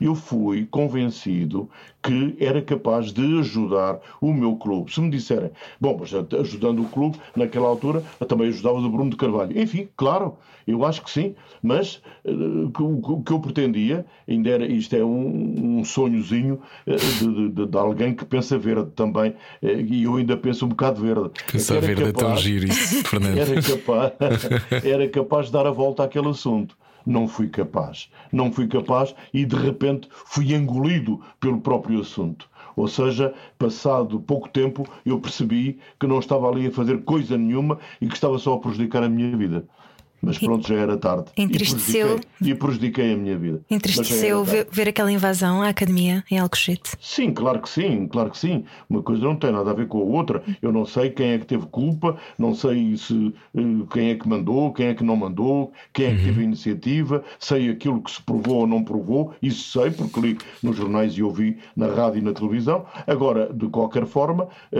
Eu 0.00 0.14
fui 0.14 0.66
convencido 0.66 1.68
que 2.02 2.36
era 2.38 2.62
capaz 2.62 3.12
de 3.12 3.40
ajudar 3.40 3.98
o 4.20 4.32
meu 4.32 4.56
clube. 4.56 4.92
Se 4.92 5.00
me 5.00 5.10
disserem, 5.10 5.50
bom, 5.80 5.96
mas 5.98 6.14
ajudando 6.14 6.82
o 6.82 6.88
clube, 6.88 7.18
naquela 7.34 7.66
altura, 7.66 8.02
também 8.28 8.48
ajudava 8.48 8.78
o 8.78 8.88
Bruno 8.88 9.10
de 9.10 9.16
Carvalho. 9.16 9.58
Enfim, 9.60 9.88
claro, 9.96 10.36
eu 10.66 10.84
acho 10.84 11.02
que 11.02 11.10
sim, 11.10 11.34
mas 11.62 12.02
uh, 12.24 12.70
o 12.78 13.22
que 13.22 13.32
eu 13.32 13.40
pretendia, 13.40 14.06
ainda 14.28 14.50
era, 14.50 14.66
isto 14.66 14.94
é 14.94 15.04
um, 15.04 15.78
um 15.78 15.84
sonhozinho 15.84 16.60
uh, 16.86 16.96
de, 16.96 17.48
de, 17.50 17.66
de, 17.66 17.78
alguém 17.78 18.14
que 18.14 18.24
pensa 18.24 18.58
verde 18.58 18.90
também, 18.94 19.30
uh, 19.62 19.66
e 19.66 20.04
eu 20.04 20.16
ainda 20.16 20.36
penso 20.36 20.64
um 20.64 20.68
bocado 20.68 21.00
verde. 21.00 21.30
Pensar 21.50 21.80
verde 21.80 22.04
capaz, 22.04 22.24
é 22.24 22.28
tão 22.28 22.36
giro 22.36 22.66
isso, 22.66 23.02
Fernando. 23.08 23.38
Era 23.38 23.62
capaz, 23.62 24.12
era 24.84 25.08
capaz 25.08 25.46
de 25.46 25.52
dar 25.52 25.66
a 25.66 25.70
volta 25.70 26.04
àquele 26.04 26.28
assunto 26.28 26.76
não 27.06 27.28
fui 27.28 27.48
capaz. 27.48 28.10
Não 28.32 28.52
fui 28.52 28.66
capaz 28.66 29.14
e 29.32 29.44
de 29.44 29.56
repente 29.56 30.08
fui 30.10 30.52
engolido 30.52 31.22
pelo 31.38 31.60
próprio 31.60 32.00
assunto. 32.00 32.50
Ou 32.74 32.88
seja, 32.88 33.32
passado 33.58 34.20
pouco 34.20 34.48
tempo, 34.48 34.86
eu 35.04 35.18
percebi 35.18 35.78
que 35.98 36.06
não 36.06 36.18
estava 36.18 36.48
ali 36.48 36.66
a 36.66 36.70
fazer 36.70 37.04
coisa 37.04 37.38
nenhuma 37.38 37.78
e 38.00 38.08
que 38.08 38.14
estava 38.14 38.38
só 38.38 38.54
a 38.54 38.58
prejudicar 38.58 39.02
a 39.02 39.08
minha 39.08 39.34
vida. 39.36 39.66
Mas 40.22 40.38
pronto, 40.38 40.66
já 40.66 40.76
era 40.76 40.96
tarde. 40.96 41.26
Entristeceu. 41.36 42.18
E 42.40 42.52
prejudiquei, 42.52 42.52
e 42.52 42.54
prejudiquei 42.54 43.12
a 43.12 43.16
minha 43.16 43.36
vida. 43.36 43.60
Entristeceu 43.70 44.44
ver, 44.44 44.66
ver, 44.70 44.88
aquela 44.88 45.12
invasão 45.12 45.62
à 45.62 45.68
academia 45.68 46.24
em 46.30 46.38
Alcochete? 46.38 46.92
Sim, 47.00 47.32
claro 47.32 47.60
que 47.60 47.68
sim, 47.68 48.06
claro 48.06 48.30
que 48.30 48.38
sim. 48.38 48.64
Uma 48.88 49.02
coisa 49.02 49.22
não 49.22 49.36
tem 49.36 49.52
nada 49.52 49.70
a 49.70 49.74
ver 49.74 49.86
com 49.86 49.98
a 49.98 50.02
outra. 50.02 50.42
Eu 50.60 50.72
não 50.72 50.84
sei 50.84 51.10
quem 51.10 51.32
é 51.32 51.38
que 51.38 51.46
teve 51.46 51.66
culpa, 51.66 52.16
não 52.38 52.54
sei 52.54 52.96
se 52.96 53.34
eh, 53.54 53.60
quem 53.92 54.10
é 54.10 54.14
que 54.14 54.28
mandou, 54.28 54.72
quem 54.72 54.86
é 54.86 54.94
que 54.94 55.04
não 55.04 55.16
mandou, 55.16 55.72
quem 55.92 56.06
é 56.06 56.10
que 56.10 56.24
teve 56.24 56.30
a 56.30 56.34
uhum. 56.36 56.42
iniciativa, 56.42 57.24
sei 57.38 57.70
aquilo 57.70 58.02
que 58.02 58.10
se 58.10 58.22
provou 58.22 58.60
ou 58.60 58.66
não 58.66 58.82
provou, 58.82 59.34
isso 59.42 59.78
sei, 59.78 59.90
porque 59.90 60.20
li 60.20 60.38
nos 60.62 60.76
jornais 60.76 61.12
e 61.14 61.22
ouvi 61.22 61.58
na 61.76 61.86
rádio 61.86 62.18
e 62.18 62.22
na 62.22 62.32
televisão. 62.32 62.86
Agora, 63.06 63.52
de 63.52 63.68
qualquer 63.68 64.06
forma, 64.06 64.48
eh, 64.72 64.78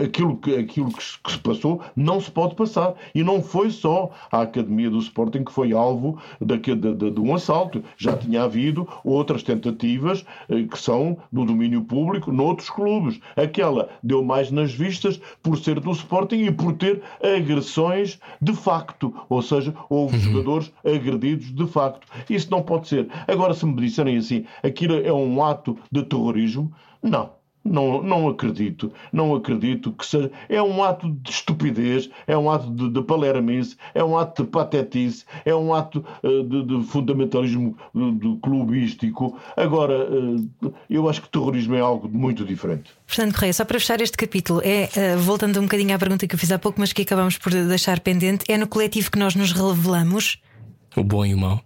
eh, 0.00 0.04
aquilo 0.04 0.36
que, 0.36 0.56
aquilo 0.56 0.90
que 0.92 1.02
se 1.02 1.38
passou 1.38 1.82
não 1.94 2.20
se 2.20 2.30
pode 2.30 2.54
passar. 2.54 2.94
E 3.14 3.22
não 3.22 3.42
foi 3.42 3.70
só 3.70 4.10
a 4.30 4.42
academia 4.42 4.77
do 4.86 4.98
Sporting 4.98 5.44
que 5.44 5.52
foi 5.52 5.72
alvo 5.72 6.18
de, 6.40 6.56
de, 6.58 6.94
de, 6.94 7.10
de 7.10 7.20
um 7.20 7.34
assalto. 7.34 7.82
Já 7.96 8.16
tinha 8.16 8.42
havido 8.42 8.86
outras 9.02 9.42
tentativas 9.42 10.24
eh, 10.48 10.62
que 10.62 10.78
são 10.78 11.16
do 11.32 11.44
domínio 11.44 11.82
público 11.82 12.30
noutros 12.30 12.70
clubes. 12.70 13.20
Aquela 13.34 13.88
deu 14.02 14.22
mais 14.22 14.50
nas 14.50 14.72
vistas 14.72 15.20
por 15.42 15.58
ser 15.58 15.80
do 15.80 15.90
Sporting 15.90 16.44
e 16.44 16.52
por 16.52 16.74
ter 16.74 17.02
agressões 17.22 18.20
de 18.40 18.52
facto. 18.52 19.14
Ou 19.28 19.42
seja, 19.42 19.74
houve 19.88 20.16
uhum. 20.16 20.22
jogadores 20.22 20.72
agredidos 20.84 21.52
de 21.54 21.66
facto. 21.66 22.06
Isso 22.30 22.50
não 22.50 22.62
pode 22.62 22.88
ser. 22.88 23.08
Agora, 23.26 23.54
se 23.54 23.66
me 23.66 23.74
disserem 23.74 24.16
assim, 24.16 24.44
aquilo 24.62 24.94
é 24.94 25.12
um 25.12 25.42
ato 25.42 25.76
de 25.90 26.02
terrorismo, 26.02 26.72
não. 27.02 27.37
Não, 27.64 28.02
não 28.02 28.28
acredito, 28.28 28.92
não 29.12 29.34
acredito 29.34 29.92
que 29.92 30.06
seja. 30.06 30.30
É 30.48 30.62
um 30.62 30.82
ato 30.82 31.10
de 31.10 31.30
estupidez, 31.30 32.08
é 32.26 32.36
um 32.36 32.50
ato 32.50 32.70
de, 32.70 32.88
de 32.88 33.02
palermice, 33.02 33.76
é 33.94 34.02
um 34.02 34.16
ato 34.16 34.44
de 34.44 34.48
patetice, 34.48 35.24
é 35.44 35.54
um 35.54 35.74
ato 35.74 36.04
uh, 36.22 36.42
de, 36.44 36.64
de, 36.64 36.84
fundamentalismo 36.84 37.76
de, 37.94 38.12
de 38.12 38.36
clubístico. 38.40 39.38
Agora, 39.56 40.08
uh, 40.10 40.72
eu 40.88 41.08
acho 41.08 41.20
que 41.20 41.28
terrorismo 41.28 41.74
é 41.74 41.80
algo 41.80 42.08
muito 42.08 42.44
diferente. 42.44 42.90
Fernando 43.06 43.34
Correia, 43.34 43.52
só 43.52 43.64
para 43.64 43.78
fechar 43.78 44.00
este 44.00 44.16
capítulo, 44.16 44.62
é, 44.64 44.88
uh, 45.14 45.18
voltando 45.18 45.58
um 45.58 45.64
bocadinho 45.64 45.94
à 45.94 45.98
pergunta 45.98 46.26
que 46.26 46.34
eu 46.34 46.38
fiz 46.38 46.50
há 46.52 46.58
pouco, 46.58 46.80
mas 46.80 46.92
que 46.92 47.02
acabamos 47.02 47.36
por 47.36 47.52
deixar 47.52 48.00
pendente, 48.00 48.50
é 48.50 48.56
no 48.56 48.66
coletivo 48.66 49.10
que 49.10 49.18
nós 49.18 49.34
nos 49.34 49.52
revelamos? 49.52 50.40
O 50.96 51.04
bom 51.04 51.26
e 51.26 51.34
o 51.34 51.38
mau. 51.38 51.60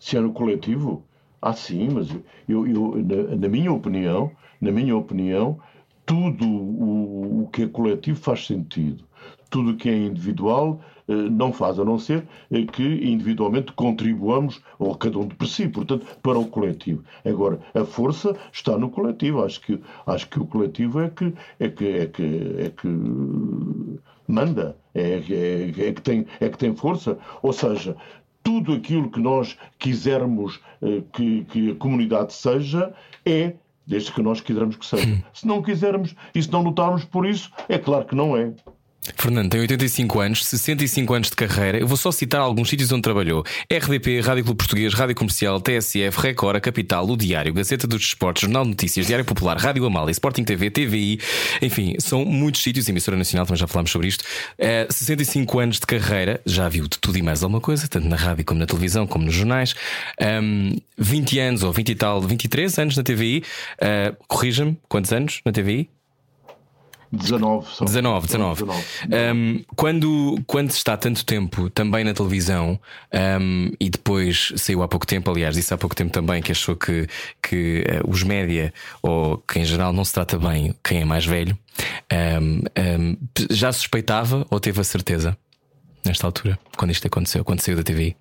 Se 0.00 0.16
é 0.16 0.20
no 0.20 0.32
coletivo? 0.32 1.04
Ah, 1.40 1.52
sim, 1.52 1.88
mas 1.92 2.08
eu, 2.48 2.66
eu 2.66 2.96
na, 3.04 3.36
na 3.36 3.48
minha 3.48 3.72
opinião 3.72 4.30
na 4.62 4.70
minha 4.70 4.96
opinião, 4.96 5.58
tudo 6.06 6.46
o, 6.46 7.42
o 7.42 7.48
que 7.48 7.64
é 7.64 7.66
coletivo 7.66 8.18
faz 8.18 8.46
sentido. 8.46 9.04
Tudo 9.50 9.72
o 9.72 9.76
que 9.76 9.88
é 9.90 9.96
individual 9.96 10.80
eh, 11.08 11.12
não 11.12 11.52
faz 11.52 11.78
a 11.78 11.84
não 11.84 11.98
ser 11.98 12.26
eh, 12.50 12.64
que 12.64 12.82
individualmente 12.82 13.72
contribuamos, 13.72 14.62
ou 14.78 14.94
cada 14.94 15.18
um 15.18 15.28
por 15.28 15.46
si, 15.46 15.68
portanto, 15.68 16.06
para 16.22 16.38
o 16.38 16.46
coletivo. 16.46 17.04
Agora, 17.24 17.60
a 17.74 17.84
força 17.84 18.36
está 18.52 18.78
no 18.78 18.88
coletivo. 18.88 19.44
Acho 19.44 19.60
que, 19.60 19.80
acho 20.06 20.28
que 20.28 20.40
o 20.40 20.46
coletivo 20.46 21.00
é 21.00 21.10
que, 21.10 21.34
é 21.60 21.68
que, 21.68 21.86
é 21.86 22.06
que, 22.06 22.54
é 22.58 22.70
que 22.70 22.88
manda, 24.28 24.76
é, 24.94 25.22
é, 25.28 25.88
é, 25.88 25.92
que 25.92 26.02
tem, 26.02 26.26
é 26.40 26.48
que 26.48 26.58
tem 26.58 26.74
força. 26.74 27.18
Ou 27.42 27.52
seja, 27.52 27.96
tudo 28.42 28.72
aquilo 28.72 29.10
que 29.10 29.20
nós 29.20 29.58
quisermos 29.78 30.60
eh, 30.80 31.02
que, 31.12 31.44
que 31.44 31.70
a 31.72 31.74
comunidade 31.74 32.32
seja 32.32 32.94
é 33.26 33.54
desde 33.86 34.12
que 34.12 34.22
nós 34.22 34.40
quisermos 34.40 34.76
que 34.76 34.86
seja. 34.86 35.24
Se 35.32 35.46
não 35.46 35.62
quisermos 35.62 36.14
e 36.34 36.42
se 36.42 36.50
não 36.50 36.62
lutarmos 36.62 37.04
por 37.04 37.26
isso, 37.26 37.50
é 37.68 37.78
claro 37.78 38.04
que 38.04 38.14
não 38.14 38.36
é. 38.36 38.52
Fernando 39.16 39.50
tem 39.50 39.60
85 39.60 40.20
anos, 40.20 40.46
65 40.46 41.14
anos 41.14 41.30
de 41.30 41.34
carreira. 41.34 41.78
Eu 41.78 41.88
vou 41.88 41.96
só 41.96 42.12
citar 42.12 42.40
alguns 42.40 42.68
sítios 42.68 42.92
onde 42.92 43.02
trabalhou: 43.02 43.44
RDP, 43.68 44.20
Rádio 44.20 44.44
Clube 44.44 44.58
Português, 44.58 44.94
Rádio 44.94 45.16
Comercial, 45.16 45.60
TSF, 45.60 46.20
Record, 46.20 46.56
a 46.56 46.60
Capital, 46.60 47.08
O 47.08 47.16
Diário, 47.16 47.52
Gazeta 47.52 47.86
dos 47.88 48.00
Desportos, 48.00 48.42
Jornal 48.42 48.62
de 48.62 48.70
Notícias, 48.70 49.06
Diário 49.06 49.24
Popular, 49.24 49.56
Rádio 49.58 49.84
Amália, 49.84 50.12
Sporting 50.12 50.44
TV, 50.44 50.70
TVI. 50.70 51.18
Enfim, 51.60 51.96
são 51.98 52.24
muitos 52.24 52.62
sítios. 52.62 52.88
Emissora 52.88 53.16
Nacional, 53.16 53.44
também 53.44 53.58
já 53.58 53.66
falámos 53.66 53.90
sobre 53.90 54.06
isto. 54.06 54.24
É, 54.56 54.86
65 54.88 55.58
anos 55.58 55.80
de 55.80 55.86
carreira, 55.86 56.40
já 56.46 56.68
viu 56.68 56.84
de 56.84 56.98
tudo 56.98 57.18
e 57.18 57.22
mais 57.22 57.42
alguma 57.42 57.60
coisa, 57.60 57.88
tanto 57.88 58.06
na 58.06 58.16
rádio 58.16 58.44
como 58.44 58.60
na 58.60 58.66
televisão, 58.66 59.04
como 59.06 59.24
nos 59.24 59.34
jornais. 59.34 59.74
Um, 60.20 60.76
20 60.96 61.38
anos, 61.40 61.62
ou 61.64 61.72
20 61.72 61.88
e 61.88 61.94
tal, 61.96 62.20
23 62.20 62.78
anos 62.78 62.96
na 62.96 63.02
TVI. 63.02 63.42
Uh, 63.80 64.16
Corrija-me, 64.28 64.78
quantos 64.88 65.12
anos 65.12 65.40
na 65.44 65.50
TVI? 65.50 65.90
19, 67.12 67.66
só. 67.74 67.84
19, 67.84 68.26
19. 68.26 68.64
19. 68.64 68.84
Um, 69.34 69.64
quando, 69.76 70.42
quando 70.46 70.70
está 70.70 70.96
tanto 70.96 71.24
tempo 71.26 71.68
também 71.68 72.04
na 72.04 72.14
televisão 72.14 72.80
um, 73.40 73.70
e 73.78 73.90
depois 73.90 74.52
saiu 74.56 74.82
há 74.82 74.88
pouco 74.88 75.06
tempo, 75.06 75.30
aliás, 75.30 75.54
disse 75.54 75.74
há 75.74 75.76
pouco 75.76 75.94
tempo 75.94 76.10
também 76.10 76.40
que 76.40 76.52
achou 76.52 76.74
que, 76.74 77.06
que 77.42 77.84
uh, 77.86 78.10
os 78.10 78.22
média, 78.22 78.72
ou 79.02 79.36
que 79.36 79.58
em 79.58 79.64
geral 79.64 79.92
não 79.92 80.04
se 80.04 80.14
trata 80.14 80.38
bem 80.38 80.74
quem 80.82 81.02
é 81.02 81.04
mais 81.04 81.26
velho, 81.26 81.56
um, 82.10 83.16
já 83.50 83.70
suspeitava 83.72 84.46
ou 84.50 84.58
teve 84.58 84.80
a 84.80 84.84
certeza 84.84 85.36
nesta 86.04 86.26
altura, 86.26 86.58
quando 86.76 86.90
isto 86.90 87.06
aconteceu, 87.06 87.44
quando 87.44 87.60
saiu 87.60 87.76
da 87.76 87.82
TV? 87.82 88.16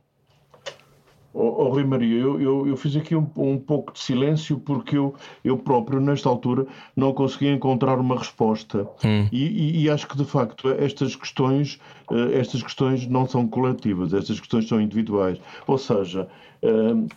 Oh, 1.34 1.64
oh, 1.64 1.70
Rui 1.70 1.86
Maria, 1.86 2.20
eu, 2.20 2.42
eu, 2.42 2.68
eu 2.68 2.76
fiz 2.76 2.94
aqui 2.96 3.16
um, 3.16 3.26
um, 3.38 3.58
pouco 3.58 3.94
de 3.94 4.00
silêncio 4.00 4.60
porque 4.60 4.98
eu, 4.98 5.16
eu 5.46 5.58
próprio, 5.58 6.02
nesta 6.02 6.28
altura, 6.28 6.68
não 6.94 7.14
consegui 7.14 7.48
encontrar 7.48 7.98
uma 8.00 8.18
resposta. 8.18 8.86
Hum. 9.04 9.28
E, 9.32 9.46
e, 9.46 9.84
e, 9.84 9.90
acho 9.90 10.08
que, 10.08 10.18
de 10.18 10.26
facto, 10.26 10.70
estas 10.70 11.16
questões, 11.16 11.80
uh, 12.10 12.34
estas 12.34 12.62
questões 12.62 13.08
não 13.08 13.26
são 13.26 13.48
coletivas, 13.48 14.14
estas 14.14 14.40
questões 14.42 14.68
são 14.68 14.82
individuais. 14.82 15.40
Ou 15.68 15.78
seja, 15.78 16.28
uh, 16.64 17.08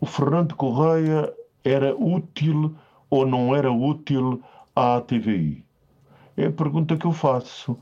o 0.00 0.06
Fernando 0.06 0.54
Correia 0.54 1.32
era 1.64 1.92
útil 1.96 2.74
ou 3.10 3.26
não 3.26 3.54
era 3.54 3.72
útil 3.72 4.40
à 4.76 5.00
TVI? 5.00 5.64
É 6.36 6.46
a 6.46 6.52
pergunta 6.52 6.96
que 6.96 7.06
eu 7.06 7.12
faço 7.12 7.76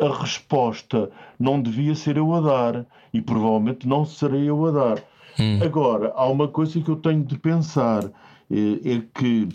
a 0.00 0.20
resposta 0.20 1.10
não 1.38 1.60
devia 1.60 1.94
ser 1.94 2.16
eu 2.16 2.34
a 2.34 2.40
dar 2.40 2.86
e 3.12 3.20
provavelmente 3.20 3.86
não 3.86 4.04
serei 4.04 4.48
eu 4.48 4.66
a 4.66 4.70
dar. 4.70 5.02
Hum. 5.38 5.60
Agora, 5.62 6.12
há 6.14 6.26
uma 6.26 6.48
coisa 6.48 6.80
que 6.80 6.88
eu 6.88 6.96
tenho 6.96 7.24
de 7.24 7.38
pensar: 7.38 8.04
eh, 8.50 8.96
é 8.96 9.02
que 9.14 9.48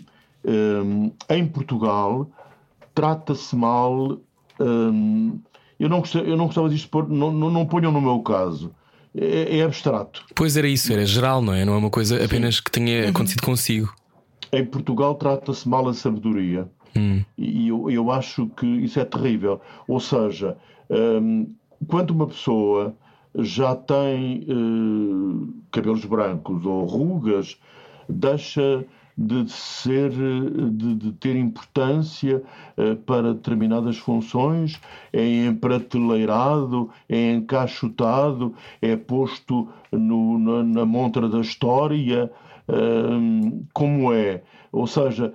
em 1.28 1.46
Portugal 1.46 2.28
trata-se 2.94 3.54
mal. 3.54 4.18
Eu, 4.58 5.88
não 5.88 6.00
gostava, 6.00 6.24
eu 6.24 6.36
não 6.36 6.46
gostava 6.46 6.68
disto 6.68 6.88
pôr, 6.88 7.08
não, 7.08 7.30
não, 7.30 7.50
não 7.50 7.66
ponham 7.66 7.92
no 7.92 8.00
meu 8.00 8.20
caso. 8.20 8.72
É, 9.16 9.58
é, 9.58 9.62
abstrato. 9.62 10.24
Pois 10.34 10.56
era 10.56 10.68
isso, 10.68 10.92
era 10.92 11.04
geral, 11.04 11.40
não 11.40 11.54
é? 11.54 11.64
Não 11.64 11.74
é 11.74 11.76
uma 11.76 11.90
coisa 11.90 12.22
apenas 12.22 12.56
Sim. 12.56 12.62
que 12.64 12.70
tenha 12.70 13.04
uhum. 13.04 13.10
acontecido 13.10 13.42
consigo. 13.42 13.94
Em 14.52 14.64
Portugal 14.64 15.14
trata-se 15.14 15.68
mal 15.68 15.88
a 15.88 15.94
sabedoria. 15.94 16.68
Hum. 16.96 17.24
E 17.36 17.68
eu, 17.68 17.90
eu 17.90 18.10
acho 18.10 18.46
que 18.48 18.66
isso 18.66 18.98
é 18.98 19.04
terrível. 19.04 19.60
Ou 19.86 20.00
seja, 20.00 20.56
um, 20.90 21.46
quando 21.86 22.10
uma 22.10 22.26
pessoa 22.26 22.94
já 23.36 23.74
tem 23.74 24.44
uh, 24.48 25.48
cabelos 25.70 26.04
brancos 26.04 26.64
ou 26.64 26.84
rugas, 26.84 27.58
deixa 28.08 28.84
de 29.16 29.50
ser, 29.50 30.10
de, 30.10 30.94
de 30.94 31.12
ter 31.12 31.34
importância 31.34 32.42
uh, 32.76 32.96
para 32.96 33.34
determinadas 33.34 33.98
funções, 33.98 34.80
é 35.12 35.46
emprateleirado, 35.46 36.88
é 37.08 37.32
encaixotado, 37.32 38.54
é 38.80 38.96
posto 38.96 39.68
no, 39.90 40.38
na, 40.38 40.62
na 40.62 40.86
montra 40.86 41.28
da 41.28 41.40
história, 41.40 42.30
uh, 42.68 43.64
como 43.72 44.12
é. 44.12 44.42
Ou 44.72 44.86
seja, 44.86 45.34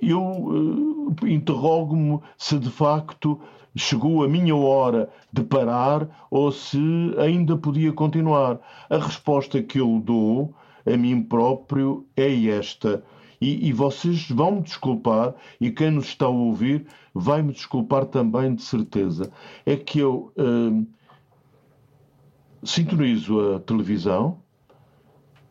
eu 0.00 0.22
uh, 0.22 1.26
interrogo-me 1.26 2.20
se 2.36 2.58
de 2.58 2.70
facto 2.70 3.40
chegou 3.76 4.24
a 4.24 4.28
minha 4.28 4.56
hora 4.56 5.10
de 5.32 5.42
parar 5.42 6.26
ou 6.30 6.50
se 6.50 6.78
ainda 7.18 7.56
podia 7.56 7.92
continuar. 7.92 8.60
A 8.88 8.98
resposta 8.98 9.62
que 9.62 9.78
eu 9.78 10.00
dou 10.04 10.54
a 10.86 10.96
mim 10.96 11.22
próprio 11.22 12.06
é 12.16 12.46
esta. 12.46 13.04
E, 13.40 13.68
e 13.68 13.72
vocês 13.72 14.28
vão 14.28 14.56
me 14.56 14.62
desculpar, 14.62 15.32
e 15.60 15.70
quem 15.70 15.92
nos 15.92 16.06
está 16.06 16.26
a 16.26 16.28
ouvir 16.28 16.86
vai 17.14 17.40
me 17.40 17.52
desculpar 17.52 18.06
também, 18.06 18.54
de 18.54 18.62
certeza. 18.62 19.30
É 19.64 19.76
que 19.76 20.00
eu 20.00 20.32
uh, 20.36 20.86
sintonizo 22.64 23.54
a 23.54 23.60
televisão, 23.60 24.38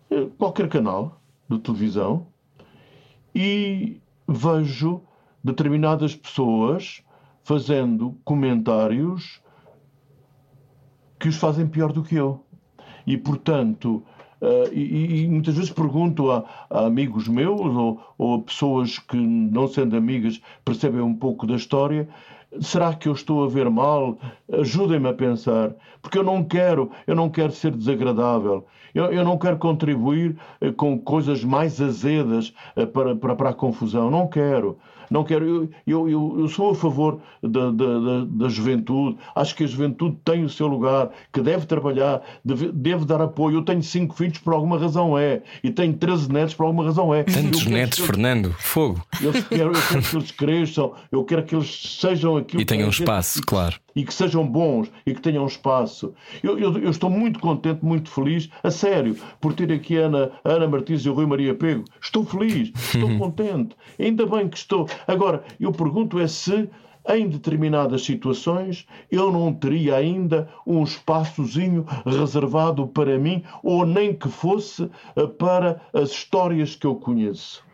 eh, 0.09 0.27
qualquer 0.37 0.67
canal 0.67 1.21
de 1.49 1.57
televisão, 1.59 2.27
e 3.39 4.01
vejo 4.27 5.03
determinadas 5.43 6.15
pessoas 6.15 7.03
fazendo 7.43 8.17
comentários 8.25 9.39
que 11.19 11.29
os 11.29 11.35
fazem 11.35 11.67
pior 11.67 11.93
do 11.93 12.01
que 12.01 12.15
eu. 12.15 12.43
E, 13.05 13.15
portanto, 13.15 14.03
uh, 14.41 14.73
e, 14.73 15.21
e, 15.21 15.27
muitas 15.27 15.53
vezes 15.53 15.71
pergunto 15.71 16.31
a, 16.31 16.67
a 16.67 16.87
amigos 16.87 17.27
meus 17.27 17.61
ou, 17.61 18.01
ou, 18.17 18.33
a 18.33 18.41
pessoas 18.41 18.97
que, 18.97 19.17
não 19.17 19.67
sendo 19.67 19.95
amigas, 19.95 20.41
percebem 20.65 21.01
um 21.01 21.13
pouco 21.13 21.45
da 21.45 21.55
história. 21.55 22.09
Será 22.61 22.93
que 22.93 23.09
eu 23.09 23.13
estou 23.13 23.43
a 23.43 23.47
ver 23.47 23.69
mal? 23.69 24.17
Ajudem-me 24.51 25.09
a 25.09 25.13
pensar, 25.13 25.75
porque 26.01 26.17
eu 26.17 26.23
não 26.23 26.43
quero, 26.43 26.91
eu 27.05 27.15
não 27.15 27.29
quero 27.29 27.51
ser 27.51 27.71
desagradável. 27.71 28.65
Eu, 28.95 29.11
eu 29.11 29.23
não 29.23 29.37
quero 29.37 29.57
contribuir 29.57 30.37
eh, 30.61 30.71
com 30.71 30.97
coisas 30.97 31.43
mais 31.43 31.79
azedas 31.81 32.53
eh, 32.75 32.85
para, 32.85 33.15
para, 33.15 33.35
para 33.35 33.49
a 33.49 33.53
confusão. 33.53 34.09
Não 34.09 34.27
quero 34.27 34.79
não 35.09 35.23
quero. 35.23 35.69
Eu, 35.85 36.09
eu, 36.09 36.35
eu 36.39 36.47
sou 36.47 36.71
a 36.71 36.75
favor 36.75 37.19
da, 37.41 37.71
da, 37.71 38.25
da, 38.25 38.49
juventude, 38.49 39.17
acho 39.35 39.55
que 39.55 39.63
a 39.63 39.67
juventude 39.67 40.17
tem 40.23 40.43
o 40.43 40.49
seu 40.49 40.67
lugar, 40.67 41.09
que 41.31 41.41
deve 41.41 41.65
trabalhar, 41.65 42.21
deve, 42.43 42.71
deve 42.71 43.05
dar 43.05 43.21
apoio. 43.21 43.57
Eu 43.57 43.63
tenho 43.63 43.83
cinco 43.83 44.15
filhos, 44.15 44.37
por 44.37 44.53
alguma 44.53 44.77
razão 44.77 45.17
é, 45.17 45.41
e 45.63 45.71
tenho 45.71 45.93
13 45.93 46.31
netos, 46.31 46.53
por 46.53 46.63
alguma 46.63 46.85
razão 46.85 47.13
é. 47.13 47.23
Tantos 47.23 47.65
netos, 47.65 47.99
eles, 47.99 48.09
Fernando, 48.09 48.53
fogo. 48.59 49.01
Eu 49.21 49.31
quero, 49.31 49.71
eu 49.73 49.81
quero 49.87 50.01
que 50.01 50.15
eles 50.15 50.31
cresçam, 50.31 50.93
eu 51.11 51.23
quero 51.23 51.43
que 51.43 51.55
eles 51.55 51.97
sejam 51.99 52.37
aquilo 52.37 52.61
E 52.61 52.65
tenham 52.65 52.89
espaço, 52.89 53.41
claro. 53.45 53.75
E 53.97 54.05
que 54.05 54.13
sejam 54.13 54.47
bons 54.47 54.89
e 55.05 55.13
que 55.13 55.21
tenham 55.21 55.45
espaço. 55.45 56.13
Eu, 56.43 56.57
eu, 56.57 56.77
eu, 56.77 56.91
estou 56.91 57.09
muito 57.09 57.39
contente, 57.39 57.83
muito 57.83 58.09
feliz, 58.09 58.47
a 58.63 58.69
sério, 58.69 59.17
por 59.41 59.53
ter 59.53 59.71
aqui 59.71 59.97
a 59.97 60.05
Ana, 60.05 60.31
a 60.43 60.51
Ana 60.51 60.67
Martins 60.67 61.01
e 61.01 61.09
o 61.09 61.13
Rui 61.13 61.25
Maria 61.25 61.55
Pego. 61.55 61.83
Estou 61.99 62.23
feliz, 62.23 62.71
estou 62.75 63.09
contente. 63.17 63.75
Ainda 63.99 64.25
bem 64.25 64.47
que 64.47 64.57
estou. 64.57 64.87
Agora, 65.07 65.43
eu 65.59 65.71
pergunto 65.71 66.19
é 66.19 66.27
se 66.27 66.69
em 67.09 67.27
determinadas 67.27 68.03
situações 68.03 68.85
eu 69.09 69.31
não 69.31 69.53
teria 69.53 69.95
ainda 69.95 70.49
um 70.65 70.83
espaçozinho 70.83 71.85
reservado 72.05 72.87
para 72.87 73.17
mim 73.17 73.43
ou 73.63 73.85
nem 73.85 74.13
que 74.13 74.29
fosse 74.29 74.89
eh, 75.15 75.25
para 75.25 75.81
as 75.93 76.11
histórias 76.11 76.75
que 76.75 76.85
eu 76.85 76.95
conheço. 76.95 77.65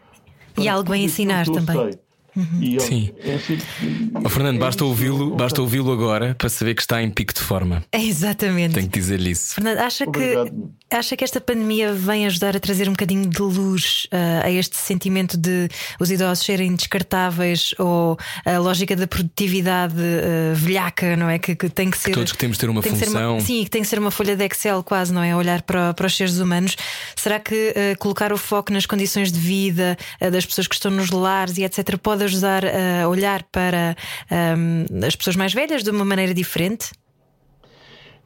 E 0.57 0.67
algo 0.69 0.93
a 0.93 0.97
ensinar 0.97 1.45
também. 1.45 1.91
Sei. 1.91 2.02
Uhum. 2.35 2.79
Sim. 2.79 3.11
É 3.19 3.35
assim, 3.35 3.59
oh, 4.23 4.29
Fernando, 4.29 4.55
é 4.55 4.59
basta 4.59 4.83
ouvi-lo 4.83 5.35
basta 5.35 5.61
ouvi 5.61 5.79
agora 5.79 6.33
para 6.35 6.49
saber 6.49 6.73
que 6.73 6.81
está 6.81 7.01
em 7.01 7.09
pico 7.09 7.33
de 7.33 7.41
forma. 7.41 7.83
É 7.91 8.01
exatamente. 8.01 8.73
Tenho 8.75 8.89
que 8.89 8.99
dizer-lhe 8.99 9.31
isso. 9.31 9.55
Fernando, 9.55 9.77
acha 9.77 10.05
que, 10.09 10.35
acha 10.91 11.15
que 11.15 11.23
esta 11.23 11.39
pandemia 11.39 11.93
vem 11.93 12.25
ajudar 12.25 12.55
a 12.55 12.59
trazer 12.59 12.87
um 12.87 12.93
bocadinho 12.93 13.29
de 13.29 13.41
luz 13.41 14.07
uh, 14.11 14.45
a 14.45 14.51
este 14.51 14.77
sentimento 14.77 15.37
de 15.37 15.69
os 15.99 16.09
idosos 16.09 16.43
serem 16.43 16.75
descartáveis 16.75 17.75
ou 17.77 18.17
a 18.45 18.57
lógica 18.57 18.95
da 18.95 19.05
produtividade 19.05 19.95
uh, 19.95 20.55
velhaca, 20.55 21.15
não 21.15 21.29
é? 21.29 21.37
Que, 21.37 21.55
que 21.55 21.69
tem 21.69 21.91
que 21.91 21.97
ser. 21.97 22.09
Que 22.09 22.15
todos 22.15 22.31
que 22.31 22.37
temos 22.37 22.57
de 22.57 22.61
ter 22.61 22.69
uma 22.69 22.81
função. 22.81 23.33
Uma, 23.35 23.41
sim, 23.41 23.63
que 23.63 23.69
tem 23.69 23.81
que 23.81 23.87
ser 23.87 23.99
uma 23.99 24.11
folha 24.11 24.35
de 24.35 24.43
Excel 24.45 24.81
quase, 24.83 25.13
não 25.13 25.21
é? 25.21 25.35
Olhar 25.35 25.61
para, 25.61 25.93
para 25.93 26.07
os 26.07 26.15
seres 26.15 26.39
humanos. 26.39 26.75
Será 27.15 27.39
que 27.39 27.53
uh, 27.53 27.97
colocar 27.99 28.33
o 28.33 28.37
foco 28.37 28.73
nas 28.73 28.87
condições 28.87 29.31
de 29.31 29.39
vida 29.39 29.97
das 30.19 30.45
pessoas 30.45 30.67
que 30.67 30.75
estão 30.75 30.89
nos 30.89 31.11
lares 31.11 31.57
e 31.57 31.63
etc. 31.63 31.97
pode 31.97 32.22
pode 32.23 32.25
ajudar 32.25 32.63
a 32.65 33.07
olhar 33.07 33.43
para 33.43 33.95
um, 34.57 35.05
as 35.05 35.15
pessoas 35.15 35.35
mais 35.35 35.53
velhas 35.53 35.83
de 35.83 35.89
uma 35.89 36.05
maneira 36.05 36.33
diferente? 36.33 36.91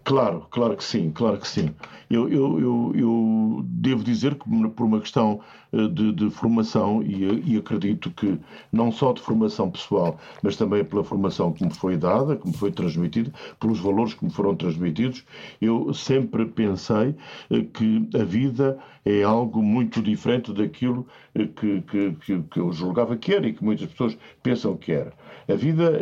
Claro, 0.03 0.47
claro 0.49 0.77
que 0.77 0.83
sim, 0.83 1.11
claro 1.11 1.37
que 1.37 1.47
sim. 1.47 1.73
Eu, 2.09 2.29
eu, 2.29 2.59
eu, 2.59 2.93
eu 2.95 3.61
devo 3.65 4.03
dizer 4.03 4.35
que, 4.35 4.45
por 4.69 4.85
uma 4.85 5.01
questão 5.01 5.41
de, 5.71 6.11
de 6.13 6.29
formação, 6.29 7.03
e, 7.03 7.53
e, 7.53 7.57
acredito 7.57 8.09
que 8.11 8.39
não 8.71 8.91
só 8.91 9.11
de 9.11 9.21
formação 9.21 9.69
pessoal, 9.69 10.17
mas 10.41 10.55
também 10.55 10.83
pela 10.83 11.03
formação 11.03 11.51
que 11.51 11.63
me 11.63 11.73
foi 11.73 11.97
dada, 11.97 12.35
que 12.35 12.47
me 12.47 12.53
foi 12.53 12.71
transmitida, 12.71 13.31
pelos 13.59 13.79
valores 13.79 14.13
que 14.13 14.25
me 14.25 14.31
foram 14.31 14.55
transmitidos, 14.55 15.25
eu 15.61 15.93
sempre 15.93 16.45
pensei 16.45 17.15
eh, 17.51 17.61
que 17.73 18.09
a 18.19 18.23
vida 18.23 18.77
é 19.05 19.23
algo 19.23 19.61
muito 19.61 20.01
diferente 20.01 20.53
daquilo 20.53 21.07
eh, 21.35 21.47
que, 21.47 21.81
que, 21.81 22.11
que, 22.13 22.41
que 22.43 22.59
eu 22.59 22.71
julgava 22.71 23.15
que 23.15 23.33
era 23.33 23.47
e 23.47 23.53
que 23.53 23.63
muitas 23.63 23.87
pessoas 23.87 24.17
pensam 24.43 24.75
que 24.75 24.91
era. 24.91 25.13
A 25.49 25.55
vida 25.55 25.97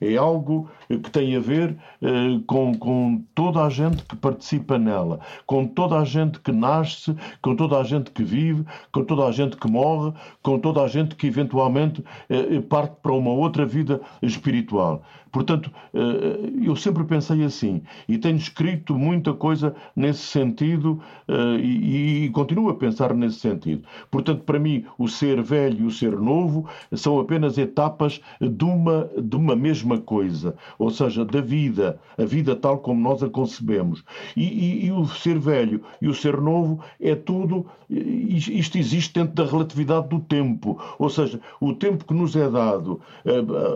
é, 0.00 0.12
é 0.12 0.16
algo 0.16 0.70
que 0.88 1.10
tem 1.10 1.34
a 1.36 1.40
ver 1.40 1.76
eh, 2.00 2.40
com, 2.46 2.74
com 2.74 3.24
toda 3.34 3.64
a 3.64 3.68
gente 3.68 4.04
que 4.04 4.14
participa 4.14 4.78
nela, 4.78 5.18
com 5.46 5.66
toda 5.66 5.98
a 5.98 6.04
gente 6.04 6.38
que 6.40 6.52
nasce, 6.52 7.14
com 7.42 7.56
toda 7.56 7.78
a 7.78 7.84
gente 7.84 8.12
que 8.12 8.22
vive, 8.22 8.64
com 8.92 9.03
toda 9.04 9.26
a 9.26 9.32
gente 9.32 9.56
que 9.56 9.68
morre, 9.70 10.12
com 10.42 10.58
toda 10.58 10.82
a 10.82 10.88
gente 10.88 11.14
que 11.14 11.26
eventualmente 11.26 12.04
eh, 12.28 12.60
parte 12.60 12.96
para 13.02 13.12
uma 13.12 13.30
outra 13.30 13.64
vida 13.64 14.00
espiritual. 14.22 15.02
Portanto, 15.34 15.68
eh, 15.92 16.52
eu 16.62 16.76
sempre 16.76 17.02
pensei 17.02 17.42
assim 17.42 17.82
e 18.08 18.16
tenho 18.16 18.36
escrito 18.36 18.96
muita 18.96 19.34
coisa 19.34 19.74
nesse 19.96 20.20
sentido 20.20 21.02
eh, 21.26 21.56
e, 21.56 22.30
continuo 22.30 22.68
a 22.68 22.76
pensar 22.76 23.12
nesse 23.12 23.40
sentido. 23.40 23.82
Portanto, 24.12 24.44
para 24.44 24.60
mim, 24.60 24.84
o 24.96 25.08
ser 25.08 25.42
velho 25.42 25.80
e 25.80 25.86
o 25.86 25.90
ser 25.90 26.16
novo 26.20 26.68
são 26.92 27.18
apenas 27.18 27.58
etapas 27.58 28.20
de 28.40 28.64
uma, 28.64 29.10
de 29.20 29.34
uma 29.34 29.56
mesma 29.56 29.98
coisa, 29.98 30.54
ou 30.78 30.88
seja, 30.88 31.24
da 31.24 31.40
vida, 31.40 31.98
a 32.16 32.24
vida 32.24 32.54
tal 32.54 32.78
como 32.78 33.02
nós 33.02 33.20
a 33.20 33.28
concebemos. 33.28 34.04
E, 34.36 34.44
e, 34.44 34.86
e 34.86 34.92
o 34.92 35.04
ser 35.04 35.40
velho 35.40 35.82
e 36.00 36.06
o 36.06 36.14
ser 36.14 36.40
novo 36.40 36.78
é 37.00 37.16
tudo, 37.16 37.66
isto 37.90 38.78
existe 38.78 39.14
dentro 39.14 39.34
da 39.34 39.44
relatividade 39.44 40.08
do 40.08 40.20
tempo, 40.20 40.80
ou 40.96 41.10
seja, 41.10 41.40
o 41.60 41.74
tempo 41.74 42.04
que 42.04 42.14
nos 42.14 42.36
é 42.36 42.48
dado, 42.48 43.00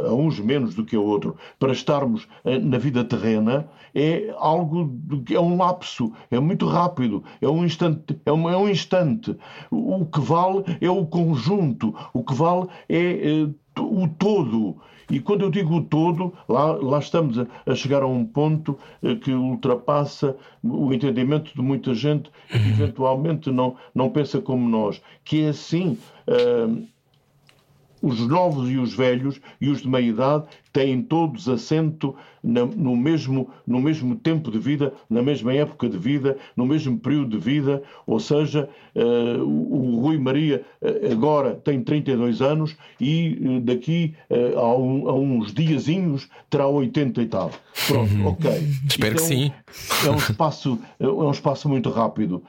a 0.08 0.14
uns 0.14 0.38
menos 0.38 0.74
do 0.76 0.84
que 0.84 0.94
a 0.94 1.00
outro, 1.00 1.36
para 1.58 1.72
estarmos 1.72 2.28
eh, 2.44 2.58
na 2.58 2.78
vida 2.78 3.04
terrena 3.04 3.68
é 3.94 4.34
algo 4.36 4.96
é 5.30 5.40
um 5.40 5.56
lapso, 5.56 6.12
é 6.30 6.38
muito 6.38 6.66
rápido, 6.66 7.24
é 7.40 7.48
um 7.48 7.64
instante, 7.64 8.18
é 8.24 8.32
um, 8.32 8.48
é 8.48 8.56
um 8.56 8.68
instante. 8.68 9.36
O 9.70 10.06
que 10.06 10.20
vale 10.20 10.64
é 10.80 10.90
o 10.90 11.06
conjunto, 11.06 11.94
o 12.12 12.22
que 12.22 12.34
vale 12.34 12.68
é, 12.88 13.42
é 13.42 13.80
o 13.80 14.08
todo. 14.08 14.76
E 15.10 15.20
quando 15.20 15.42
eu 15.42 15.50
digo 15.50 15.76
o 15.76 15.82
todo, 15.82 16.34
lá, 16.48 16.72
lá 16.72 16.98
estamos 16.98 17.38
a, 17.38 17.46
a 17.66 17.74
chegar 17.74 18.02
a 18.02 18.06
um 18.06 18.26
ponto 18.26 18.78
eh, 19.02 19.14
que 19.14 19.32
ultrapassa 19.32 20.36
o 20.62 20.92
entendimento 20.92 21.54
de 21.54 21.62
muita 21.62 21.94
gente 21.94 22.30
que 22.48 22.56
uhum. 22.58 22.68
eventualmente 22.68 23.50
não, 23.50 23.76
não 23.94 24.10
pensa 24.10 24.40
como 24.40 24.68
nós, 24.68 25.00
que 25.24 25.44
é 25.44 25.48
assim. 25.48 25.96
Uh, 26.26 26.86
os 28.02 28.20
novos 28.20 28.70
e 28.70 28.76
os 28.76 28.94
velhos 28.94 29.40
e 29.60 29.68
os 29.68 29.82
de 29.82 29.88
meia 29.88 30.08
idade 30.08 30.44
têm 30.72 31.02
todos 31.02 31.48
assento 31.48 32.14
no, 32.42 32.96
mesmo, 32.96 33.50
no 33.66 33.80
mesmo 33.80 34.14
tempo 34.16 34.50
de 34.50 34.58
vida, 34.58 34.92
na 35.08 35.22
mesma 35.22 35.52
época 35.52 35.88
de 35.88 35.98
vida, 35.98 36.36
no 36.56 36.64
mesmo 36.64 36.98
período 36.98 37.36
de 37.36 37.38
vida, 37.38 37.82
ou 38.06 38.20
seja, 38.20 38.68
uh, 38.94 39.42
o 39.42 40.00
Rui 40.00 40.18
Maria 40.18 40.62
uh, 40.80 41.12
agora 41.12 41.54
tem 41.56 41.82
32 41.82 42.40
anos 42.40 42.76
e 43.00 43.38
uh, 43.40 43.60
daqui 43.60 44.14
a, 44.56 44.76
um, 44.76 45.08
a, 45.08 45.14
uns 45.14 45.52
diazinhos 45.52 46.28
terá 46.48 46.66
80 46.66 47.22
e 47.22 47.26
tal. 47.26 47.50
Pronto, 47.86 48.14
uhum. 48.14 48.26
ok. 48.28 48.50
Espero 48.88 49.16
que 49.16 49.22
é 49.22 49.24
sim. 49.24 49.52
É 50.06 50.10
um, 50.10 50.16
espaço, 50.16 50.78
é 51.00 51.06
um 51.08 51.30
espaço 51.30 51.68
muito 51.68 51.90
rápido. 51.90 52.42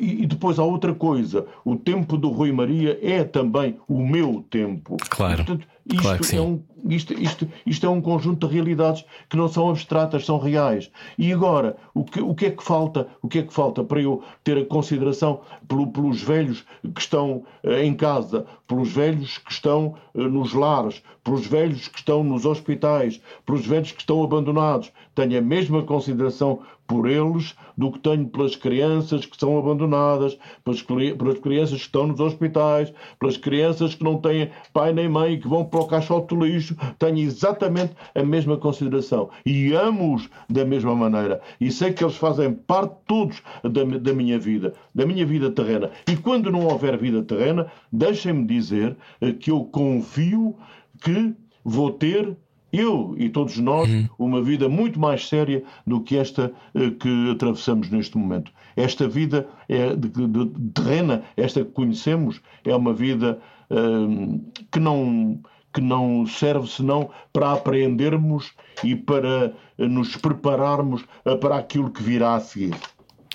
E 0.00 0.26
depois 0.26 0.58
há 0.58 0.64
outra 0.64 0.94
coisa: 0.94 1.46
o 1.64 1.76
tempo 1.76 2.16
do 2.16 2.28
Rui 2.28 2.52
Maria 2.52 2.98
é 3.02 3.24
também 3.24 3.76
o 3.88 4.06
meu 4.06 4.44
tempo. 4.50 4.96
Claro. 5.08 5.44
Portanto, 5.44 5.66
isto, 5.92 6.02
claro 6.02 6.20
é 6.32 6.40
um, 6.40 6.60
isto, 6.88 7.14
isto, 7.14 7.48
isto 7.64 7.86
é 7.86 7.88
um 7.88 8.00
conjunto 8.00 8.46
de 8.46 8.54
realidades 8.54 9.04
que 9.28 9.36
não 9.36 9.48
são 9.48 9.70
abstratas, 9.70 10.24
são 10.24 10.38
reais. 10.38 10.90
E 11.16 11.32
agora, 11.32 11.76
o 11.94 12.04
que, 12.04 12.20
o 12.20 12.34
que 12.34 12.46
é 12.46 12.50
que 12.50 12.62
falta? 12.62 13.08
O 13.22 13.28
que 13.28 13.38
é 13.38 13.42
que 13.42 13.52
falta 13.52 13.84
para 13.84 14.00
eu 14.00 14.22
ter 14.42 14.58
a 14.58 14.64
consideração 14.64 15.40
pelo, 15.68 15.86
pelos 15.88 16.22
velhos 16.22 16.64
que 16.94 17.00
estão 17.00 17.44
eh, 17.62 17.84
em 17.84 17.94
casa, 17.94 18.46
pelos 18.66 18.92
velhos 18.92 19.38
que 19.38 19.52
estão 19.52 19.94
eh, 20.14 20.22
nos 20.22 20.52
lares, 20.52 21.02
pelos 21.22 21.46
velhos 21.46 21.88
que 21.88 21.98
estão 21.98 22.24
nos 22.24 22.44
hospitais, 22.44 23.20
pelos 23.44 23.66
velhos 23.66 23.92
que 23.92 24.00
estão 24.00 24.22
abandonados? 24.22 24.92
Tenho 25.14 25.38
a 25.38 25.42
mesma 25.42 25.82
consideração 25.82 26.60
por 26.86 27.08
eles 27.08 27.54
do 27.76 27.90
que 27.90 27.98
tenho 27.98 28.26
pelas 28.28 28.54
crianças 28.54 29.26
que 29.26 29.36
são 29.36 29.58
abandonadas, 29.58 30.38
pelas, 30.64 30.82
pelas 30.82 31.38
crianças 31.40 31.78
que 31.78 31.86
estão 31.86 32.06
nos 32.06 32.20
hospitais, 32.20 32.92
pelas 33.18 33.36
crianças 33.36 33.94
que 33.94 34.04
não 34.04 34.18
têm 34.18 34.50
pai 34.72 34.92
nem 34.92 35.08
mãe 35.08 35.34
e 35.34 35.38
que 35.38 35.48
vão 35.48 35.64
para 35.76 35.84
o 35.84 35.86
caixote 35.86 36.34
do 36.34 36.44
lixo. 36.44 36.74
Tenho 36.98 37.18
exatamente 37.18 37.92
a 38.14 38.22
mesma 38.22 38.56
consideração 38.56 39.28
e 39.44 39.74
amo-os 39.74 40.30
da 40.48 40.64
mesma 40.64 40.94
maneira. 40.94 41.40
E 41.60 41.70
sei 41.70 41.92
que 41.92 42.02
eles 42.02 42.16
fazem 42.16 42.54
parte 42.54 42.94
todos 43.06 43.42
da, 43.62 43.84
da 43.84 44.14
minha 44.14 44.38
vida, 44.38 44.72
da 44.94 45.04
minha 45.04 45.26
vida 45.26 45.50
terrena. 45.50 45.90
E 46.08 46.16
quando 46.16 46.50
não 46.50 46.66
houver 46.66 46.96
vida 46.96 47.22
terrena, 47.22 47.66
deixem-me 47.92 48.46
dizer 48.46 48.96
eh, 49.20 49.32
que 49.32 49.50
eu 49.50 49.64
confio 49.64 50.56
que 51.02 51.34
vou 51.62 51.90
ter 51.92 52.34
eu 52.72 53.14
e 53.18 53.28
todos 53.28 53.58
nós, 53.58 53.88
uhum. 53.88 54.08
uma 54.18 54.42
vida 54.42 54.68
muito 54.68 54.98
mais 54.98 55.28
séria 55.28 55.62
do 55.86 56.00
que 56.00 56.16
esta 56.16 56.52
uh, 56.74 56.90
que 56.92 57.30
atravessamos 57.30 57.90
neste 57.90 58.16
momento. 58.18 58.52
Esta 58.76 59.08
vida 59.08 59.46
é 59.68 59.94
de, 59.94 60.08
de, 60.08 60.46
terrena, 60.74 61.22
esta 61.36 61.64
que 61.64 61.70
conhecemos, 61.70 62.40
é 62.64 62.74
uma 62.74 62.92
vida 62.92 63.38
uh, 63.70 64.40
que 64.70 64.78
não 64.78 65.40
que 65.76 65.80
não 65.82 66.26
serve 66.26 66.66
senão 66.66 67.10
para 67.34 67.52
aprendermos 67.52 68.50
e 68.82 68.96
para 68.96 69.52
eh, 69.78 69.86
nos 69.86 70.16
prepararmos 70.16 71.04
para 71.38 71.58
aquilo 71.58 71.90
que 71.90 72.02
virá 72.02 72.34
a 72.34 72.40
seguir. 72.40 72.74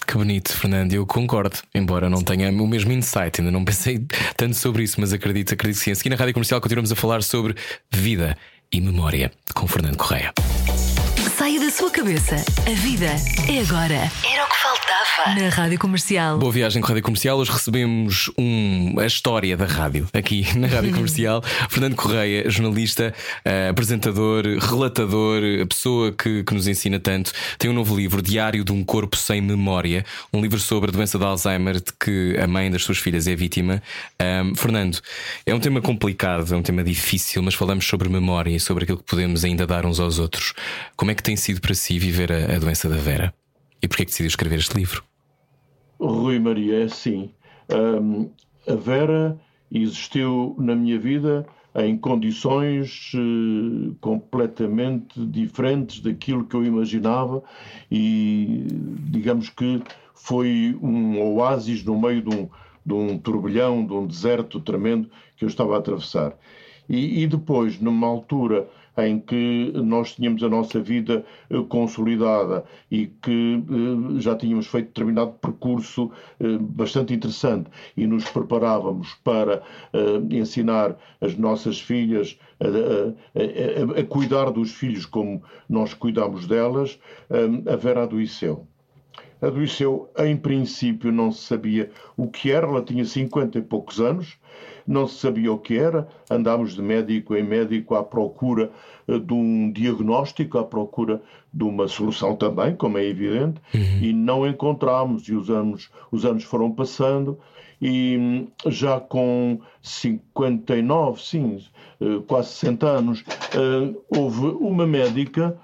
Que 0.07 0.15
bonito, 0.15 0.51
Fernando. 0.51 0.91
Eu 0.91 1.05
concordo, 1.05 1.59
embora 1.73 2.09
não 2.09 2.23
tenha 2.23 2.49
o 2.49 2.67
mesmo 2.67 2.91
insight, 2.91 3.39
ainda 3.39 3.51
não 3.51 3.63
pensei 3.63 4.03
tanto 4.35 4.55
sobre 4.55 4.81
isso, 4.81 4.99
mas 4.99 5.13
acredito, 5.13 5.53
acredito 5.53 5.77
que 5.77 5.83
sim. 5.83 5.91
Aqui 5.91 6.09
na 6.09 6.15
Rádio 6.15 6.33
Comercial 6.33 6.59
continuamos 6.59 6.91
a 6.91 6.95
falar 6.95 7.21
sobre 7.21 7.55
vida 7.91 8.35
e 8.73 8.81
memória 8.81 9.31
com 9.53 9.67
Fernando 9.67 9.97
Correia. 9.97 10.33
Saia 11.37 11.59
da 11.59 11.69
sua 11.69 11.91
cabeça. 11.91 12.37
A 12.65 12.73
vida 12.81 13.15
é 13.47 13.61
agora. 13.61 14.11
Era 14.33 14.45
o 14.45 14.49
que 14.49 14.57
Na 15.17 15.49
Rádio 15.49 15.79
Comercial. 15.79 16.37
Boa 16.37 16.51
viagem 16.51 16.81
com 16.81 16.87
a 16.87 16.89
Rádio 16.89 17.03
Comercial. 17.03 17.37
Hoje 17.37 17.51
recebemos 17.51 18.29
um, 18.37 18.99
a 18.99 19.05
história 19.05 19.57
da 19.57 19.65
rádio 19.65 20.07
aqui 20.13 20.45
na 20.55 20.67
Rádio 20.67 20.93
Comercial. 20.93 21.41
Fernando 21.69 21.95
Correia, 21.95 22.49
jornalista, 22.49 23.13
uh, 23.45 23.69
apresentador, 23.71 24.43
relatador, 24.59 25.41
a 25.61 25.65
pessoa 25.65 26.11
que, 26.11 26.43
que 26.43 26.53
nos 26.53 26.67
ensina 26.67 26.99
tanto. 26.99 27.31
Tem 27.57 27.69
um 27.69 27.73
novo 27.73 27.95
livro, 27.95 28.21
Diário 28.21 28.63
de 28.63 28.71
um 28.71 28.83
Corpo 28.83 29.17
Sem 29.17 29.41
Memória. 29.41 30.05
Um 30.31 30.41
livro 30.41 30.59
sobre 30.59 30.89
a 30.89 30.93
doença 30.93 31.17
de 31.17 31.25
Alzheimer 31.25 31.75
de 31.75 31.91
que 31.99 32.37
a 32.37 32.45
mãe 32.45 32.69
das 32.69 32.83
suas 32.83 32.99
filhas 32.99 33.27
é 33.27 33.35
vítima. 33.35 33.81
Um, 34.21 34.55
Fernando, 34.55 34.99
é 35.45 35.55
um 35.55 35.59
tema 35.59 35.81
complicado, 35.81 36.53
é 36.53 36.57
um 36.57 36.63
tema 36.63 36.83
difícil, 36.83 37.41
mas 37.41 37.55
falamos 37.55 37.85
sobre 37.85 38.07
memória 38.09 38.55
e 38.55 38.59
sobre 38.59 38.83
aquilo 38.83 38.99
que 38.99 39.05
podemos 39.05 39.43
ainda 39.43 39.65
dar 39.65 39.85
uns 39.85 39.99
aos 39.99 40.19
outros. 40.19 40.53
Como 40.95 41.09
é 41.09 41.15
que 41.15 41.23
tem 41.23 41.31
tem 41.31 41.37
sido 41.37 41.61
para 41.61 41.73
si 41.73 41.97
viver 41.97 42.29
a, 42.29 42.55
a 42.55 42.59
doença 42.59 42.89
da 42.89 42.97
Vera? 42.97 43.33
E 43.81 43.87
porquê 43.87 44.03
é 44.03 44.05
que 44.05 44.11
decidiu 44.11 44.27
escrever 44.27 44.59
este 44.59 44.77
livro? 44.77 45.03
Rui 45.99 46.39
Maria, 46.39 46.83
é 46.83 46.87
sim. 46.87 47.31
Um, 47.71 48.29
a 48.67 48.75
Vera 48.75 49.39
existiu 49.71 50.55
na 50.59 50.75
minha 50.75 50.99
vida 50.99 51.45
em 51.75 51.97
condições 51.97 53.11
uh, 53.13 53.95
completamente 54.01 55.25
diferentes 55.25 56.01
daquilo 56.01 56.45
que 56.45 56.55
eu 56.55 56.65
imaginava 56.65 57.41
e 57.89 58.65
digamos 59.09 59.49
que 59.49 59.81
foi 60.13 60.77
um 60.81 61.21
oásis 61.21 61.83
no 61.83 61.99
meio 61.99 62.21
de 62.21 62.35
um, 62.35 62.49
de 62.85 62.93
um 62.93 63.17
turbilhão, 63.17 63.85
de 63.85 63.93
um 63.93 64.05
deserto 64.05 64.59
tremendo 64.59 65.09
que 65.37 65.45
eu 65.45 65.47
estava 65.47 65.75
a 65.75 65.79
atravessar. 65.79 66.35
E, 66.89 67.23
e 67.23 67.27
depois, 67.27 67.79
numa 67.79 68.07
altura 68.07 68.67
em 68.97 69.19
que 69.19 69.71
nós 69.75 70.15
tínhamos 70.15 70.43
a 70.43 70.49
nossa 70.49 70.79
vida 70.81 71.25
eh, 71.49 71.61
consolidada 71.69 72.65
e 72.89 73.07
que 73.07 73.63
eh, 73.63 74.19
já 74.19 74.35
tínhamos 74.35 74.67
feito 74.67 74.87
determinado 74.87 75.31
percurso 75.33 76.11
eh, 76.39 76.57
bastante 76.59 77.13
interessante 77.13 77.69
e 77.95 78.05
nos 78.05 78.29
preparávamos 78.29 79.13
para 79.23 79.63
ensinar 80.29 80.97
as 81.19 81.35
nossas 81.37 81.79
filhas 81.79 82.37
a, 82.59 82.65
a, 82.67 83.97
a, 83.97 83.99
a 84.01 84.05
cuidar 84.05 84.51
dos 84.51 84.71
filhos 84.71 85.05
como 85.05 85.41
nós 85.69 85.93
cuidamos 85.93 86.47
delas, 86.47 86.99
a 87.67 87.75
Vera 87.75 88.03
adoeceu. 88.03 88.67
adoeceu, 89.41 90.09
em 90.17 90.35
princípio 90.35 91.11
não 91.11 91.31
se 91.31 91.43
sabia 91.43 91.91
o 92.17 92.27
que 92.27 92.51
era, 92.51 92.67
ela 92.67 92.81
tinha 92.81 93.05
50 93.05 93.57
e 93.57 93.61
poucos 93.61 93.99
anos, 93.99 94.37
não 94.91 95.07
se 95.07 95.15
sabia 95.15 95.51
o 95.51 95.57
que 95.57 95.77
era, 95.77 96.07
andámos 96.29 96.75
de 96.75 96.81
médico 96.81 97.35
em 97.35 97.43
médico 97.43 97.95
à 97.95 98.03
procura 98.03 98.69
eh, 99.07 99.17
de 99.17 99.33
um 99.33 99.71
diagnóstico, 99.71 100.57
à 100.57 100.63
procura 100.65 101.21
de 101.53 101.63
uma 101.63 101.87
solução 101.87 102.35
também, 102.35 102.75
como 102.75 102.97
é 102.97 103.05
evidente, 103.05 103.61
uhum. 103.73 103.99
e 104.01 104.11
não 104.11 104.45
encontramos, 104.45 105.23
e 105.29 105.33
os 105.33 105.49
anos, 105.49 105.89
os 106.11 106.25
anos 106.25 106.43
foram 106.43 106.71
passando, 106.71 107.39
e 107.81 108.17
hum, 108.17 108.47
já 108.67 108.99
com 108.99 109.59
59, 109.81 111.21
sim, 111.21 111.63
eh, 112.01 112.21
quase 112.27 112.49
60 112.49 112.87
anos, 112.87 113.23
eh, 113.55 113.95
houve 114.15 114.45
uma 114.45 114.85
médica 114.85 115.57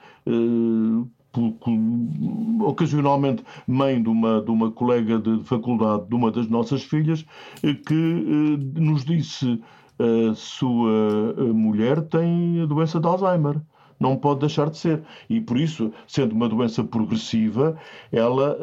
ocasionalmente 2.62 3.44
mãe 3.68 4.02
de 4.02 4.10
uma, 4.10 4.42
de 4.42 4.52
uma 4.52 4.72
colega 4.72 5.20
de 5.20 5.44
faculdade 5.44 6.08
de 6.08 6.16
uma 6.16 6.32
das 6.32 6.48
nossas 6.48 6.84
filhas, 6.84 7.26
eh, 7.64 7.74
que 7.74 7.94
eh, 7.94 8.80
nos 8.80 9.06
disse 9.06 9.62
a 10.00 10.36
sua 10.36 11.36
eh, 11.38 11.42
mulher 11.42 12.02
tem 12.04 12.62
a 12.62 12.66
doença 12.66 13.00
de 13.00 13.08
Alzheimer 13.08 13.60
não 14.00 14.16
pode 14.16 14.42
deixar 14.42 14.70
de 14.70 14.78
ser. 14.78 15.02
E 15.28 15.42
por 15.42 15.58
isso, 15.58 15.92
sendo 16.08 16.34
uma 16.34 16.48
doença 16.48 16.84
progressiva, 16.84 17.76
ela, 18.12 18.56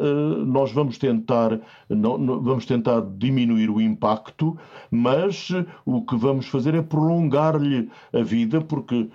nós 0.45 0.71
vamos 0.71 0.97
tentar, 0.97 1.59
vamos 1.89 2.65
tentar 2.65 3.01
diminuir 3.17 3.69
o 3.69 3.81
impacto, 3.81 4.57
mas 4.89 5.49
o 5.85 6.01
que 6.03 6.15
vamos 6.15 6.47
fazer 6.47 6.73
é 6.73 6.81
prolongar-lhe 6.81 7.89
a 8.13 8.23
vida, 8.23 8.61
porque 8.61 9.09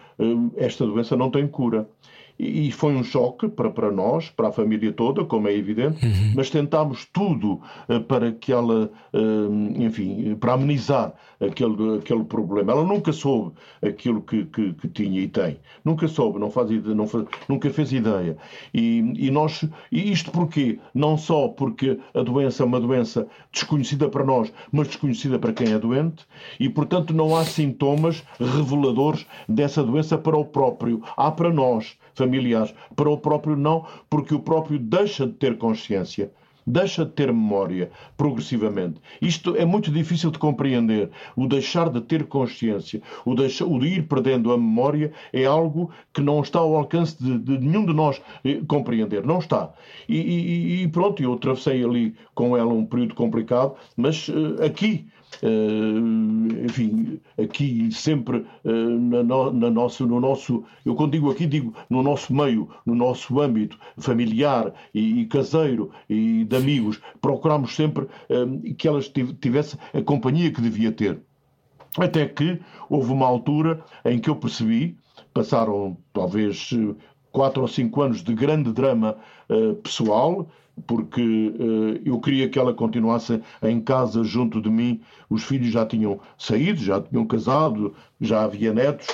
esta 0.59 0.85
doença 0.85 1.17
não 1.17 1.31
tem 1.31 1.49
cura 1.49 1.89
e 2.41 2.73
foi 2.73 2.95
um 2.95 3.05
choque 3.05 3.49
para, 3.49 3.71
para 3.71 3.93
nós, 3.93 4.31
para 4.31 4.49
a 4.49 4.53
família 4.53 4.93
toda, 4.93 5.25
como 5.25 5.47
é 5.47 5.55
evidente, 5.55 6.05
uhum. 6.05 6.33
mas 6.35 6.49
tentámos 6.49 7.07
tudo 7.13 7.61
uh, 7.89 8.01
para 8.09 8.33
que 8.33 8.51
ela, 8.51 8.91
uh, 9.13 9.83
enfim, 9.83 10.35
para 10.37 10.55
amenizar 10.55 11.13
aquele, 11.39 11.99
aquele 11.99 12.25
problema. 12.25 12.73
Ela 12.73 12.85
nunca 12.85 13.13
soube 13.13 13.53
aquilo 13.83 14.23
que, 14.23 14.47
que, 14.47 14.73
que 14.73 14.89
tinha 14.89 15.21
e 15.21 15.29
tem. 15.29 15.59
Nunca 15.85 16.09
soube, 16.09 16.39
não 16.39 16.51
faz, 16.51 16.71
não 16.71 17.07
faz, 17.07 17.27
nunca 17.47 17.69
fez 17.69 17.93
ideia. 17.93 18.39
E, 18.73 18.99
e, 19.17 19.31
nós, 19.31 19.69
e 19.93 20.11
isto 20.11 20.31
porquê? 20.31 20.79
Não 20.95 21.19
só 21.19 21.49
porque 21.49 21.99
a 22.15 22.23
doença 22.23 22.63
é 22.63 22.67
uma 22.67 22.81
doença 22.81 23.27
desconhecida 23.53 24.09
para 24.09 24.25
nós, 24.25 24.51
mas 24.73 24.89
desconhecida 24.89 25.39
para 25.39 25.53
quem 25.53 25.73
é 25.73 25.79
doente, 25.79 26.27
e 26.59 26.69
portanto 26.69 27.13
não 27.13 27.37
há 27.37 27.45
sintomas 27.45 28.23
reveladores 28.39 29.27
dessa 29.47 29.83
doença 29.83 30.17
para 30.17 30.39
o 30.39 30.45
próprio. 30.45 31.03
Há 31.17 31.31
para 31.31 31.53
nós 31.53 31.99
familiares, 32.21 32.75
para 32.95 33.11
o 33.11 33.19
próprio 33.19 33.57
não, 33.57 33.85
porque 34.09 34.35
o 34.35 34.41
próprio 34.41 34.79
deixa 34.79 35.27
de 35.27 35.33
ter 35.33 35.59
consciência 35.59 36.31
deixa 36.67 37.05
de 37.05 37.13
ter 37.13 37.33
memória 37.33 37.91
progressivamente. 38.17 39.01
Isto 39.21 39.57
é 39.57 39.65
muito 39.65 39.91
difícil 39.91 40.31
de 40.31 40.39
compreender. 40.39 41.11
O 41.37 41.47
deixar 41.47 41.91
de 41.91 42.01
ter 42.01 42.25
consciência, 42.25 43.03
o, 43.25 43.35
deixar, 43.35 43.65
o 43.65 43.79
de 43.79 43.87
ir 43.89 44.03
perdendo 44.07 44.53
a 44.53 44.59
memória, 44.59 45.13
é 45.33 45.45
algo 45.45 45.91
que 46.13 46.21
não 46.21 46.41
está 46.41 46.59
ao 46.59 46.77
alcance 46.77 47.23
de, 47.23 47.39
de 47.39 47.59
nenhum 47.59 47.85
de 47.85 47.93
nós 47.93 48.21
eh, 48.45 48.61
compreender. 48.69 49.25
Não 49.25 49.39
está. 49.39 49.73
E, 50.09 50.17
e, 50.17 50.83
e, 50.83 50.89
pronto, 50.89 51.23
eu 51.23 51.35
atravessei 51.35 51.85
ali 51.85 52.15
com 52.35 52.57
ela 52.57 52.73
um 52.73 52.87
período 52.87 53.15
complicado, 53.15 53.75
mas 53.97 54.29
eh, 54.29 54.67
aqui 54.67 55.07
Uh, 55.07 55.20
enfim, 56.65 57.21
aqui 57.39 57.91
sempre 57.93 58.39
uh, 58.65 58.71
na, 58.71 59.23
no, 59.23 59.53
na 59.53 59.71
nosso, 59.71 60.07
no 60.07 60.21
nosso, 60.21 60.65
eu 60.85 60.95
quando 60.95 61.13
digo 61.13 61.31
aqui, 61.31 61.47
digo 61.47 61.75
no 61.89 62.03
nosso 62.03 62.35
meio, 62.35 62.69
no 62.85 62.95
nosso 62.95 63.41
âmbito 63.41 63.79
familiar 63.99 64.73
e, 64.95 65.21
e 65.21 65.27
caseiro 65.27 65.91
e 66.09 66.45
de 66.45 66.57
amigos, 66.57 67.01
procuramos 67.21 67.75
sempre 67.75 68.05
uh, 68.05 68.75
que 68.75 68.89
elas 68.89 69.11
tivessem 69.41 69.79
a 69.95 70.03
companhia 70.03 70.53
que 70.53 70.61
devia 70.61 70.93
ter. 70.93 71.21
Até 71.99 72.27
que 72.27 72.61
houve 72.89 73.13
uma 73.13 73.27
altura 73.27 73.83
em 74.05 74.19
que 74.19 74.31
eu 74.31 74.37
percebi, 74.37 74.97
passaram 75.35 75.97
talvez 76.13 76.71
quatro 77.33 77.63
ou 77.63 77.69
cinco 77.69 78.03
anos 78.03 78.23
de 78.23 78.33
grande 78.33 78.73
drama 78.73 79.17
pessoal, 79.83 80.49
porque 80.87 81.21
uh, 81.21 82.01
eu 82.05 82.21
queria 82.21 82.49
que 82.49 82.59
ela 82.59 82.75
continuasse 82.75 83.41
em 83.63 83.81
casa 83.81 84.23
junto 84.25 84.61
de 84.61 84.71
mim. 84.71 85.01
Os 85.29 85.45
filhos 85.45 85.69
já 85.69 85.87
tinham 85.87 86.21
saído, 86.39 86.81
já 86.81 87.01
tinham 87.01 87.27
casado, 87.27 87.95
já 88.21 88.43
havia 88.45 88.73
netos. 88.73 89.09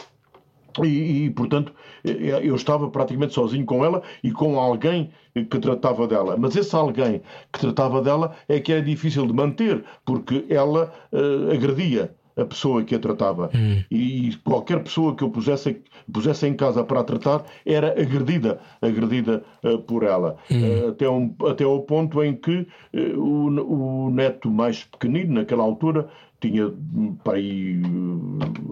E, 0.85 1.25
e, 1.27 1.31
portanto, 1.31 1.73
eh, 2.05 2.41
eu 2.43 2.55
estava 2.55 2.91
praticamente 2.91 3.33
sozinho 3.33 3.65
com 3.65 3.83
ela 3.83 4.03
e 4.23 4.31
com 4.31 4.61
alguém 4.61 5.11
que 5.35 5.59
tratava 5.59 6.07
dela. 6.07 6.37
Mas 6.37 6.55
esse 6.55 6.75
alguém 6.75 7.23
que 7.53 7.61
tratava 7.61 8.03
dela 8.03 8.37
é 8.49 8.61
que 8.61 8.73
é 8.73 8.81
difícil 8.81 9.27
de 9.27 9.33
manter, 9.33 9.85
porque 10.05 10.45
ela 10.51 10.93
uh, 11.13 11.51
agredia 11.53 12.15
a 12.37 12.45
pessoa 12.45 12.85
que 12.85 12.95
a 12.95 12.99
tratava. 12.99 13.51
Hum. 13.55 13.83
E 13.91 14.37
qualquer 14.45 14.83
pessoa 14.83 15.17
que 15.17 15.25
eu 15.25 15.31
pusesse, 15.31 15.83
pusesse 16.13 16.47
em 16.47 16.55
casa 16.55 16.85
para 16.85 17.01
a 17.01 17.05
tratar 17.05 17.45
era 17.65 17.99
agredida, 18.01 18.61
agredida 18.81 19.43
uh, 19.65 19.79
por 19.79 20.03
ela. 20.03 20.37
Hum. 20.51 20.61
Uh, 20.61 20.89
até, 20.91 21.09
um, 21.09 21.35
até 21.49 21.65
ao 21.65 21.81
ponto 21.81 22.23
em 22.23 22.35
que 22.35 22.67
uh, 22.95 23.19
o, 23.19 24.07
o 24.07 24.11
neto 24.11 24.51
mais 24.51 24.85
pequenino, 24.85 25.35
naquela 25.35 25.63
altura, 25.63 26.09
tinha 26.39 26.67
hum, 26.67 27.17
para 27.25 27.39
aí 27.39 27.81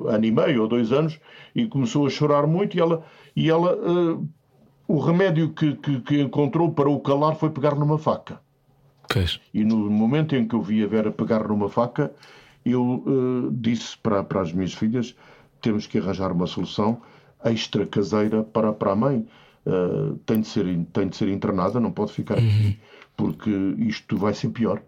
ano 0.06 0.24
e 0.24 0.30
meio 0.30 0.62
ou 0.62 0.68
dois 0.68 0.92
anos, 0.92 1.18
e 1.54 1.66
começou 1.66 2.06
a 2.06 2.10
chorar 2.10 2.46
muito, 2.46 2.76
e 2.76 2.80
ela, 2.80 3.02
e 3.34 3.48
ela 3.48 3.78
o 4.86 4.98
remédio 4.98 5.48
que, 5.50 5.74
que, 5.76 6.00
que, 6.00 6.20
encontrou 6.20 6.70
para 6.72 6.90
o 6.90 7.00
calar 7.00 7.36
foi 7.36 7.48
pegar 7.48 7.74
numa 7.74 7.98
faca. 7.98 8.38
Pois. 9.10 9.40
E 9.52 9.64
no 9.64 9.90
momento 9.90 10.36
em 10.36 10.46
que 10.46 10.54
eu 10.54 10.60
vi 10.60 10.84
a 10.84 10.86
Vera 10.86 11.10
pegar 11.10 11.48
numa 11.48 11.70
faca, 11.70 12.12
eu 12.64 13.02
uh, 13.06 13.50
disse 13.52 13.96
para, 13.98 14.22
para 14.22 14.40
as 14.40 14.52
minhas 14.52 14.72
filhas: 14.72 15.14
temos 15.60 15.86
que 15.86 15.98
arranjar 15.98 16.32
uma 16.32 16.46
solução 16.46 17.00
extra 17.44 17.86
caseira 17.86 18.42
para, 18.42 18.72
para 18.72 18.92
a 18.92 18.96
mãe. 18.96 19.26
Uh, 19.66 20.16
tem, 20.26 20.40
de 20.40 20.48
ser, 20.48 20.66
tem 20.92 21.08
de 21.08 21.16
ser 21.16 21.28
internada, 21.28 21.80
não 21.80 21.90
pode 21.90 22.12
ficar 22.12 22.38
uhum. 22.38 22.46
aqui, 22.46 22.78
porque 23.16 23.50
isto 23.78 24.16
vai 24.16 24.34
ser 24.34 24.50
pior. 24.50 24.82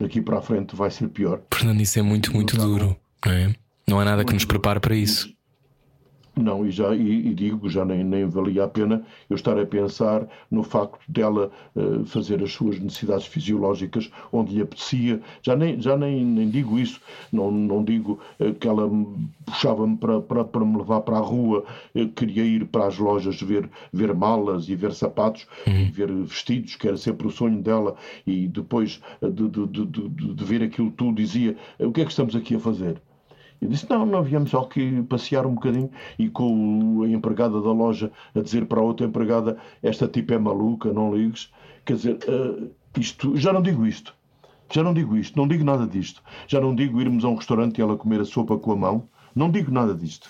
Daqui 0.00 0.20
para 0.20 0.38
a 0.38 0.42
frente 0.42 0.74
vai 0.74 0.90
ser 0.90 1.08
pior. 1.08 1.40
Fernando, 1.52 1.80
isso 1.80 1.98
é 1.98 2.02
muito, 2.02 2.32
muito 2.32 2.56
então, 2.56 2.66
duro, 2.66 2.96
não 3.24 3.32
é? 3.32 3.54
Não 3.86 4.00
há 4.00 4.04
nada 4.04 4.24
que 4.24 4.32
nos 4.32 4.44
prepare 4.44 4.80
para 4.80 4.94
isso. 4.94 5.32
Não, 6.34 6.66
e, 6.66 6.70
já, 6.70 6.94
e, 6.94 7.28
e, 7.28 7.34
digo, 7.34 7.68
já 7.68 7.84
nem, 7.84 8.02
nem 8.02 8.24
valia 8.24 8.64
a 8.64 8.68
pena 8.68 9.04
eu 9.28 9.36
estar 9.36 9.58
a 9.58 9.66
pensar 9.66 10.26
no 10.50 10.62
facto 10.62 10.98
dela 11.06 11.50
uh, 11.76 12.04
fazer 12.06 12.42
as 12.42 12.52
suas 12.52 12.78
necessidades 12.78 13.26
fisiológicas 13.26 14.10
onde 14.32 14.54
lhe 14.54 14.62
apetecia. 14.62 15.20
Já 15.42 15.54
nem, 15.54 15.78
já 15.78 15.94
nem, 15.94 16.24
nem 16.24 16.48
digo 16.48 16.78
isso. 16.78 17.00
Não, 17.30 17.50
não 17.50 17.84
digo 17.84 18.18
uh, 18.40 18.54
que 18.54 18.66
ela 18.66 18.90
puxava-me 19.44 19.96
para, 19.98 20.20
para, 20.22 20.44
para 20.44 20.64
me 20.64 20.78
levar 20.78 21.02
para 21.02 21.18
a 21.18 21.20
rua, 21.20 21.64
eu 21.94 22.08
queria 22.08 22.44
ir 22.44 22.64
para 22.66 22.86
as 22.86 22.96
lojas 22.96 23.40
ver, 23.42 23.68
ver 23.92 24.14
malas 24.14 24.70
e 24.70 24.74
ver 24.74 24.94
sapatos 24.94 25.46
uhum. 25.66 25.80
e 25.80 25.84
ver 25.90 26.10
vestidos, 26.10 26.76
que 26.76 26.88
era 26.88 26.96
sempre 26.96 27.26
o 27.26 27.30
sonho 27.30 27.60
dela. 27.60 27.94
E 28.26 28.48
depois 28.48 29.02
uh, 29.20 29.30
de, 29.30 29.50
de, 29.50 29.66
de, 29.66 30.34
de 30.34 30.44
ver 30.44 30.62
aquilo 30.62 30.90
tudo, 30.92 31.16
dizia: 31.16 31.54
O 31.78 31.92
que 31.92 32.00
é 32.00 32.04
que 32.04 32.10
estamos 32.10 32.34
aqui 32.34 32.54
a 32.54 32.60
fazer? 32.60 33.02
Eu 33.62 33.68
disse: 33.68 33.88
Não, 33.88 34.04
não 34.04 34.24
viemos 34.24 34.50
só 34.50 34.62
aqui 34.62 35.02
passear 35.04 35.46
um 35.46 35.54
bocadinho. 35.54 35.88
E 36.18 36.28
com 36.28 37.02
a 37.04 37.08
empregada 37.08 37.62
da 37.62 37.70
loja 37.70 38.10
a 38.34 38.40
dizer 38.40 38.66
para 38.66 38.80
a 38.80 38.82
outra 38.82 39.06
empregada: 39.06 39.56
Esta 39.80 40.08
tipo 40.08 40.34
é 40.34 40.38
maluca, 40.38 40.92
não 40.92 41.14
ligues. 41.14 41.52
Quer 41.84 41.94
dizer, 41.94 42.18
uh, 42.28 42.70
isto, 42.98 43.36
já 43.36 43.52
não 43.52 43.62
digo 43.62 43.86
isto. 43.86 44.14
Já 44.70 44.82
não 44.82 44.92
digo 44.92 45.16
isto, 45.16 45.38
não 45.38 45.46
digo 45.46 45.64
nada 45.64 45.86
disto. 45.86 46.22
Já 46.48 46.60
não 46.60 46.74
digo 46.74 47.00
irmos 47.00 47.24
a 47.24 47.28
um 47.28 47.36
restaurante 47.36 47.78
e 47.78 47.82
ela 47.82 47.96
comer 47.96 48.20
a 48.20 48.24
sopa 48.24 48.58
com 48.58 48.72
a 48.72 48.76
mão. 48.76 49.08
Não 49.34 49.50
digo 49.50 49.70
nada 49.70 49.94
disto. 49.94 50.28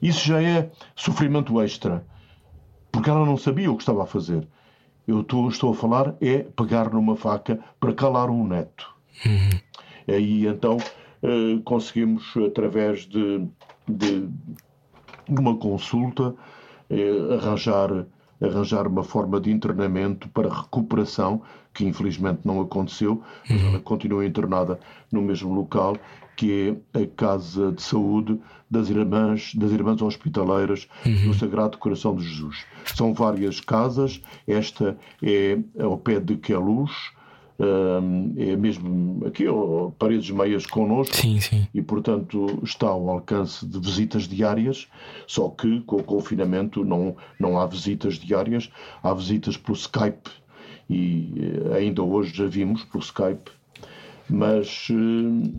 Isso 0.00 0.26
já 0.26 0.42
é 0.42 0.70
sofrimento 0.94 1.60
extra. 1.60 2.06
Porque 2.90 3.10
ela 3.10 3.26
não 3.26 3.36
sabia 3.36 3.70
o 3.70 3.76
que 3.76 3.82
estava 3.82 4.04
a 4.04 4.06
fazer. 4.06 4.46
Eu 5.06 5.20
estou, 5.20 5.48
estou 5.48 5.72
a 5.72 5.74
falar 5.74 6.14
é 6.20 6.38
pegar 6.38 6.90
numa 6.90 7.16
faca 7.16 7.58
para 7.78 7.92
calar 7.92 8.30
um 8.30 8.46
neto. 8.46 8.94
Uhum. 9.24 9.60
Aí 10.08 10.46
então 10.46 10.78
eh, 11.22 11.60
conseguimos, 11.64 12.34
através 12.36 13.06
de, 13.06 13.46
de 13.88 14.28
uma 15.28 15.56
consulta, 15.56 16.34
eh, 16.90 17.34
arranjar, 17.34 18.06
arranjar 18.40 18.86
uma 18.86 19.02
forma 19.02 19.40
de 19.40 19.50
internamento 19.50 20.28
para 20.28 20.52
recuperação, 20.52 21.42
que 21.72 21.84
infelizmente 21.84 22.40
não 22.44 22.60
aconteceu, 22.60 23.22
mas 23.48 23.62
ela 23.62 23.80
continua 23.80 24.24
internada 24.24 24.78
no 25.12 25.20
mesmo 25.20 25.54
local, 25.54 25.96
que 26.36 26.78
é 26.94 27.02
a 27.02 27.06
Casa 27.06 27.72
de 27.72 27.82
Saúde 27.82 28.38
das 28.70 28.90
Irmãs, 28.90 29.54
das 29.54 29.72
Irmãs 29.72 30.02
Hospitaleiras 30.02 30.88
uhum. 31.04 31.28
do 31.28 31.34
Sagrado 31.34 31.78
Coração 31.78 32.14
de 32.14 32.24
Jesus. 32.24 32.64
São 32.94 33.14
várias 33.14 33.60
casas, 33.60 34.22
esta 34.46 34.96
é 35.22 35.58
ao 35.78 35.96
pé 35.96 36.20
de 36.20 36.36
Queluz, 36.36 36.92
é 37.58 38.56
mesmo 38.56 39.26
aqui, 39.26 39.46
ó, 39.48 39.90
paredes 39.98 40.30
meias 40.30 40.66
connosco, 40.66 41.16
sim, 41.16 41.40
sim. 41.40 41.66
e 41.72 41.80
portanto 41.80 42.60
está 42.62 42.88
ao 42.88 43.08
alcance 43.08 43.64
de 43.64 43.78
visitas 43.78 44.24
diárias, 44.24 44.88
só 45.26 45.48
que 45.48 45.80
com 45.80 45.96
o 45.96 46.02
confinamento 46.02 46.84
não, 46.84 47.16
não 47.40 47.58
há 47.58 47.66
visitas 47.66 48.14
diárias, 48.14 48.70
há 49.02 49.12
visitas 49.14 49.56
pelo 49.56 49.76
Skype 49.76 50.30
e 50.88 51.32
eh, 51.36 51.76
ainda 51.78 52.02
hoje 52.02 52.44
a 52.44 52.46
vimos 52.46 52.84
por 52.84 53.00
Skype, 53.00 53.50
mas 54.28 54.88
eh, 54.90 55.50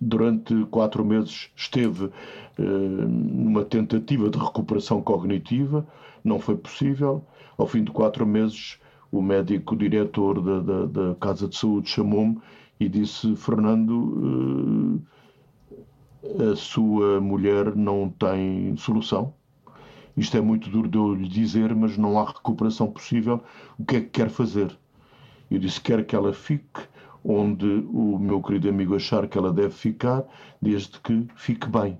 durante 0.00 0.54
quatro 0.70 1.04
meses 1.04 1.50
esteve 1.56 2.10
numa 2.56 3.64
tentativa 3.64 4.30
de 4.30 4.38
recuperação 4.38 5.02
cognitiva, 5.02 5.84
não 6.22 6.38
foi 6.38 6.56
possível. 6.56 7.24
Ao 7.56 7.66
fim 7.66 7.84
de 7.84 7.90
quatro 7.90 8.26
meses, 8.26 8.78
o 9.14 9.22
médico 9.22 9.76
diretor 9.76 10.40
da, 10.42 10.60
da, 10.60 10.86
da 10.86 11.14
Casa 11.14 11.46
de 11.48 11.56
Saúde 11.56 11.88
chamou-me 11.88 12.40
e 12.80 12.88
disse: 12.88 13.36
Fernando, 13.36 15.00
a 16.52 16.56
sua 16.56 17.20
mulher 17.20 17.76
não 17.76 18.08
tem 18.10 18.76
solução. 18.76 19.32
Isto 20.16 20.36
é 20.36 20.40
muito 20.40 20.68
duro 20.68 20.88
de 20.88 20.98
eu 20.98 21.14
lhe 21.14 21.28
dizer, 21.28 21.74
mas 21.74 21.96
não 21.96 22.18
há 22.18 22.24
recuperação 22.24 22.90
possível. 22.90 23.42
O 23.78 23.84
que 23.84 23.96
é 23.96 24.00
que 24.00 24.08
quer 24.08 24.30
fazer? 24.30 24.76
Eu 25.50 25.58
disse: 25.58 25.80
quer 25.80 26.04
que 26.04 26.16
ela 26.16 26.32
fique 26.32 26.80
onde 27.24 27.66
o 27.66 28.18
meu 28.18 28.42
querido 28.42 28.68
amigo 28.68 28.96
achar 28.96 29.26
que 29.28 29.38
ela 29.38 29.52
deve 29.52 29.70
ficar, 29.70 30.24
desde 30.60 31.00
que 31.00 31.26
fique 31.36 31.68
bem, 31.68 31.98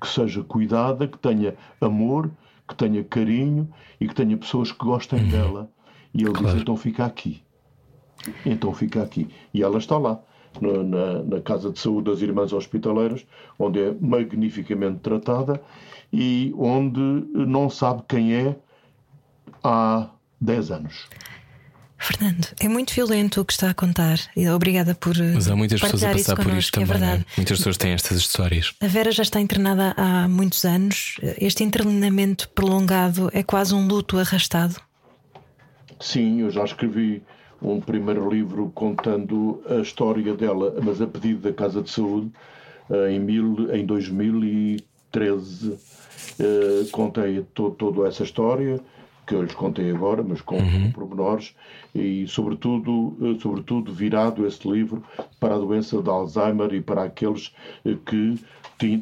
que 0.00 0.06
seja 0.06 0.44
cuidada, 0.44 1.08
que 1.08 1.18
tenha 1.18 1.56
amor, 1.80 2.30
que 2.68 2.74
tenha 2.76 3.02
carinho 3.02 3.68
e 4.00 4.06
que 4.06 4.14
tenha 4.14 4.36
pessoas 4.36 4.70
que 4.70 4.84
gostem 4.84 5.24
uhum. 5.24 5.28
dela. 5.28 5.70
E 6.14 6.22
ele 6.22 6.32
claro. 6.32 6.52
diz: 6.54 6.62
então 6.62 6.76
fica 6.76 7.04
aqui. 7.04 7.42
Então 8.44 8.72
fica 8.72 9.02
aqui. 9.02 9.28
E 9.52 9.62
ela 9.62 9.78
está 9.78 9.98
lá 9.98 10.20
na, 10.60 11.22
na, 11.22 11.40
Casa 11.40 11.70
de 11.70 11.78
Saúde 11.78 12.10
das 12.10 12.20
Irmãs 12.20 12.52
Hospitaleiras, 12.52 13.24
onde 13.58 13.80
é 13.80 13.94
magnificamente 14.00 14.98
tratada 15.00 15.60
e 16.12 16.52
onde 16.58 17.00
não 17.32 17.70
sabe 17.70 18.02
quem 18.08 18.34
é 18.34 18.56
há 19.62 20.08
10 20.40 20.70
anos. 20.70 21.08
Fernando, 22.02 22.48
é 22.58 22.66
muito 22.66 22.94
violento 22.94 23.42
o 23.42 23.44
que 23.44 23.52
está 23.52 23.68
a 23.68 23.74
contar. 23.74 24.18
Obrigada 24.54 24.94
por. 24.94 25.14
Mas 25.18 25.48
há 25.48 25.54
muitas 25.54 25.80
pessoas 25.80 26.02
a 26.02 26.12
passar 26.12 26.36
por 26.36 26.54
isto 26.54 26.80
é 26.80 26.86
também. 26.86 26.96
É 26.96 26.98
verdade. 26.98 27.26
Muitas 27.36 27.58
pessoas 27.58 27.76
têm 27.76 27.92
estas 27.92 28.16
histórias. 28.16 28.72
A 28.80 28.86
Vera 28.86 29.12
já 29.12 29.22
está 29.22 29.38
internada 29.38 29.92
há 29.98 30.26
muitos 30.26 30.64
anos. 30.64 31.16
Este 31.38 31.62
internamento 31.62 32.48
prolongado 32.50 33.30
é 33.34 33.42
quase 33.42 33.74
um 33.74 33.86
luto 33.86 34.16
arrastado. 34.16 34.76
Sim, 36.00 36.40
eu 36.40 36.50
já 36.50 36.64
escrevi 36.64 37.22
um 37.62 37.78
primeiro 37.78 38.28
livro 38.30 38.72
contando 38.74 39.62
a 39.68 39.76
história 39.76 40.34
dela, 40.34 40.74
mas 40.82 41.00
a 41.00 41.06
pedido 41.06 41.42
da 41.42 41.52
Casa 41.52 41.82
de 41.82 41.90
Saúde, 41.90 42.30
eh, 42.88 43.12
em, 43.12 43.20
mil, 43.20 43.70
em 43.74 43.84
2013. 43.84 45.78
Eh, 46.38 46.86
contei 46.90 47.44
to, 47.54 47.70
toda 47.72 48.08
essa 48.08 48.22
história, 48.22 48.80
que 49.26 49.34
eu 49.34 49.42
lhes 49.42 49.54
contei 49.54 49.90
agora, 49.90 50.22
mas 50.22 50.40
com 50.40 50.56
uhum. 50.56 50.90
pormenores, 50.90 51.54
e 51.94 52.26
sobretudo, 52.26 53.16
eh, 53.20 53.38
sobretudo 53.38 53.92
virado 53.92 54.46
esse 54.46 54.66
livro 54.66 55.04
para 55.38 55.54
a 55.54 55.58
doença 55.58 56.00
de 56.02 56.08
Alzheimer 56.08 56.72
e 56.72 56.80
para 56.80 57.04
aqueles 57.04 57.54
que, 58.06 58.38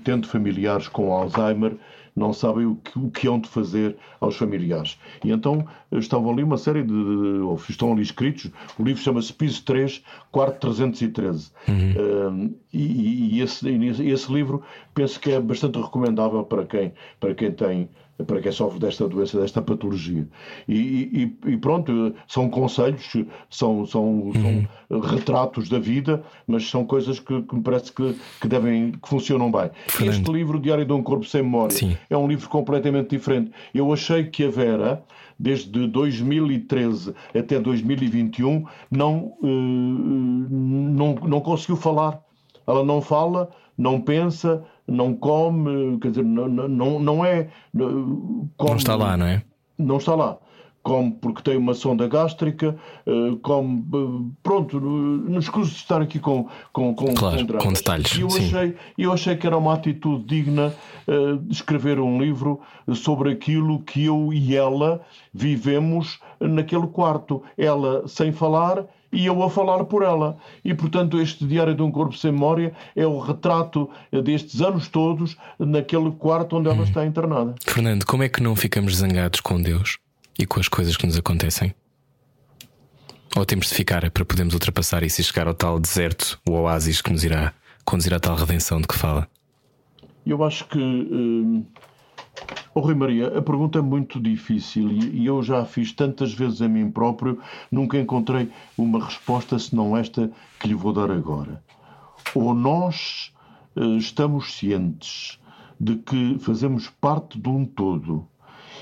tendo 0.03 0.27
familiares 0.27 0.89
com 0.89 1.13
Alzheimer, 1.13 1.77
não 2.19 2.33
sabem 2.33 2.67
o 2.67 2.77
que, 2.77 2.99
o 2.99 3.11
que 3.11 3.29
hão 3.29 3.39
de 3.39 3.49
fazer 3.49 3.97
aos 4.21 4.37
familiares. 4.37 4.99
E 5.25 5.31
então 5.31 5.67
estavam 5.93 6.31
ali 6.31 6.43
uma 6.43 6.59
série 6.59 6.83
de. 6.83 6.93
ou 6.93 7.57
estão 7.69 7.93
ali 7.93 8.03
escritos, 8.03 8.51
o 8.79 8.83
livro 8.83 9.03
chama-se 9.03 9.33
Piso 9.33 9.65
3, 9.65 10.03
quarto 10.31 10.61
313. 10.61 11.51
Uhum. 11.69 12.55
e, 12.73 13.37
e 13.37 13.41
esse, 13.41 13.69
esse 14.05 14.33
livro 14.33 14.63
penso 14.95 15.21
que 15.21 15.31
é 15.31 15.41
bastante 15.41 15.79
recomendável 15.79 16.45
para 16.45 16.67
quem, 16.67 16.93
para 17.21 17.35
quem 17.35 17.53
tem 17.53 17.89
para 18.27 18.41
quem 18.41 18.51
sofre 18.51 18.79
desta 18.79 19.09
doença, 19.09 19.41
desta 19.41 19.63
patologia. 19.63 20.27
E, 20.67 21.33
e, 21.45 21.51
e 21.53 21.57
pronto, 21.57 22.15
são 22.27 22.49
conselhos, 22.49 23.13
são, 23.49 23.87
são, 23.87 24.05
uhum. 24.05 24.67
são, 24.89 25.01
retratos 25.01 25.69
da 25.69 25.79
vida, 25.79 26.23
mas 26.47 26.69
são 26.69 26.85
coisas 26.85 27.21
que, 27.21 27.43
que 27.43 27.55
me 27.55 27.63
parece 27.63 27.93
que, 27.93 28.17
que, 28.41 28.49
devem, 28.49 28.93
que 28.93 29.09
funcionam 29.09 29.51
bem. 29.51 29.71
Fernando. 29.89 30.15
Este 30.15 30.33
livro, 30.33 30.61
Diário 30.61 30.85
de 30.85 30.93
um 30.93 31.03
Corpo 31.03 31.25
Sem 31.25 31.43
Memória, 31.43 31.77
Sim. 31.77 31.97
é 32.11 32.17
um 32.17 32.27
livro 32.27 32.49
completamente 32.49 33.11
diferente. 33.11 33.53
Eu 33.73 33.93
achei 33.93 34.25
que 34.25 34.45
a 34.45 34.51
Vera, 34.51 35.03
desde 35.39 35.87
2013 35.87 37.15
até 37.35 37.61
2021, 37.61 38.65
não, 38.91 39.35
uh, 39.41 39.47
não, 39.47 41.15
não 41.15 41.41
conseguiu 41.41 41.77
falar. 41.77 42.21
Ela 42.67 42.85
não 42.85 43.01
fala, 43.01 43.49
não 43.77 44.01
pensa, 44.01 44.65
não 44.89 45.15
come, 45.15 45.99
quer 45.99 46.11
dizer, 46.11 46.25
não, 46.25 46.49
não, 46.49 46.99
não 46.99 47.25
é. 47.25 47.49
Come, 47.77 48.51
não 48.59 48.77
está 48.77 48.97
lá, 48.97 49.17
não 49.17 49.27
é? 49.27 49.43
Não 49.79 49.99
está 49.99 50.15
lá. 50.15 50.39
Come 50.83 51.11
porque 51.21 51.43
tem 51.43 51.57
uma 51.57 51.75
sonda 51.75 52.09
gástrica, 52.09 52.75
eh, 53.05 53.37
come. 53.43 53.85
Eh, 53.93 54.33
pronto, 54.43 54.81
não 54.81 55.39
escuso 55.39 55.71
de 55.73 55.77
estar 55.77 56.01
aqui 56.01 56.19
com, 56.19 56.49
com, 56.73 56.95
com, 56.95 57.13
claro, 57.15 57.47
com, 57.47 57.59
com 57.59 57.73
detalhes. 57.73 58.17
E 58.17 58.23
eu 58.23 58.29
achei, 58.29 58.77
eu 58.97 59.13
achei 59.13 59.37
que 59.37 59.47
era 59.47 59.59
uma 59.59 59.75
atitude 59.75 60.25
digna 60.25 60.73
uh, 61.07 61.37
de 61.37 61.53
escrever 61.53 62.01
um 62.01 62.19
livro 62.19 62.61
sobre 62.95 63.33
aquilo 63.33 63.83
que 63.83 64.05
eu 64.05 64.33
e 64.33 64.57
ela 64.57 65.03
vivemos 65.35 66.21
naquele 66.41 66.87
quarto. 66.87 67.43
Ela 67.59 68.09
sem 68.09 68.33
falar 68.33 68.87
e 69.13 69.27
eu 69.27 69.43
a 69.43 69.51
falar 69.51 69.85
por 69.85 70.03
ela. 70.03 70.37
E, 70.65 70.75
portanto, 70.75 71.21
este 71.21 71.47
Diário 71.47 71.75
de 71.75 71.83
um 71.83 71.91
Corpo 71.91 72.17
Sem 72.17 72.33
Memória 72.33 72.73
é 72.95 73.07
o 73.07 73.19
retrato 73.19 73.89
destes 74.25 74.61
anos 74.61 74.89
todos 74.89 75.37
naquele 75.59 76.11
quarto 76.13 76.57
onde 76.57 76.69
ela 76.69 76.81
hum. 76.81 76.85
está 76.85 77.05
internada. 77.05 77.55
Fernando, 77.65 78.05
como 78.05 78.23
é 78.23 78.29
que 78.29 78.43
não 78.43 78.55
ficamos 78.55 78.97
zangados 78.97 79.41
com 79.41 79.61
Deus 79.61 79.99
e 80.39 80.47
com 80.47 80.61
as 80.61 80.69
coisas 80.69 80.97
que 80.97 81.07
nos 81.07 81.17
acontecem? 81.17 81.75
Ou 83.37 83.45
temos 83.45 83.69
de 83.69 83.75
ficar 83.75 84.11
para 84.11 84.25
podermos 84.25 84.55
ultrapassar 84.55 85.03
isso 85.03 85.21
e 85.21 85.25
chegar 85.25 85.47
ao 85.47 85.55
tal 85.55 85.79
deserto, 85.79 86.41
o 86.49 86.53
oásis 86.53 87.01
que 87.01 87.13
nos 87.13 87.25
irá 87.25 87.53
conduzir 87.85 88.15
à 88.15 88.21
tal 88.21 88.37
redenção 88.37 88.81
de 88.81 88.89
que 88.89 88.97
fala? 88.97 89.29
Eu 90.27 90.43
acho 90.45 90.67
que. 90.67 90.79
Hum 90.79 91.65
Oh, 92.75 92.81
Rui 92.81 92.95
Maria, 92.95 93.39
a 93.39 93.43
pergunta 93.43 93.81
é 93.81 93.83
muito 93.83 94.21
difícil 94.21 94.93
e 94.93 95.27
eu 95.27 95.43
já 95.43 95.61
a 95.61 95.65
fiz 95.65 95.93
tantas 95.93 96.33
vezes 96.33 96.63
a 96.63 96.69
mim 96.69 96.91
próprio, 96.91 97.41
nunca 97.73 97.99
encontrei 97.99 98.51
uma 98.77 99.05
resposta 99.05 99.59
senão 99.59 99.97
esta 99.97 100.31
que 100.61 100.69
lhe 100.69 100.75
vou 100.75 100.93
dar 100.93 101.11
agora. 101.11 101.63
Ou 102.35 102.55
nós 102.55 103.33
uh, 103.75 103.97
estamos 103.97 104.55
cientes 104.55 105.41
de 105.81 105.97
que 105.97 106.39
fazemos 106.39 106.89
parte 107.01 107.39
de 107.39 107.49
um 107.49 107.65
todo 107.65 108.29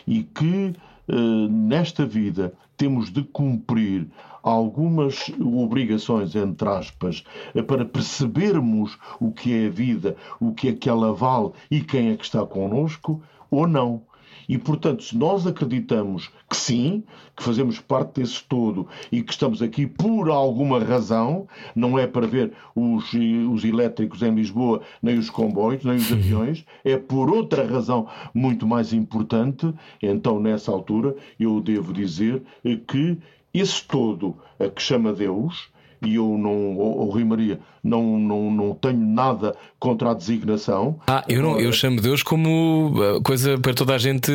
e 0.07 0.22
que 0.22 0.74
uh, 1.09 1.48
nesta 1.48 2.04
vida 2.04 2.52
temos 2.76 3.11
de 3.11 3.22
cumprir 3.22 4.09
algumas 4.42 5.32
obrigações, 5.40 6.36
entre 6.36 6.68
aspas, 6.68 7.24
para 7.66 7.84
percebermos 7.84 8.96
o 9.18 9.32
que 9.32 9.52
é 9.52 9.66
a 9.66 9.70
vida, 9.70 10.16
o 10.38 10.52
que 10.52 10.68
é 10.68 10.72
que 10.72 10.88
ela 10.88 11.12
vale 11.12 11.50
e 11.70 11.80
quem 11.80 12.11
é 12.11 12.16
que 12.16 12.24
está 12.24 12.46
connosco, 12.46 13.22
ou 13.51 13.66
não. 13.66 14.03
E, 14.49 14.57
portanto, 14.57 15.03
se 15.03 15.16
nós 15.16 15.47
acreditamos 15.47 16.30
que 16.49 16.57
sim, 16.57 17.03
que 17.36 17.42
fazemos 17.42 17.80
parte 17.80 18.20
desse 18.20 18.44
todo 18.44 18.86
e 19.11 19.22
que 19.22 19.32
estamos 19.32 19.61
aqui 19.61 19.86
por 19.86 20.30
alguma 20.30 20.78
razão, 20.78 21.49
não 21.74 21.99
é 21.99 22.07
para 22.07 22.26
ver 22.26 22.53
os, 22.74 23.12
os 23.12 23.64
elétricos 23.64 24.22
em 24.22 24.34
Lisboa, 24.34 24.82
nem 25.03 25.18
os 25.18 25.28
comboios, 25.28 25.84
nem 25.84 25.97
os 25.97 26.12
aviões, 26.12 26.64
é 26.84 26.97
por 26.97 27.28
outra 27.28 27.66
razão 27.66 28.09
muito 28.32 28.66
mais 28.66 28.92
importante, 28.92 29.72
então, 30.01 30.38
nessa 30.38 30.70
altura, 30.70 31.16
eu 31.40 31.61
devo 31.61 31.92
dizer 31.92 32.42
que 32.86 33.18
esse 33.53 33.82
todo 33.84 34.36
a 34.61 34.68
que 34.68 34.82
chama 34.82 35.12
Deus 35.12 35.70
e 36.03 36.14
eu 36.14 36.36
não, 36.38 36.76
o 36.76 37.11
Rui 37.11 37.24
Maria, 37.24 37.59
não, 37.82 38.18
não, 38.18 38.51
não 38.51 38.74
tenho 38.74 38.99
nada 38.99 39.57
contra 39.78 40.11
a 40.11 40.14
designação. 40.14 40.99
Ah, 41.07 41.24
eu, 41.28 41.42
não, 41.42 41.59
eu 41.59 41.72
chamo 41.72 42.01
Deus 42.01 42.22
como 42.22 42.90
uh, 42.90 43.22
coisa 43.22 43.59
para 43.59 43.74
toda 43.74 43.94
a 43.94 43.99
gente 43.99 44.30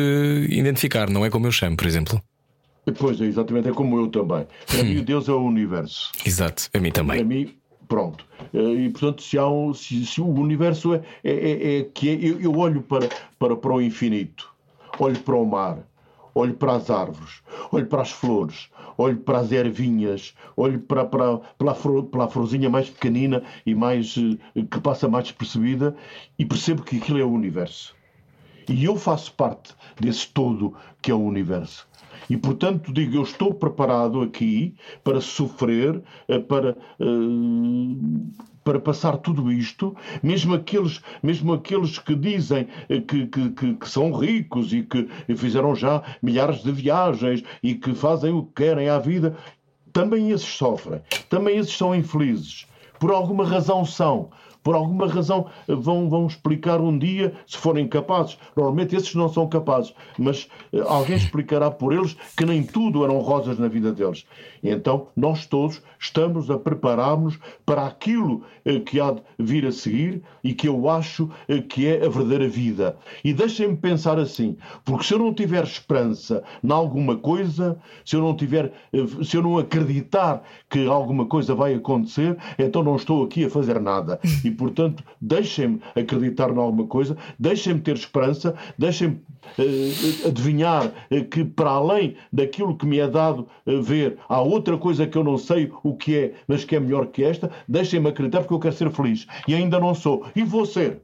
identificar, 0.48 1.08
não 1.08 1.24
é 1.24 1.30
como 1.30 1.46
eu 1.46 1.52
chamo, 1.52 1.76
por 1.76 1.86
exemplo. 1.86 2.20
Pois 2.98 3.20
é, 3.20 3.24
exatamente, 3.24 3.68
é 3.68 3.72
como 3.72 3.98
eu 3.98 4.08
também. 4.08 4.46
Para 4.66 4.82
mim, 4.82 5.02
Deus 5.04 5.28
é 5.28 5.32
o 5.32 5.40
universo. 5.40 6.10
Exato, 6.26 6.68
a 6.74 6.78
mim 6.78 6.90
também. 6.90 7.18
Para 7.18 7.26
mim, 7.26 7.54
pronto. 7.86 8.24
Uh, 8.52 8.76
e 8.76 8.90
portanto, 8.90 9.22
se, 9.22 9.38
há 9.38 9.46
um, 9.46 9.72
se, 9.72 10.04
se 10.04 10.20
o 10.20 10.26
universo 10.26 10.94
é, 10.94 11.02
é, 11.22 11.32
é, 11.32 11.78
é 11.78 11.82
que 11.84 12.08
é, 12.08 12.14
eu, 12.14 12.40
eu 12.40 12.56
olho 12.56 12.82
para, 12.82 13.08
para, 13.38 13.56
para 13.56 13.72
o 13.72 13.80
infinito, 13.80 14.52
olho 14.98 15.18
para 15.20 15.36
o 15.36 15.44
mar, 15.44 15.78
olho 16.34 16.54
para 16.54 16.74
as 16.74 16.90
árvores, 16.90 17.42
olho 17.70 17.86
para 17.86 18.02
as 18.02 18.10
flores, 18.10 18.68
olho 18.96 19.18
para 19.18 19.38
as 19.38 19.52
ervinhas, 19.52 20.34
olho 20.56 20.80
para, 20.80 21.04
para, 21.04 21.38
pela, 21.58 21.74
flor, 21.74 22.04
pela 22.04 22.28
florzinha 22.28 22.68
mais 22.70 22.88
pequenina 22.90 23.42
e 23.64 23.74
mais 23.74 24.16
eh, 24.54 24.62
que 24.62 24.80
passa 24.80 25.08
mais 25.08 25.24
despercebida 25.24 25.94
e 26.38 26.44
percebo 26.44 26.82
que 26.82 26.96
aquilo 26.96 27.18
é 27.18 27.24
o 27.24 27.30
universo. 27.30 27.94
E 28.68 28.84
eu 28.84 28.96
faço 28.96 29.32
parte 29.34 29.74
desse 30.00 30.28
todo 30.28 30.74
que 31.00 31.10
é 31.10 31.14
o 31.14 31.20
universo. 31.20 31.86
E, 32.30 32.36
portanto, 32.36 32.92
digo, 32.92 33.16
eu 33.16 33.22
estou 33.22 33.52
preparado 33.52 34.22
aqui 34.22 34.74
para 35.02 35.20
sofrer, 35.20 36.00
eh, 36.28 36.38
para 36.38 36.76
uh, 37.00 38.32
para 38.64 38.80
passar 38.80 39.16
tudo 39.18 39.50
isto, 39.50 39.96
mesmo 40.22 40.54
aqueles, 40.54 41.00
mesmo 41.22 41.52
aqueles 41.52 41.98
que 41.98 42.14
dizem 42.14 42.68
eh, 42.88 43.00
que, 43.00 43.26
que, 43.26 43.50
que, 43.50 43.74
que, 43.74 43.88
são 43.88 44.12
ricos 44.12 44.72
e 44.72 44.82
que 44.82 45.08
fizeram 45.36 45.74
já 45.74 46.02
milhares 46.22 46.62
de 46.62 46.72
viagens 46.72 47.42
e 47.62 47.74
que 47.74 47.94
fazem 47.94 48.32
o 48.32 48.44
que 48.44 48.64
querem 48.64 48.88
à 48.88 48.98
vida, 48.98 49.36
também 49.92 50.30
esses 50.30 50.48
sofrem, 50.48 51.00
também 51.28 51.58
esses 51.58 51.76
são 51.76 51.94
infelizes. 51.94 52.66
Por 52.98 53.10
alguma 53.10 53.44
razão 53.44 53.84
são 53.84 54.30
por 54.62 54.74
alguma 54.74 55.08
razão 55.08 55.46
eh, 55.68 55.74
vão, 55.74 56.08
vão 56.08 56.26
explicar 56.26 56.80
um 56.80 56.96
dia, 56.96 57.34
se 57.46 57.58
forem 57.58 57.88
capazes. 57.88 58.38
Normalmente 58.56 58.94
esses 58.94 59.14
não 59.14 59.28
são 59.28 59.48
capazes, 59.48 59.92
mas 60.18 60.48
eh, 60.72 60.80
alguém 60.86 61.16
explicará 61.16 61.70
por 61.70 61.92
eles 61.92 62.16
que 62.36 62.44
nem 62.44 62.62
tudo 62.62 63.04
eram 63.04 63.18
rosas 63.18 63.58
na 63.58 63.68
vida 63.68 63.92
deles. 63.92 64.24
Então 64.62 65.08
nós 65.16 65.46
todos 65.46 65.82
estamos 65.98 66.50
a 66.50 66.58
preparar-nos 66.58 67.38
para 67.66 67.86
aquilo 67.86 68.44
eh, 68.64 68.78
que 68.80 69.00
há 69.00 69.12
de 69.12 69.22
vir 69.38 69.66
a 69.66 69.72
seguir 69.72 70.22
e 70.42 70.54
que 70.54 70.68
eu 70.68 70.88
acho 70.88 71.28
que 71.68 71.86
é 71.86 72.04
a 72.04 72.08
verdadeira 72.08 72.48
vida. 72.48 72.96
E 73.24 73.32
deixem-me 73.32 73.76
pensar 73.76 74.18
assim, 74.18 74.56
porque 74.84 75.04
se 75.04 75.14
eu 75.14 75.18
não 75.18 75.34
tiver 75.34 75.64
esperança 75.64 76.42
em 76.62 76.70
alguma 76.70 77.16
coisa, 77.16 77.78
se 78.04 78.16
eu 78.16 78.20
não 78.20 78.36
tiver, 78.36 78.72
se 79.24 79.36
eu 79.36 79.42
não 79.42 79.58
acreditar 79.58 80.42
que 80.70 80.86
alguma 80.86 81.26
coisa 81.26 81.54
vai 81.54 81.74
acontecer, 81.74 82.36
então 82.58 82.82
não 82.82 82.96
estou 82.96 83.24
aqui 83.24 83.44
a 83.44 83.50
fazer 83.50 83.80
nada. 83.80 84.20
E 84.44 84.50
portanto, 84.50 85.04
deixem-me 85.20 85.80
acreditar 85.94 86.50
em 86.50 86.58
alguma 86.58 86.86
coisa, 86.86 87.16
deixem-me 87.38 87.80
ter 87.80 87.94
esperança, 87.94 88.54
deixem-me 88.76 89.20
adivinhar 90.26 90.86
uh, 90.86 91.24
que, 91.24 91.44
para 91.44 91.70
além 91.70 92.16
daquilo 92.32 92.76
que 92.76 92.86
me 92.86 92.98
é 92.98 93.08
dado 93.08 93.48
uh, 93.66 93.82
ver, 93.82 94.18
há 94.28 94.40
outra 94.40 94.76
coisa 94.76 95.06
que 95.06 95.16
eu 95.16 95.24
não 95.24 95.38
sei 95.38 95.70
o 95.82 95.94
que 95.94 96.16
é, 96.16 96.32
mas 96.46 96.64
que 96.64 96.76
é 96.76 96.80
melhor 96.80 97.06
que 97.06 97.24
esta. 97.24 97.50
Deixem-me 97.68 98.08
acreditar 98.08 98.40
porque 98.40 98.54
eu 98.54 98.60
quero 98.60 98.74
ser 98.74 98.90
feliz. 98.90 99.26
E 99.46 99.54
ainda 99.54 99.78
não 99.78 99.94
sou. 99.94 100.26
E 100.34 100.42
vou 100.42 100.66
ser. 100.66 101.00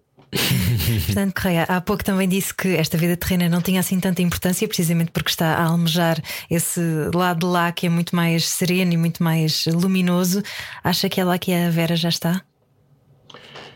Portanto, 1.07 1.41
Correia, 1.41 1.62
há 1.64 1.80
pouco 1.80 2.05
também 2.05 2.28
disse 2.28 2.55
que 2.55 2.68
esta 2.76 2.99
vida 2.99 3.16
terrena 3.16 3.49
não 3.49 3.62
tinha 3.62 3.80
assim 3.80 3.99
tanta 3.99 4.20
importância, 4.20 4.68
precisamente 4.68 5.11
porque 5.11 5.30
está 5.30 5.55
a 5.55 5.64
almejar 5.64 6.20
esse 6.51 6.80
lado 7.14 7.51
lá 7.51 7.72
que 7.72 7.86
é 7.86 7.89
muito 7.89 8.14
mais 8.14 8.47
sereno 8.47 8.93
e 8.93 8.97
muito 8.97 9.22
mais 9.22 9.64
luminoso. 9.66 10.43
Acha 10.84 11.09
que 11.09 11.20
é 11.20 11.24
lá 11.24 11.39
que 11.39 11.53
a 11.53 11.70
Vera 11.70 11.97
já 11.97 12.11
está? 12.11 12.43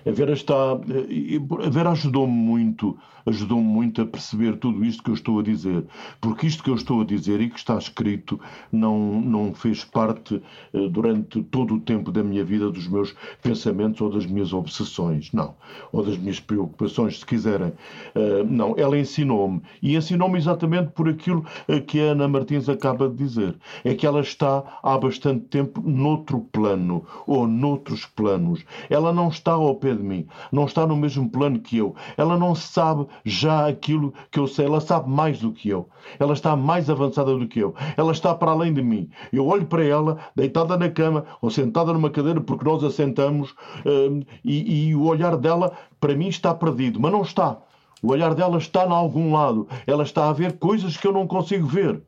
A 0.05 0.11
Vera 0.11 0.33
está. 0.33 0.79
Eh, 0.91 1.67
a 1.67 1.71
Vera 1.71 1.91
ajudou-me 1.91 2.33
muito 2.33 2.99
ajudou-me 3.27 3.67
muito 3.67 4.03
a 4.03 4.07
perceber 4.07 4.57
tudo 4.57 4.85
isto 4.85 5.03
que 5.03 5.11
eu 5.11 5.15
estou 5.15 5.41
a 5.41 5.43
dizer. 5.43 5.85
Porque 6.21 6.47
isto 6.47 6.63
que 6.63 6.71
eu 6.71 6.75
estou 6.75 7.01
a 7.01 7.05
dizer 7.05 7.41
e 7.41 7.51
que 7.51 7.59
está 7.59 7.77
escrito 7.77 8.41
não, 8.71 9.21
não 9.21 9.55
fez 9.55 9.85
parte 9.85 10.43
eh, 10.73 10.89
durante 10.89 11.43
todo 11.45 11.75
o 11.75 11.81
tempo 11.81 12.11
da 12.11 12.23
minha 12.23 12.45
vida 12.45 12.71
dos 12.71 12.89
meus 12.89 13.15
pensamentos 13.43 14.01
ou 14.01 14.11
das 14.11 14.27
minhas 14.27 14.53
obsessões. 14.53 15.33
Não. 15.33 15.55
Ou 15.93 16.05
das 16.05 16.17
minhas 16.17 16.41
preocupações, 16.41 17.21
se 17.21 17.27
quiserem. 17.27 17.73
Eh, 18.15 18.45
não. 18.45 18.75
Ela 18.77 18.99
ensinou-me. 18.99 19.63
E 19.83 19.97
ensinou-me 19.97 20.39
exatamente 20.39 20.93
por 20.93 21.09
aquilo 21.09 21.45
eh, 21.69 21.81
que 21.81 22.01
a 22.01 22.13
Ana 22.13 22.29
Martins 22.29 22.69
acaba 22.69 23.09
de 23.09 23.17
dizer. 23.17 23.57
É 23.85 23.95
que 23.95 24.07
ela 24.07 24.21
está 24.21 24.81
há 24.83 24.99
bastante 24.99 25.47
tempo 25.47 25.81
noutro 25.81 26.41
plano 26.53 27.05
ou 27.27 27.47
noutros 27.47 28.07
planos. 28.07 28.65
Ela 28.91 29.13
não 29.13 29.29
está 29.29 29.53
ao 29.53 29.75
pé 29.77 29.95
de 29.95 30.03
mim. 30.03 30.27
Não 30.51 30.65
está 30.65 30.87
no 30.87 30.97
mesmo 30.97 31.29
plano 31.29 31.61
que 31.61 31.77
eu. 31.77 31.95
Ela 32.17 32.39
não 32.39 32.55
sabe 32.55 33.07
já 33.25 33.69
aquilo 33.69 34.13
que 34.31 34.39
eu 34.39 34.47
sei. 34.47 34.67
Ela 34.67 34.81
sabe 34.81 35.09
mais 35.11 35.41
do 35.41 35.53
que 35.53 35.69
eu. 35.69 35.89
Ela 36.19 36.33
está 36.33 36.57
mais 36.57 36.89
avançada 36.91 37.37
do 37.37 37.47
que 37.47 37.61
eu. 37.61 37.75
Ela 37.97 38.13
está 38.13 38.35
para 38.35 38.53
além 38.53 38.73
de 38.73 38.83
mim. 38.83 39.11
Eu 39.33 39.47
olho 39.47 39.67
para 39.67 39.85
ela, 39.85 40.19
deitada 40.35 40.77
na 40.77 40.89
cama 40.89 41.25
ou 41.41 41.51
sentada 41.51 41.93
numa 41.93 42.11
cadeira, 42.11 42.41
porque 42.41 42.65
nós 42.65 42.83
assentamos, 42.85 43.55
hum, 43.87 44.23
e, 44.45 44.89
e 44.89 44.95
o 44.95 45.05
olhar 45.05 45.37
dela, 45.37 45.73
para 46.01 46.15
mim, 46.15 46.29
está 46.29 46.55
perdido. 46.55 47.01
Mas 47.01 47.13
não 47.13 47.23
está. 47.23 47.59
O 48.03 48.11
olhar 48.11 48.35
dela 48.35 48.59
está 48.59 48.85
em 48.85 48.91
algum 48.91 49.33
lado. 49.33 49.69
Ela 49.87 50.03
está 50.03 50.29
a 50.29 50.33
ver 50.33 50.59
coisas 50.59 50.97
que 50.97 51.07
eu 51.07 51.13
não 51.13 51.27
consigo 51.27 51.67
ver. 51.67 52.03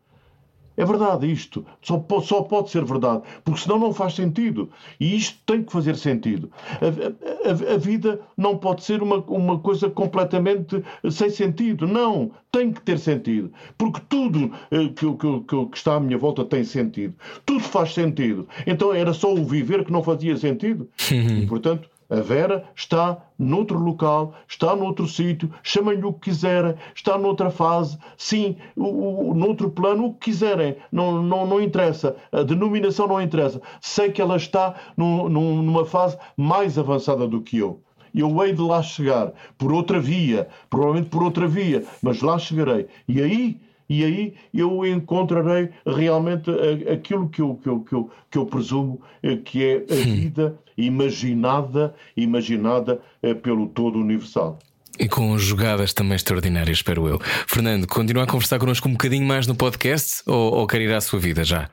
É 0.77 0.85
verdade 0.85 1.31
isto. 1.31 1.65
Só 1.81 1.99
pode, 1.99 2.27
só 2.27 2.43
pode 2.43 2.71
ser 2.71 2.85
verdade. 2.85 3.23
Porque 3.45 3.61
senão 3.61 3.79
não 3.79 3.93
faz 3.93 4.15
sentido. 4.15 4.71
E 4.99 5.17
isto 5.17 5.39
tem 5.47 5.63
que 5.63 5.73
fazer 5.73 5.97
sentido. 5.97 6.51
A, 6.81 7.49
a, 7.49 7.75
a, 7.75 7.77
vida 7.79 8.21
não 8.37 8.57
pode 8.57 8.83
ser 8.83 9.03
uma, 9.03 9.17
uma 9.29 9.59
coisa 9.59 9.89
completamente 9.89 10.83
sem 11.11 11.31
sentido. 11.31 11.87
Não. 11.87 12.33
Tem 12.51 12.73
que 12.73 12.81
ter 12.83 12.99
sentido. 12.99 13.53
Porque 13.77 14.01
tudo 14.09 14.53
eh, 14.71 14.89
que, 14.89 15.13
que, 15.17 15.67
que 15.67 15.77
está 15.77 15.97
à 15.97 16.01
minha 16.01 16.19
volta 16.19 16.45
tem 16.45 16.65
sentido. 16.65 17.15
Tudo 17.45 17.61
faz 17.61 17.95
sentido. 17.95 18.49
Então 18.67 18.93
era 18.93 19.13
só 19.13 19.33
o 19.33 19.45
viver 19.45 19.85
que 19.85 19.93
não 19.93 20.03
fazia 20.03 20.37
sentido. 20.37 20.89
e, 21.11 21.47
portanto, 21.47 21.89
a 22.15 22.21
Vera 22.21 22.65
está 22.77 23.19
noutro 23.37 23.77
local, 23.79 24.35
está 24.47 24.77
noutro 24.77 25.07
sítio, 25.09 25.51
chamem-lhe 25.63 26.05
o 26.05 26.13
que 26.13 26.31
quiserem, 26.31 26.77
está 26.95 27.19
noutra 27.19 27.51
fase, 27.51 27.99
sim, 28.17 28.57
o, 28.77 29.31
o, 29.31 29.35
noutro 29.35 29.69
plano, 29.71 30.07
o 30.07 30.15
que 30.15 30.31
quiserem, 30.31 30.77
não, 30.93 31.21
não, 31.21 31.45
não 31.45 31.61
interessa, 31.61 32.17
a 32.31 32.43
denominação 32.43 33.09
não 33.09 33.21
interessa. 33.21 33.61
Sei 33.81 34.13
que 34.13 34.23
ela 34.23 34.37
está 34.37 34.75
num, 34.97 35.29
numa 35.29 35.85
fase 35.85 36.17
mais 36.37 36.79
avançada 36.79 37.27
do 37.27 37.41
que 37.41 37.59
eu. 37.59 37.81
Eu 38.15 38.45
hei 38.45 38.53
de 38.53 38.63
lá 38.63 38.81
chegar, 38.81 39.33
por 39.59 39.73
outra 39.73 39.99
via, 39.99 40.47
provavelmente 40.71 41.11
por 41.11 41.25
outra 41.25 41.49
via, 41.49 41.85
mas 42.01 42.23
lá 42.23 42.39
chegarei. 42.39 42.87
E 43.09 43.21
aí 43.21 43.61
e 43.89 44.03
aí 44.03 44.35
eu 44.53 44.87
encontrarei 44.87 45.69
realmente 45.87 46.51
aquilo 46.91 47.29
que 47.29 47.43
eu, 47.43 47.55
que 47.57 47.69
eu, 47.69 47.81
que 47.81 47.93
eu, 47.93 48.11
que 48.31 48.39
eu 48.39 48.47
presumo 48.47 49.03
eh, 49.23 49.37
que 49.37 49.63
é 49.63 49.85
a 49.91 49.95
vida 49.95 50.59
imaginada, 50.77 51.95
imaginada 52.17 53.01
eh, 53.23 53.35
pelo 53.35 53.69
todo 53.69 53.99
universal. 53.99 54.59
E 54.99 55.09
com 55.09 55.37
jogadas 55.39 55.93
também 55.93 56.15
extraordinárias, 56.15 56.79
espero 56.79 57.09
eu. 57.09 57.21
Fernando, 57.47 57.87
continua 57.87 58.25
a 58.25 58.27
conversar 58.27 58.59
connosco 58.59 58.89
um 58.89 58.93
bocadinho 58.93 59.27
mais 59.27 59.47
no 59.47 59.55
podcast 59.55 60.23
ou, 60.27 60.55
ou 60.55 60.67
quer 60.67 60.81
ir 60.81 60.93
à 60.93 61.01
sua 61.01 61.19
vida 61.19 61.43
já? 61.43 61.69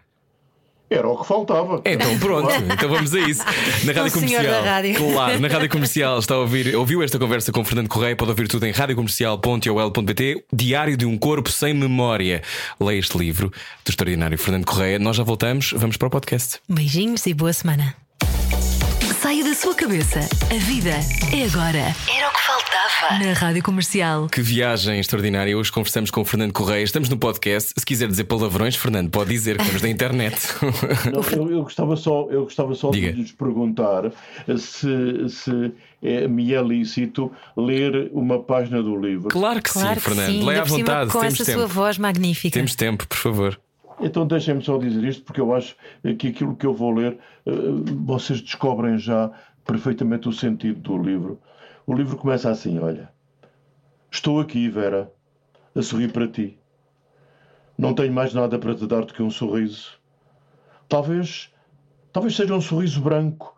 Era 0.92 1.08
o 1.08 1.18
que 1.18 1.26
faltava. 1.26 1.82
Então 1.86 2.20
pronto, 2.20 2.52
então 2.52 2.90
vamos 2.90 3.14
a 3.14 3.20
isso. 3.22 3.42
Na 3.86 3.94
Rádio 3.94 4.12
Comercial. 4.12 4.64
Rádio. 4.64 4.96
Claro, 4.96 5.40
na 5.40 5.48
Rádio 5.48 5.70
Comercial 5.72 6.20
está 6.20 6.34
a 6.34 6.40
ouvir, 6.40 6.76
ouviu 6.76 7.02
esta 7.02 7.18
conversa 7.18 7.50
com 7.50 7.64
Fernando 7.64 7.88
Correia, 7.88 8.14
pode 8.14 8.32
ouvir 8.32 8.50
tudo 8.50 8.66
em 8.66 8.72
radiocomercial.ol.pt, 8.72 10.44
Diário 10.52 10.98
de 10.98 11.06
um 11.06 11.18
Corpo 11.18 11.50
Sem 11.50 11.74
Memória. 11.74 12.42
Leia 12.78 13.00
este 13.00 13.18
livro 13.18 13.50
do 13.50 13.90
extraordinário 13.90 14.38
Fernando 14.38 14.66
Correia. 14.66 15.00
Nós 15.00 15.16
já 15.16 15.24
voltamos, 15.24 15.72
vamos 15.78 15.96
para 15.96 16.10
o 16.10 16.12
podcast. 16.12 16.60
Beijinhos 16.68 17.26
e 17.26 17.34
boa 17.34 17.54
semana. 17.54 18.01
Saia 19.22 19.44
da 19.44 19.54
sua 19.54 19.76
cabeça. 19.76 20.20
A 20.50 20.58
vida 20.66 20.90
é 20.90 21.46
agora. 21.46 21.78
Era 21.78 22.28
o 22.28 22.34
que 22.34 22.42
faltava. 22.42 23.24
Na 23.24 23.34
Rádio 23.34 23.62
Comercial. 23.62 24.28
Que 24.28 24.42
viagem 24.42 25.00
extraordinária. 25.00 25.56
Hoje 25.56 25.72
conversamos 25.72 26.10
com 26.10 26.22
o 26.22 26.26
Fernando 26.26 26.52
Correia. 26.52 26.84
Estamos 26.84 27.08
no 27.08 27.16
podcast. 27.16 27.72
Se 27.78 27.86
quiser 27.86 28.08
dizer 28.08 28.24
palavrões, 28.24 28.76
Fernando, 28.76 29.12
pode 29.12 29.30
dizer 29.30 29.58
que 29.58 29.62
estamos 29.62 29.84
na 29.84 29.90
internet. 29.90 30.36
Não, 31.14 31.22
eu, 31.38 31.52
eu, 31.52 31.64
gostava 31.64 31.96
só, 31.96 32.28
eu 32.32 32.46
gostava 32.46 32.74
só 32.74 32.90
de 32.90 33.12
lhes 33.12 33.32
perguntar 33.32 34.12
se, 34.58 35.30
se 35.30 35.72
é, 36.02 36.28
me 36.28 36.52
é 36.56 36.64
lícito 36.64 37.32
ler 37.56 38.10
uma 38.14 38.42
página 38.42 38.82
do 38.82 39.00
livro. 39.00 39.30
Claro 39.30 39.62
que 39.62 39.70
claro 39.70 39.90
sim, 39.90 39.96
que 39.96 40.02
Fernando. 40.02 40.46
Leia 40.46 40.62
à 40.62 40.66
vontade. 40.66 41.12
Com 41.12 41.20
Temos 41.20 41.36
essa 41.36 41.46
tempo. 41.46 41.60
sua 41.60 41.68
voz 41.68 42.00
magnífica. 42.00 42.56
Temos 42.56 42.74
tempo, 42.74 43.08
por 43.08 43.18
favor. 43.18 43.62
Então 44.02 44.26
deixem-me 44.26 44.64
só 44.64 44.78
dizer 44.78 45.04
isto, 45.04 45.24
porque 45.24 45.40
eu 45.40 45.54
acho 45.54 45.76
que 46.18 46.30
aquilo 46.30 46.56
que 46.56 46.66
eu 46.66 46.74
vou 46.74 46.92
ler, 46.92 47.20
eh, 47.46 47.52
vocês 48.04 48.42
descobrem 48.42 48.98
já 48.98 49.32
perfeitamente 49.64 50.28
o 50.28 50.34
sentido 50.34 50.80
do 50.80 50.98
livro. 50.98 51.40
O 51.86 51.94
livro 51.94 52.18
começa 52.18 52.50
assim: 52.50 52.80
olha, 52.80 53.12
estou 54.10 54.40
aqui, 54.40 54.68
Vera, 54.70 55.12
a 55.76 55.82
sorrir 55.82 56.12
para 56.12 56.28
ti. 56.28 56.58
Não 57.78 57.94
tenho 57.94 58.12
mais 58.12 58.34
nada 58.34 58.58
para 58.58 58.76
te 58.76 58.88
dar 58.88 59.06
do 59.06 59.14
que 59.14 59.24
um 59.24 59.30
sorriso. 59.30 60.00
Talvez, 60.90 61.54
talvez 62.12 62.36
seja 62.36 62.56
um 62.56 62.62
sorriso 62.62 63.02
branco, 63.02 63.56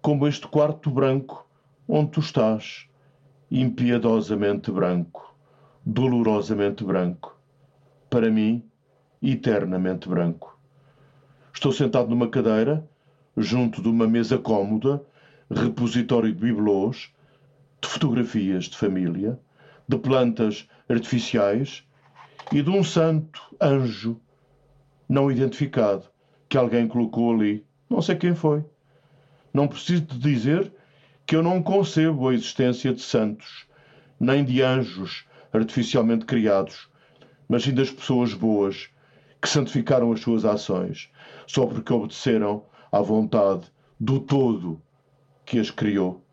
como 0.00 0.26
este 0.26 0.46
quarto 0.46 0.90
branco 0.90 1.46
onde 1.86 2.12
tu 2.12 2.20
estás, 2.20 2.86
impiedosamente 3.50 4.70
branco, 4.70 5.34
dolorosamente 5.84 6.84
branco. 6.84 7.36
Para 8.08 8.30
mim, 8.30 8.64
eternamente 9.22 10.08
branco. 10.08 10.58
Estou 11.52 11.72
sentado 11.72 12.08
numa 12.08 12.28
cadeira, 12.28 12.88
junto 13.36 13.82
de 13.82 13.88
uma 13.88 14.06
mesa 14.06 14.38
cômoda, 14.38 15.02
repositório 15.50 16.32
de 16.32 16.40
bibelôs, 16.40 17.12
de 17.80 17.88
fotografias 17.88 18.64
de 18.64 18.76
família, 18.76 19.38
de 19.88 19.98
plantas 19.98 20.68
artificiais 20.88 21.84
e 22.52 22.62
de 22.62 22.70
um 22.70 22.82
santo 22.82 23.56
anjo 23.60 24.20
não 25.08 25.30
identificado 25.30 26.04
que 26.48 26.56
alguém 26.56 26.86
colocou 26.86 27.34
ali. 27.34 27.64
Não 27.88 28.00
sei 28.00 28.16
quem 28.16 28.34
foi. 28.34 28.64
Não 29.52 29.66
preciso 29.66 30.02
de 30.02 30.18
dizer 30.18 30.72
que 31.26 31.34
eu 31.34 31.42
não 31.42 31.62
concebo 31.62 32.28
a 32.28 32.34
existência 32.34 32.92
de 32.92 33.02
santos, 33.02 33.66
nem 34.18 34.44
de 34.44 34.62
anjos 34.62 35.26
artificialmente 35.52 36.24
criados, 36.24 36.88
mas 37.48 37.64
sim 37.64 37.74
das 37.74 37.90
pessoas 37.90 38.32
boas 38.32 38.88
que 39.40 39.48
santificaram 39.48 40.12
as 40.12 40.20
suas 40.20 40.44
ações 40.44 41.10
só 41.46 41.66
porque 41.66 41.92
obedeceram 41.92 42.64
à 42.92 43.00
vontade 43.00 43.72
do 43.98 44.20
todo 44.20 44.80
que 45.44 45.58
as 45.58 45.70
criou. 45.70 46.24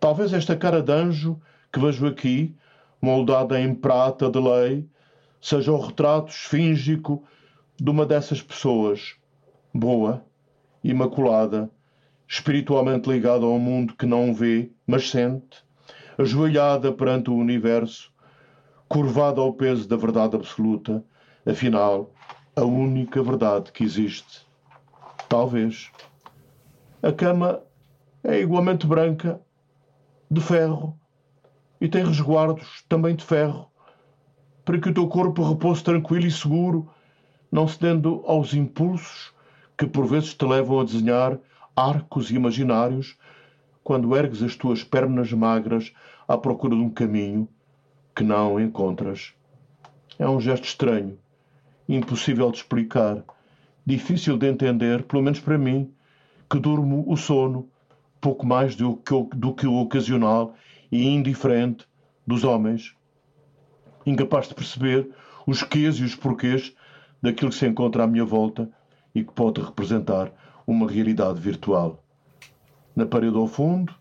Talvez 0.00 0.32
esta 0.32 0.56
cara 0.56 0.82
de 0.82 0.92
anjo 0.92 1.40
que 1.72 1.78
vejo 1.78 2.06
aqui, 2.06 2.54
moldada 3.00 3.60
em 3.60 3.74
prata 3.74 4.30
de 4.30 4.40
lei, 4.40 4.88
seja 5.40 5.72
o 5.72 5.80
retrato 5.80 6.30
esfíngico 6.30 7.22
de 7.76 7.90
uma 7.90 8.04
dessas 8.06 8.42
pessoas, 8.42 9.14
boa, 9.72 10.24
imaculada, 10.82 11.70
espiritualmente 12.26 13.08
ligada 13.08 13.44
ao 13.44 13.58
mundo 13.58 13.94
que 13.94 14.06
não 14.06 14.34
vê, 14.34 14.70
mas 14.86 15.10
sente, 15.10 15.64
ajoelhada 16.18 16.92
perante 16.92 17.30
o 17.30 17.36
universo, 17.36 18.12
curvada 18.88 19.40
ao 19.40 19.52
peso 19.52 19.88
da 19.88 19.96
verdade 19.96 20.36
absoluta, 20.36 21.04
afinal, 21.46 22.10
a 22.56 22.62
única 22.62 23.22
verdade 23.22 23.72
que 23.72 23.84
existe. 23.84 24.46
Talvez. 25.28 25.90
A 27.02 27.12
cama 27.12 27.62
é 28.22 28.40
igualmente 28.40 28.86
branca, 28.86 29.40
de 30.30 30.40
ferro, 30.40 30.98
e 31.80 31.88
tem 31.88 32.04
resguardos 32.04 32.82
também 32.88 33.14
de 33.14 33.24
ferro, 33.24 33.70
para 34.64 34.78
que 34.78 34.88
o 34.88 34.94
teu 34.94 35.06
corpo 35.06 35.46
repouse 35.46 35.84
tranquilo 35.84 36.26
e 36.26 36.30
seguro, 36.30 36.88
não 37.52 37.68
cedendo 37.68 38.24
aos 38.26 38.54
impulsos 38.54 39.34
que 39.76 39.86
por 39.86 40.06
vezes 40.06 40.34
te 40.34 40.44
levam 40.44 40.80
a 40.80 40.84
desenhar 40.84 41.38
arcos 41.76 42.30
imaginários 42.30 43.18
quando 43.82 44.16
ergues 44.16 44.42
as 44.42 44.56
tuas 44.56 44.82
pernas 44.82 45.32
magras 45.32 45.92
à 46.26 46.38
procura 46.38 46.74
de 46.74 46.80
um 46.80 46.88
caminho 46.88 47.48
que 48.14 48.24
não 48.24 48.58
encontras. 48.58 49.34
É 50.18 50.26
um 50.28 50.40
gesto 50.40 50.64
estranho, 50.64 51.18
impossível 51.88 52.50
de 52.50 52.58
explicar, 52.58 53.22
difícil 53.84 54.36
de 54.36 54.48
entender, 54.48 55.02
pelo 55.04 55.22
menos 55.22 55.40
para 55.40 55.58
mim, 55.58 55.92
que 56.48 56.58
durmo 56.58 57.04
o 57.06 57.16
sono 57.16 57.68
pouco 58.20 58.46
mais 58.46 58.74
do 58.74 58.96
que, 58.96 59.14
do 59.36 59.54
que 59.54 59.66
o 59.66 59.74
ocasional 59.74 60.54
e 60.90 61.06
indiferente 61.06 61.86
dos 62.26 62.42
homens, 62.42 62.94
incapaz 64.06 64.48
de 64.48 64.54
perceber 64.54 65.10
os 65.46 65.62
quês 65.62 65.96
e 65.96 66.04
os 66.04 66.14
porquês 66.14 66.74
daquilo 67.20 67.50
que 67.50 67.56
se 67.56 67.66
encontra 67.66 68.04
à 68.04 68.06
minha 68.06 68.24
volta 68.24 68.70
e 69.14 69.22
que 69.22 69.32
pode 69.32 69.60
representar 69.60 70.32
uma 70.66 70.90
realidade 70.90 71.40
virtual. 71.40 72.02
Na 72.96 73.04
parede 73.04 73.36
ao 73.36 73.46
fundo 73.46 73.94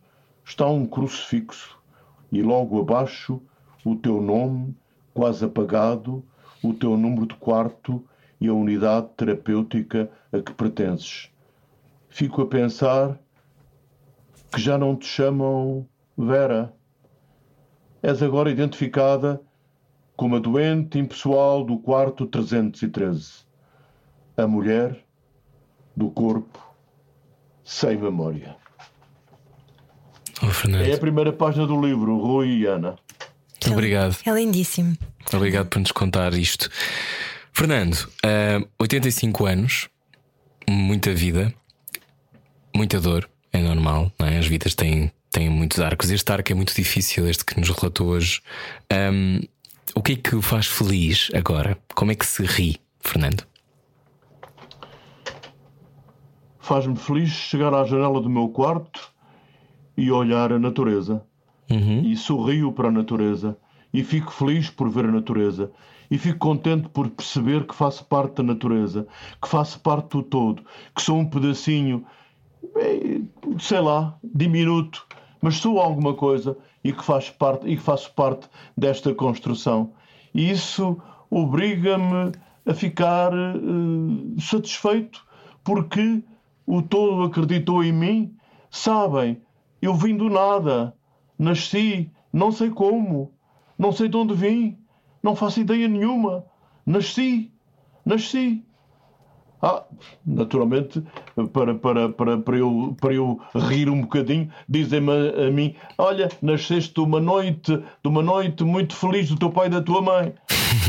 está 0.46 0.68
um 0.68 0.86
crucifixo 0.86 1.78
e 2.32 2.42
logo 2.42 2.80
abaixo 2.80 3.42
o 3.84 3.96
teu 3.96 4.22
nome, 4.22 4.76
quase 5.14 5.44
apagado, 5.44 6.24
o 6.64 6.74
teu 6.74 6.98
número 6.98 7.28
de 7.28 7.36
quarto 7.36 8.04
e 8.40 8.48
a 8.48 8.54
unidade 8.54 9.10
terapêutica 9.18 10.10
a 10.32 10.40
que 10.40 10.54
pertences. 10.54 11.30
Fico 12.10 12.42
a 12.42 12.48
pensar 12.48 13.20
que 14.52 14.62
já 14.62 14.78
não 14.78 14.96
te 14.96 15.06
chamam 15.06 15.88
Vera. 16.18 16.74
És 18.02 18.22
agora 18.22 18.52
identificada 18.52 19.42
como 20.16 20.36
a 20.36 20.40
doente 20.40 21.00
impessoal 21.00 21.64
do 21.64 21.78
quarto 21.80 22.26
313. 22.26 23.46
A 24.38 24.48
mulher 24.48 25.04
do 25.96 26.10
corpo 26.10 26.60
sem 27.64 27.98
memória. 27.98 28.56
Oh. 30.42 30.76
É 30.76 30.94
a 30.94 30.98
primeira 30.98 31.32
página 31.32 31.66
do 31.66 31.80
livro, 31.80 32.18
Rui 32.18 32.50
e 32.60 32.66
Ana. 32.66 32.96
Obrigado. 33.72 34.18
É 34.26 34.32
lindíssimo. 34.32 34.98
Obrigado 35.32 35.68
por 35.68 35.80
nos 35.80 35.92
contar 35.92 36.34
isto. 36.34 36.70
Fernando, 37.52 37.96
uh, 38.26 38.68
85 38.80 39.46
anos, 39.46 39.90
muita 40.70 41.14
vida, 41.14 41.54
muita 42.76 43.00
dor, 43.00 43.30
é 43.52 43.62
normal, 43.62 44.12
não 44.20 44.28
é? 44.28 44.40
As 44.40 44.48
vidas 44.48 44.74
têm, 44.74 45.12
têm 45.32 45.50
muitos 45.50 45.80
arcos. 45.80 46.10
Este 46.10 46.32
arco 46.32 46.52
é 46.52 46.56
muito 46.56 46.74
difícil, 46.74 47.28
este 47.28 47.46
que 47.46 47.60
nos 47.60 47.70
relatou 47.70 48.08
hoje. 48.08 48.42
Um, 48.92 49.40
o 49.96 50.02
que 50.02 50.14
é 50.14 50.16
que 50.16 50.36
o 50.36 50.42
faz 50.42 50.66
feliz 50.66 51.30
agora? 51.34 51.78
Como 51.94 52.12
é 52.12 52.16
que 52.16 52.26
se 52.26 52.44
ri, 52.44 52.82
Fernando? 53.00 53.44
Faz-me 56.60 56.96
feliz 56.96 57.30
chegar 57.30 57.74
à 57.74 57.84
janela 57.84 58.20
do 58.22 58.30
meu 58.30 58.50
quarto 58.50 59.12
e 59.96 60.10
olhar 60.10 60.52
a 60.52 60.58
natureza. 60.58 61.22
E 62.12 62.16
sorrio 62.16 62.72
para 62.72 62.90
a 62.90 62.92
natureza. 62.92 63.58
E 63.94 64.04
fico 64.04 64.32
feliz 64.32 64.70
por 64.70 64.90
ver 64.90 65.06
a 65.06 65.12
natureza. 65.12 65.72
E 66.10 66.18
fico 66.18 66.40
contente 66.40 66.90
por 66.90 67.10
perceber 67.10 67.66
que 67.66 67.76
faço 67.76 68.06
parte 68.06 68.36
da 68.36 68.44
natureza, 68.44 69.08
que 69.42 69.48
faço 69.48 69.80
parte 69.80 70.10
do 70.10 70.24
todo, 70.24 70.64
que 70.96 71.02
sou 71.02 71.18
um 71.18 71.26
pedacinho, 71.26 72.06
eh, 72.76 73.22
sei 73.60 73.80
lá, 73.80 74.18
diminuto, 74.24 75.08
mas 75.42 75.56
sou 75.56 75.80
alguma 75.80 76.14
coisa 76.14 76.58
e 76.84 76.92
que, 76.92 77.04
faz 77.04 77.30
parte, 77.30 77.68
e 77.68 77.76
que 77.76 77.82
faço 77.82 78.14
parte 78.14 78.48
desta 78.78 79.14
construção. 79.14 79.94
E 80.34 80.50
isso 80.50 81.00
obriga-me 81.30 82.32
a 82.66 82.74
ficar 82.74 83.32
eh, 83.34 84.40
satisfeito 84.40 85.26
porque 85.64 86.24
o 86.66 86.82
todo 86.82 87.24
acreditou 87.24 87.84
em 87.84 87.92
mim. 87.92 88.36
Sabem, 88.70 89.42
eu 89.82 89.94
vim 89.96 90.16
do 90.16 90.30
nada, 90.30 90.96
nasci, 91.38 92.10
não 92.32 92.52
sei 92.52 92.70
como, 92.70 93.32
não 93.78 93.92
sei 93.92 94.08
de 94.08 94.18
onde 94.18 94.34
vim, 94.34 94.78
não 95.22 95.36
faço 95.36 95.60
ideia 95.62 95.88
nenhuma. 95.88 96.46
Nasci, 96.86 97.52
nasci. 98.06 98.64
Ah, 99.62 99.86
naturalmente, 100.26 101.02
para, 101.54 101.74
para, 101.76 102.10
para, 102.10 102.38
para, 102.38 102.58
eu, 102.58 102.98
para 103.00 103.14
eu 103.14 103.40
rir 103.56 103.90
um 103.90 104.02
bocadinho, 104.02 104.50
dizem-me 104.68 105.10
a, 105.10 105.48
a 105.48 105.52
mim: 105.52 105.74
Olha, 105.98 106.28
nasceste 106.42 106.94
de 106.94 107.00
uma 107.00 107.22
noite, 107.22 107.78
de 107.78 108.10
uma 108.10 108.22
noite 108.22 108.62
muito 108.66 108.94
feliz 108.94 109.30
do 109.30 109.38
teu 109.38 109.50
pai 109.50 109.68
e 109.68 109.70
da 109.70 109.82
tua 109.82 110.02
mãe. 110.02 110.34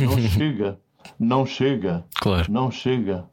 Não 0.01 0.19
chega, 0.29 0.81
não 1.21 1.47
chega, 1.47 2.05
Claro. 2.17 2.51
não 2.51 2.69
chega, 2.69 3.25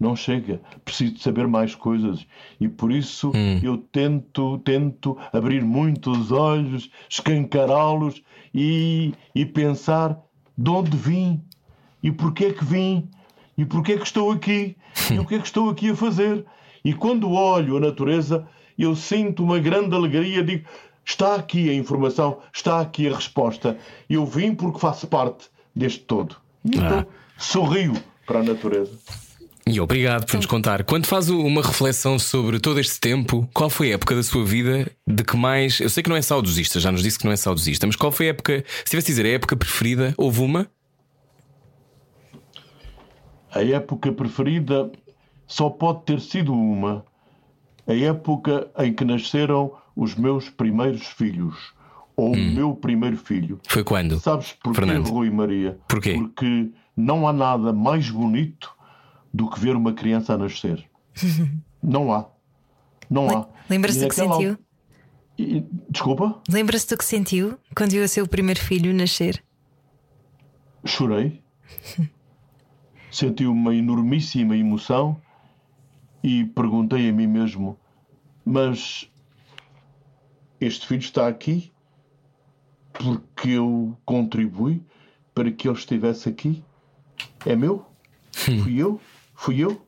não 0.00 0.16
chega. 0.16 0.60
Preciso 0.84 1.12
de 1.14 1.22
saber 1.22 1.46
mais 1.46 1.74
coisas 1.74 2.26
e 2.58 2.66
por 2.68 2.90
isso 2.90 3.30
eu 3.62 3.76
tento, 3.76 4.58
tento 4.64 5.16
abrir 5.32 5.62
muito 5.62 6.10
os 6.10 6.32
olhos, 6.32 6.90
escancará-los 7.08 8.22
e, 8.54 9.12
e 9.34 9.44
pensar 9.44 10.18
de 10.56 10.70
onde 10.70 10.96
vim 10.96 11.42
e 12.02 12.10
porquê 12.10 12.46
é 12.46 12.52
que 12.52 12.64
vim 12.64 13.08
e 13.56 13.64
porquê 13.64 13.92
é 13.92 13.98
que 13.98 14.06
estou 14.06 14.30
aqui 14.32 14.74
e 15.10 15.18
o 15.18 15.26
que 15.26 15.34
é 15.34 15.38
que 15.38 15.46
estou 15.46 15.68
aqui 15.68 15.90
a 15.90 15.96
fazer. 15.96 16.44
E 16.84 16.94
quando 16.94 17.30
olho 17.30 17.76
a 17.76 17.80
natureza, 17.80 18.48
eu 18.78 18.96
sinto 18.96 19.42
uma 19.44 19.58
grande 19.58 19.94
alegria, 19.94 20.42
digo, 20.42 20.66
está 21.04 21.34
aqui 21.34 21.68
a 21.68 21.74
informação, 21.74 22.38
está 22.52 22.80
aqui 22.80 23.06
a 23.06 23.14
resposta. 23.14 23.76
Eu 24.08 24.24
vim 24.24 24.54
porque 24.54 24.78
faço 24.78 25.06
parte 25.06 25.48
deste 25.76 26.00
todo. 26.00 26.36
E 26.64 26.76
então, 26.78 27.00
Ah. 27.00 27.06
sorrio 27.36 27.92
para 28.26 28.40
a 28.40 28.42
natureza. 28.42 28.98
E 29.72 29.80
obrigado 29.80 30.26
por 30.26 30.34
nos 30.34 30.46
contar. 30.46 30.82
Quando 30.82 31.06
faz 31.06 31.28
uma 31.28 31.62
reflexão 31.62 32.18
sobre 32.18 32.58
todo 32.58 32.80
este 32.80 32.98
tempo, 32.98 33.48
qual 33.54 33.70
foi 33.70 33.92
a 33.92 33.94
época 33.94 34.16
da 34.16 34.22
sua 34.22 34.44
vida 34.44 34.90
de 35.06 35.22
que 35.22 35.36
mais. 35.36 35.78
Eu 35.78 35.88
sei 35.88 36.02
que 36.02 36.10
não 36.10 36.16
é 36.16 36.22
saudosista, 36.22 36.80
já 36.80 36.90
nos 36.90 37.04
disse 37.04 37.16
que 37.16 37.24
não 37.24 37.30
é 37.30 37.36
saudosista, 37.36 37.86
mas 37.86 37.94
qual 37.94 38.10
foi 38.10 38.26
a 38.26 38.30
época. 38.30 38.64
Se 38.66 38.90
tivesse 38.90 39.06
de 39.06 39.12
dizer 39.12 39.26
a 39.26 39.28
época 39.28 39.56
preferida, 39.56 40.12
houve 40.16 40.40
uma? 40.40 40.66
A 43.54 43.62
época 43.62 44.10
preferida 44.10 44.90
só 45.46 45.70
pode 45.70 46.02
ter 46.02 46.20
sido 46.20 46.52
uma. 46.52 47.04
A 47.86 47.94
época 47.94 48.68
em 48.76 48.92
que 48.92 49.04
nasceram 49.04 49.72
os 49.94 50.16
meus 50.16 50.50
primeiros 50.50 51.06
filhos. 51.06 51.54
Ou 52.16 52.32
o 52.32 52.36
meu 52.36 52.74
primeiro 52.74 53.16
filho. 53.16 53.60
Foi 53.68 53.84
quando? 53.84 54.18
Sabes 54.18 54.52
porquê, 54.60 54.80
Fernando. 54.80 55.08
Rui 55.08 55.30
Maria? 55.30 55.78
Porquê? 55.88 56.14
Porque 56.14 56.70
não 56.96 57.26
há 57.26 57.32
nada 57.32 57.72
mais 57.72 58.10
bonito 58.10 58.79
do 59.32 59.48
que 59.50 59.58
ver 59.60 59.76
uma 59.76 59.92
criança 59.92 60.34
a 60.34 60.38
nascer. 60.38 60.84
não 61.82 62.12
há. 62.12 62.28
Não 63.08 63.28
há. 63.30 63.48
Lembra-se 63.68 63.98
do 64.00 64.08
que 64.08 64.16
naquela 64.20 64.34
sentiu? 64.36 64.50
al- 64.52 64.58
E- 65.38 65.64
desculpa? 65.88 66.40
Lembra-se 66.48 66.88
do 66.88 66.96
que 66.96 67.04
sentiu 67.04 67.58
quando 67.76 67.90
viu 67.92 68.04
o 68.04 68.08
seu 68.08 68.26
primeiro 68.26 68.60
filho 68.60 68.92
nascer? 68.94 69.42
Chorei. 70.84 71.42
Senti 73.10 73.44
uma 73.44 73.74
enormíssima 73.74 74.56
emoção 74.56 75.20
e 76.22 76.44
perguntei 76.44 77.08
a 77.08 77.12
mim 77.12 77.26
mesmo: 77.26 77.76
mas 78.44 79.10
este 80.60 80.86
filho 80.86 81.00
está 81.00 81.26
aqui 81.26 81.72
porque 82.92 83.50
eu 83.50 83.96
contribuí 84.04 84.82
para 85.34 85.50
que 85.50 85.68
ele 85.68 85.76
estivesse 85.76 86.28
aqui? 86.28 86.62
É 87.44 87.56
meu? 87.56 87.84
Fui 88.32 88.76
eu? 88.80 89.00
Fui 89.40 89.64
eu? 89.64 89.80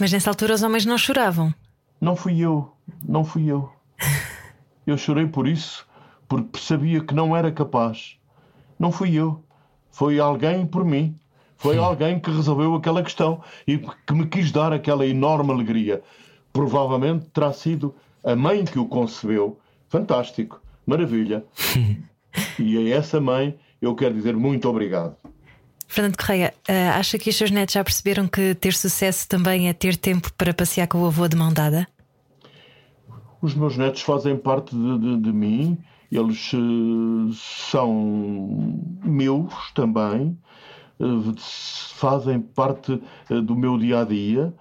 Mas 0.00 0.10
nessa 0.10 0.28
altura 0.28 0.54
os 0.54 0.62
homens 0.64 0.84
não 0.84 0.98
choravam. 0.98 1.54
Não 2.00 2.16
fui 2.16 2.40
eu, 2.40 2.72
não 3.00 3.24
fui 3.24 3.46
eu. 3.46 3.70
Eu 4.84 4.98
chorei 4.98 5.28
por 5.28 5.46
isso, 5.46 5.86
porque 6.28 6.58
sabia 6.58 7.00
que 7.00 7.14
não 7.14 7.36
era 7.36 7.52
capaz. 7.52 8.18
Não 8.76 8.90
fui 8.90 9.14
eu. 9.14 9.44
Foi 9.92 10.18
alguém 10.18 10.66
por 10.66 10.84
mim. 10.84 11.16
Foi 11.56 11.78
alguém 11.78 12.18
que 12.18 12.28
resolveu 12.28 12.74
aquela 12.74 13.04
questão 13.04 13.40
e 13.64 13.78
que 13.78 14.14
me 14.14 14.26
quis 14.26 14.50
dar 14.50 14.72
aquela 14.72 15.06
enorme 15.06 15.52
alegria. 15.52 16.02
Provavelmente 16.52 17.26
terá 17.26 17.52
sido 17.52 17.94
a 18.24 18.34
mãe 18.34 18.64
que 18.64 18.80
o 18.80 18.88
concebeu. 18.88 19.60
Fantástico, 19.88 20.60
maravilha. 20.84 21.44
E 22.60 22.78
a 22.78 22.96
essa 22.96 23.20
mãe 23.20 23.58
eu 23.82 23.94
quero 23.94 24.14
dizer 24.14 24.36
muito 24.36 24.68
obrigado. 24.68 25.16
Fernando 25.90 26.16
Correia, 26.16 26.54
uh, 26.68 26.98
acha 27.00 27.18
que 27.18 27.30
os 27.30 27.36
seus 27.36 27.50
netos 27.50 27.74
já 27.74 27.82
perceberam 27.82 28.28
que 28.28 28.54
ter 28.54 28.72
sucesso 28.72 29.28
também 29.28 29.68
é 29.68 29.72
ter 29.72 29.96
tempo 29.96 30.32
para 30.34 30.54
passear 30.54 30.86
com 30.86 31.02
o 31.02 31.06
avô 31.06 31.26
de 31.26 31.36
mão 31.36 31.52
dada? 31.52 31.84
Os 33.42 33.56
meus 33.56 33.76
netos 33.76 34.00
fazem 34.02 34.36
parte 34.36 34.72
de, 34.72 34.98
de, 35.00 35.16
de 35.16 35.32
mim, 35.32 35.76
eles 36.12 36.52
uh, 36.52 37.32
são 37.34 38.80
meus 39.02 39.52
também, 39.74 40.38
uh, 41.00 41.34
fazem 41.96 42.38
parte 42.38 43.02
do 43.28 43.56
meu 43.56 43.76
dia 43.76 44.02
a 44.02 44.04
dia. 44.04 44.54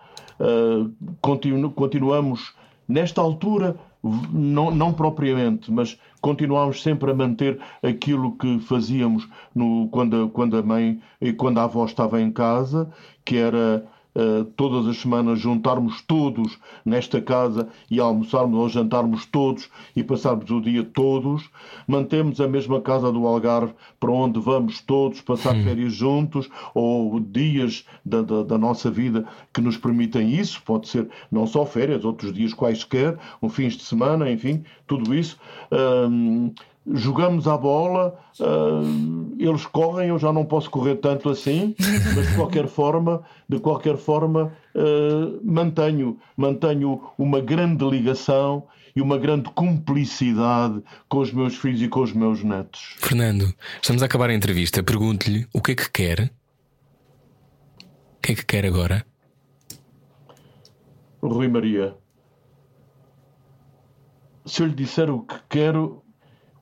Continu 1.21 1.69
continuamos, 1.69 2.55
nesta 2.87 3.21
altura, 3.21 3.75
não, 4.03 4.71
não 4.71 4.93
propriamente, 4.93 5.71
mas 5.71 5.99
continuámos 6.21 6.81
sempre 6.81 7.11
a 7.11 7.13
manter 7.13 7.59
aquilo 7.83 8.37
que 8.37 8.59
fazíamos 8.59 9.27
no, 9.53 9.89
quando, 9.89 10.29
quando 10.29 10.57
a 10.57 10.63
mãe 10.63 11.01
e 11.19 11.33
quando 11.33 11.59
a 11.59 11.63
avó 11.63 11.85
estava 11.85 12.21
em 12.21 12.31
casa, 12.31 12.89
que 13.25 13.37
era 13.37 13.85
uh, 14.19 14.45
todas 14.55 14.87
as 14.87 14.97
semanas 14.97 15.39
juntarmos 15.39 16.01
todos 16.01 16.57
nesta 16.83 17.21
casa 17.21 17.69
e 17.89 17.99
almoçarmos 17.99 18.59
ou 18.59 18.69
jantarmos 18.69 19.25
todos 19.25 19.69
e 19.95 20.03
passarmos 20.03 20.49
o 20.51 20.59
dia 20.59 20.83
todos. 20.83 21.49
Mantemos 21.87 22.41
a 22.41 22.47
mesma 22.47 22.81
casa 22.81 23.11
do 23.11 23.25
Algarve 23.25 23.73
para 23.99 24.11
onde 24.11 24.39
vamos 24.39 24.81
todos 24.81 25.21
passar 25.21 25.55
hum. 25.55 25.63
férias 25.63 25.93
juntos 25.93 26.49
ou 26.73 27.19
dias 27.19 27.85
da, 28.05 28.21
da, 28.21 28.43
da, 28.43 28.57
nossa 28.57 28.91
vida 28.91 29.25
que 29.53 29.61
nos 29.61 29.77
permitem 29.77 30.33
isso. 30.33 30.61
Pode 30.63 30.87
ser 30.87 31.09
não 31.31 31.47
só 31.47 31.65
férias, 31.65 32.03
outros 32.03 32.33
dias 32.33 32.53
quaisquer, 32.53 33.17
um 33.41 33.49
fins 33.49 33.73
de 33.73 33.83
semana, 33.83 34.29
enfim, 34.29 34.63
tudo 34.85 35.13
isso. 35.13 35.37
Um, 35.71 36.51
jogamos 36.87 37.47
a 37.47 37.57
bola, 37.57 38.19
uh, 38.39 39.35
eles 39.37 39.65
correm, 39.65 40.09
eu 40.09 40.19
já 40.19 40.33
não 40.33 40.45
posso 40.45 40.69
correr 40.69 40.95
tanto 40.95 41.29
assim, 41.29 41.75
mas 42.15 42.29
de 42.29 42.35
qualquer 42.35 42.67
forma, 42.69 43.23
de 43.47 43.59
qualquer 43.59 43.97
forma 43.97 44.51
uh, 44.75 45.39
mantenho, 45.43 46.17
mantenho 46.35 47.01
uma 47.17 47.39
grande 47.39 47.87
ligação 47.87 48.67
e 48.95 49.01
uma 49.01 49.17
grande 49.17 49.49
cumplicidade 49.51 50.81
com 51.07 51.19
os 51.19 51.31
meus 51.31 51.55
filhos 51.55 51.81
e 51.81 51.87
com 51.87 52.01
os 52.01 52.11
meus 52.11 52.43
netos. 52.43 52.95
Fernando, 52.97 53.53
estamos 53.81 54.01
a 54.01 54.05
acabar 54.05 54.29
a 54.29 54.33
entrevista. 54.33 54.81
Pergunto-lhe 54.81 55.47
o 55.53 55.61
que 55.61 55.73
é 55.73 55.75
que 55.75 55.89
quer? 55.89 56.31
O 58.17 58.21
que 58.21 58.31
é 58.33 58.35
que 58.35 58.45
quer 58.45 58.65
agora? 58.65 59.05
Rui 61.21 61.47
Maria, 61.47 61.95
se 64.45 64.63
eu 64.63 64.67
lhe 64.67 64.73
disser 64.73 65.09
o 65.09 65.21
que 65.21 65.35
quero, 65.49 66.01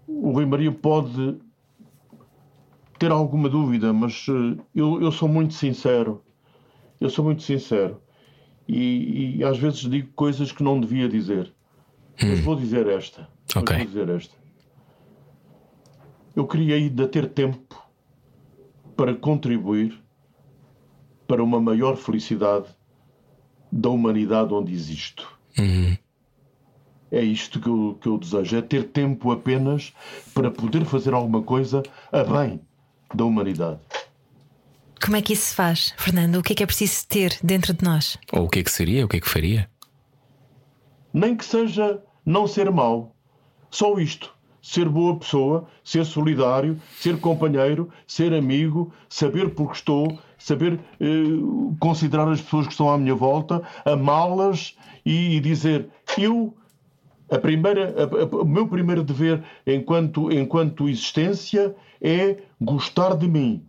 o 0.07 0.31
Rui 0.31 0.45
Maria 0.45 0.71
pode 0.71 1.37
ter 2.97 3.11
alguma 3.11 3.49
dúvida, 3.49 3.93
mas 3.93 4.25
eh, 4.29 4.61
eu, 4.73 5.01
eu 5.01 5.11
sou 5.11 5.27
muito 5.27 5.53
sincero. 5.53 6.23
Eu 6.99 7.09
sou 7.09 7.23
muito 7.23 7.43
sincero. 7.43 8.01
E, 8.67 9.37
e 9.37 9.43
às 9.43 9.57
vezes 9.57 9.81
digo 9.81 10.11
coisas 10.13 10.51
que 10.51 10.63
não 10.63 10.79
devia 10.79 11.07
dizer. 11.07 11.53
Hum. 12.21 12.29
Mas 12.29 12.39
vou 12.39 12.55
dizer 12.55 12.87
esta. 12.87 13.29
Okay. 13.55 13.77
Vou 13.77 13.85
dizer 13.85 14.09
esta. 14.09 14.35
Eu 16.35 16.47
queria 16.47 16.75
ainda 16.75 17.07
ter 17.07 17.29
tempo 17.29 17.83
para 18.95 19.13
contribuir 19.13 19.99
para 21.27 21.43
uma 21.43 21.59
maior 21.59 21.95
felicidade 21.97 22.67
da 23.71 23.89
humanidade 23.89 24.53
onde 24.53 24.73
existo. 24.73 25.37
Uhum. 25.57 25.97
É 27.11 27.21
isto 27.21 27.59
que 27.59 27.67
eu, 27.69 27.97
que 28.01 28.07
eu 28.07 28.17
desejo: 28.17 28.57
é 28.57 28.61
ter 28.61 28.83
tempo 28.85 29.31
apenas 29.31 29.93
para 30.33 30.51
poder 30.51 30.85
fazer 30.85 31.13
alguma 31.13 31.41
coisa 31.41 31.83
a 32.11 32.23
bem 32.23 32.59
da 33.13 33.23
humanidade. 33.23 33.79
Como 35.03 35.15
é 35.15 35.21
que 35.21 35.33
isso 35.33 35.47
se 35.47 35.55
faz, 35.55 35.93
Fernando? 35.97 36.37
O 36.37 36.43
que 36.43 36.53
é 36.53 36.55
que 36.55 36.63
é 36.63 36.65
preciso 36.65 37.07
ter 37.07 37.37
dentro 37.43 37.73
de 37.73 37.83
nós? 37.83 38.17
Ou 38.33 38.45
o 38.45 38.49
que 38.49 38.59
é 38.59 38.63
que 38.63 38.71
seria? 38.71 39.05
O 39.05 39.07
que 39.07 39.17
é 39.17 39.19
que 39.21 39.29
faria? 39.29 39.69
Nem 41.13 41.35
que 41.35 41.45
seja 41.45 42.01
não 42.25 42.47
ser 42.47 42.69
mau. 42.71 43.15
Só 43.69 43.97
isto. 43.99 44.35
Ser 44.61 44.89
boa 44.89 45.17
pessoa, 45.17 45.67
ser 45.81 46.03
solidário, 46.03 46.77
ser 46.99 47.17
companheiro, 47.21 47.89
ser 48.05 48.33
amigo, 48.33 48.91
saber 49.07 49.51
por 49.51 49.69
que 49.69 49.77
estou, 49.77 50.19
saber 50.37 50.77
eh, 50.99 51.05
considerar 51.79 52.27
as 52.27 52.41
pessoas 52.41 52.65
que 52.67 52.73
estão 52.73 52.89
à 52.89 52.97
minha 52.97 53.15
volta, 53.15 53.61
amá-las 53.85 54.75
e, 55.05 55.37
e 55.37 55.39
dizer: 55.39 55.87
Eu 56.17 56.53
a 57.29 57.37
primeira, 57.37 57.93
a, 57.97 58.03
a, 58.03 58.41
o 58.41 58.45
meu 58.45 58.67
primeiro 58.67 59.03
dever 59.03 59.43
enquanto, 59.65 60.31
enquanto 60.31 60.89
existência 60.89 61.75
é 62.01 62.37
gostar 62.59 63.15
de 63.15 63.27
mim. 63.27 63.63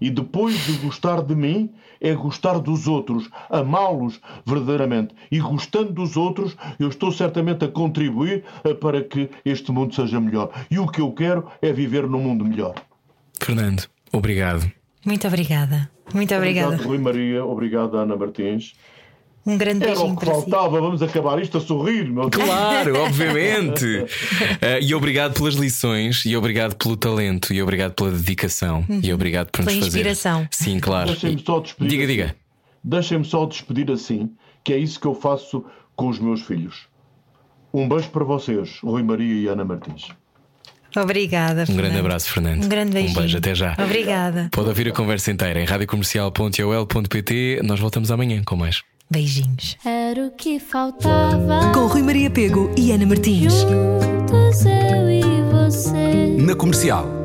E 0.00 0.08
depois 0.08 0.54
de 0.64 0.72
gostar 0.78 1.22
de 1.22 1.34
mim, 1.34 1.70
é 2.00 2.14
gostar 2.14 2.58
dos 2.58 2.86
outros, 2.86 3.28
amá-los 3.50 4.18
verdadeiramente. 4.46 5.14
E 5.30 5.38
gostando 5.38 5.92
dos 5.92 6.16
outros, 6.16 6.56
eu 6.78 6.88
estou 6.88 7.12
certamente 7.12 7.66
a 7.66 7.68
contribuir 7.68 8.42
para 8.80 9.04
que 9.04 9.28
este 9.44 9.70
mundo 9.70 9.94
seja 9.94 10.18
melhor. 10.18 10.50
E 10.70 10.78
o 10.78 10.86
que 10.86 11.02
eu 11.02 11.12
quero 11.12 11.46
é 11.60 11.70
viver 11.70 12.06
num 12.08 12.20
mundo 12.20 12.44
melhor. 12.44 12.74
Fernando, 13.38 13.84
obrigado. 14.10 14.70
Muito 15.04 15.26
obrigada. 15.26 15.90
Muito 16.14 16.34
obrigada. 16.34 16.68
Obrigado, 16.68 16.88
Rui 16.88 16.98
Maria. 16.98 17.44
Obrigado, 17.44 17.96
Ana 17.96 18.16
Martins. 18.16 18.74
Um 19.46 19.56
grande 19.56 19.80
beijinho 19.80 20.06
Era 20.06 20.12
o 20.12 20.16
que 20.16 20.26
faltava, 20.26 20.76
si. 20.76 20.82
vamos 20.82 21.02
acabar 21.02 21.40
isto 21.40 21.58
a 21.58 21.60
sorrir, 21.60 22.10
meu 22.10 22.28
Deus. 22.28 22.44
Claro, 22.44 22.98
obviamente. 23.00 23.84
uh, 23.84 24.06
e 24.82 24.94
obrigado 24.94 25.34
pelas 25.34 25.54
lições, 25.54 26.24
e 26.26 26.36
obrigado 26.36 26.76
pelo 26.76 26.96
talento, 26.96 27.52
e 27.52 27.62
obrigado 27.62 27.94
pela 27.94 28.10
dedicação, 28.10 28.84
uhum. 28.88 29.00
e 29.02 29.12
obrigado 29.12 29.50
por 29.50 29.64
nos 29.64 29.72
pela 29.72 29.86
inspiração. 29.86 30.46
Sim, 30.50 30.78
claro. 30.78 31.08
Deixem-me 31.08 31.42
só 31.44 31.58
despedir. 31.60 31.90
Diga, 31.90 32.04
assim. 32.04 32.12
diga. 32.12 32.36
Deixem-me 32.84 33.24
só 33.24 33.46
despedir 33.46 33.90
assim, 33.90 34.30
que 34.62 34.72
é 34.72 34.78
isso 34.78 35.00
que 35.00 35.06
eu 35.06 35.14
faço 35.14 35.64
com 35.96 36.08
os 36.08 36.18
meus 36.18 36.42
filhos. 36.42 36.88
Um 37.72 37.88
beijo 37.88 38.10
para 38.10 38.24
vocês, 38.24 38.78
Rui 38.82 39.02
Maria 39.02 39.34
e 39.34 39.46
Ana 39.46 39.64
Martins. 39.64 40.08
Obrigada. 40.96 41.64
Um 41.68 41.76
grande 41.76 41.98
abraço, 41.98 42.32
Fernando. 42.32 42.64
Um 42.64 42.68
grande 42.68 42.92
beijinho. 42.92 43.16
Um 43.16 43.20
beijo, 43.20 43.38
até 43.38 43.54
já. 43.54 43.76
Obrigada. 43.78 44.48
Pode 44.50 44.68
ouvir 44.68 44.88
a 44.88 44.92
conversa 44.92 45.30
inteira 45.30 45.60
em 45.60 45.64
radiocomercial.ol.pt. 45.64 47.60
Nós 47.62 47.78
voltamos 47.78 48.10
amanhã 48.10 48.42
com 48.44 48.56
mais. 48.56 48.82
Beijinhos. 49.10 49.76
Era 49.84 50.26
o 50.26 50.30
que 50.30 50.60
faltava. 50.60 51.72
Com 51.74 51.86
Rui 51.86 52.02
Maria 52.02 52.30
Pego 52.30 52.70
e 52.78 52.92
Ana 52.92 53.06
Martins. 53.06 53.52
Juntos 53.52 54.64
eu 54.64 55.10
e 55.10 55.22
você. 55.50 56.36
Na 56.38 56.54
comercial. 56.54 57.19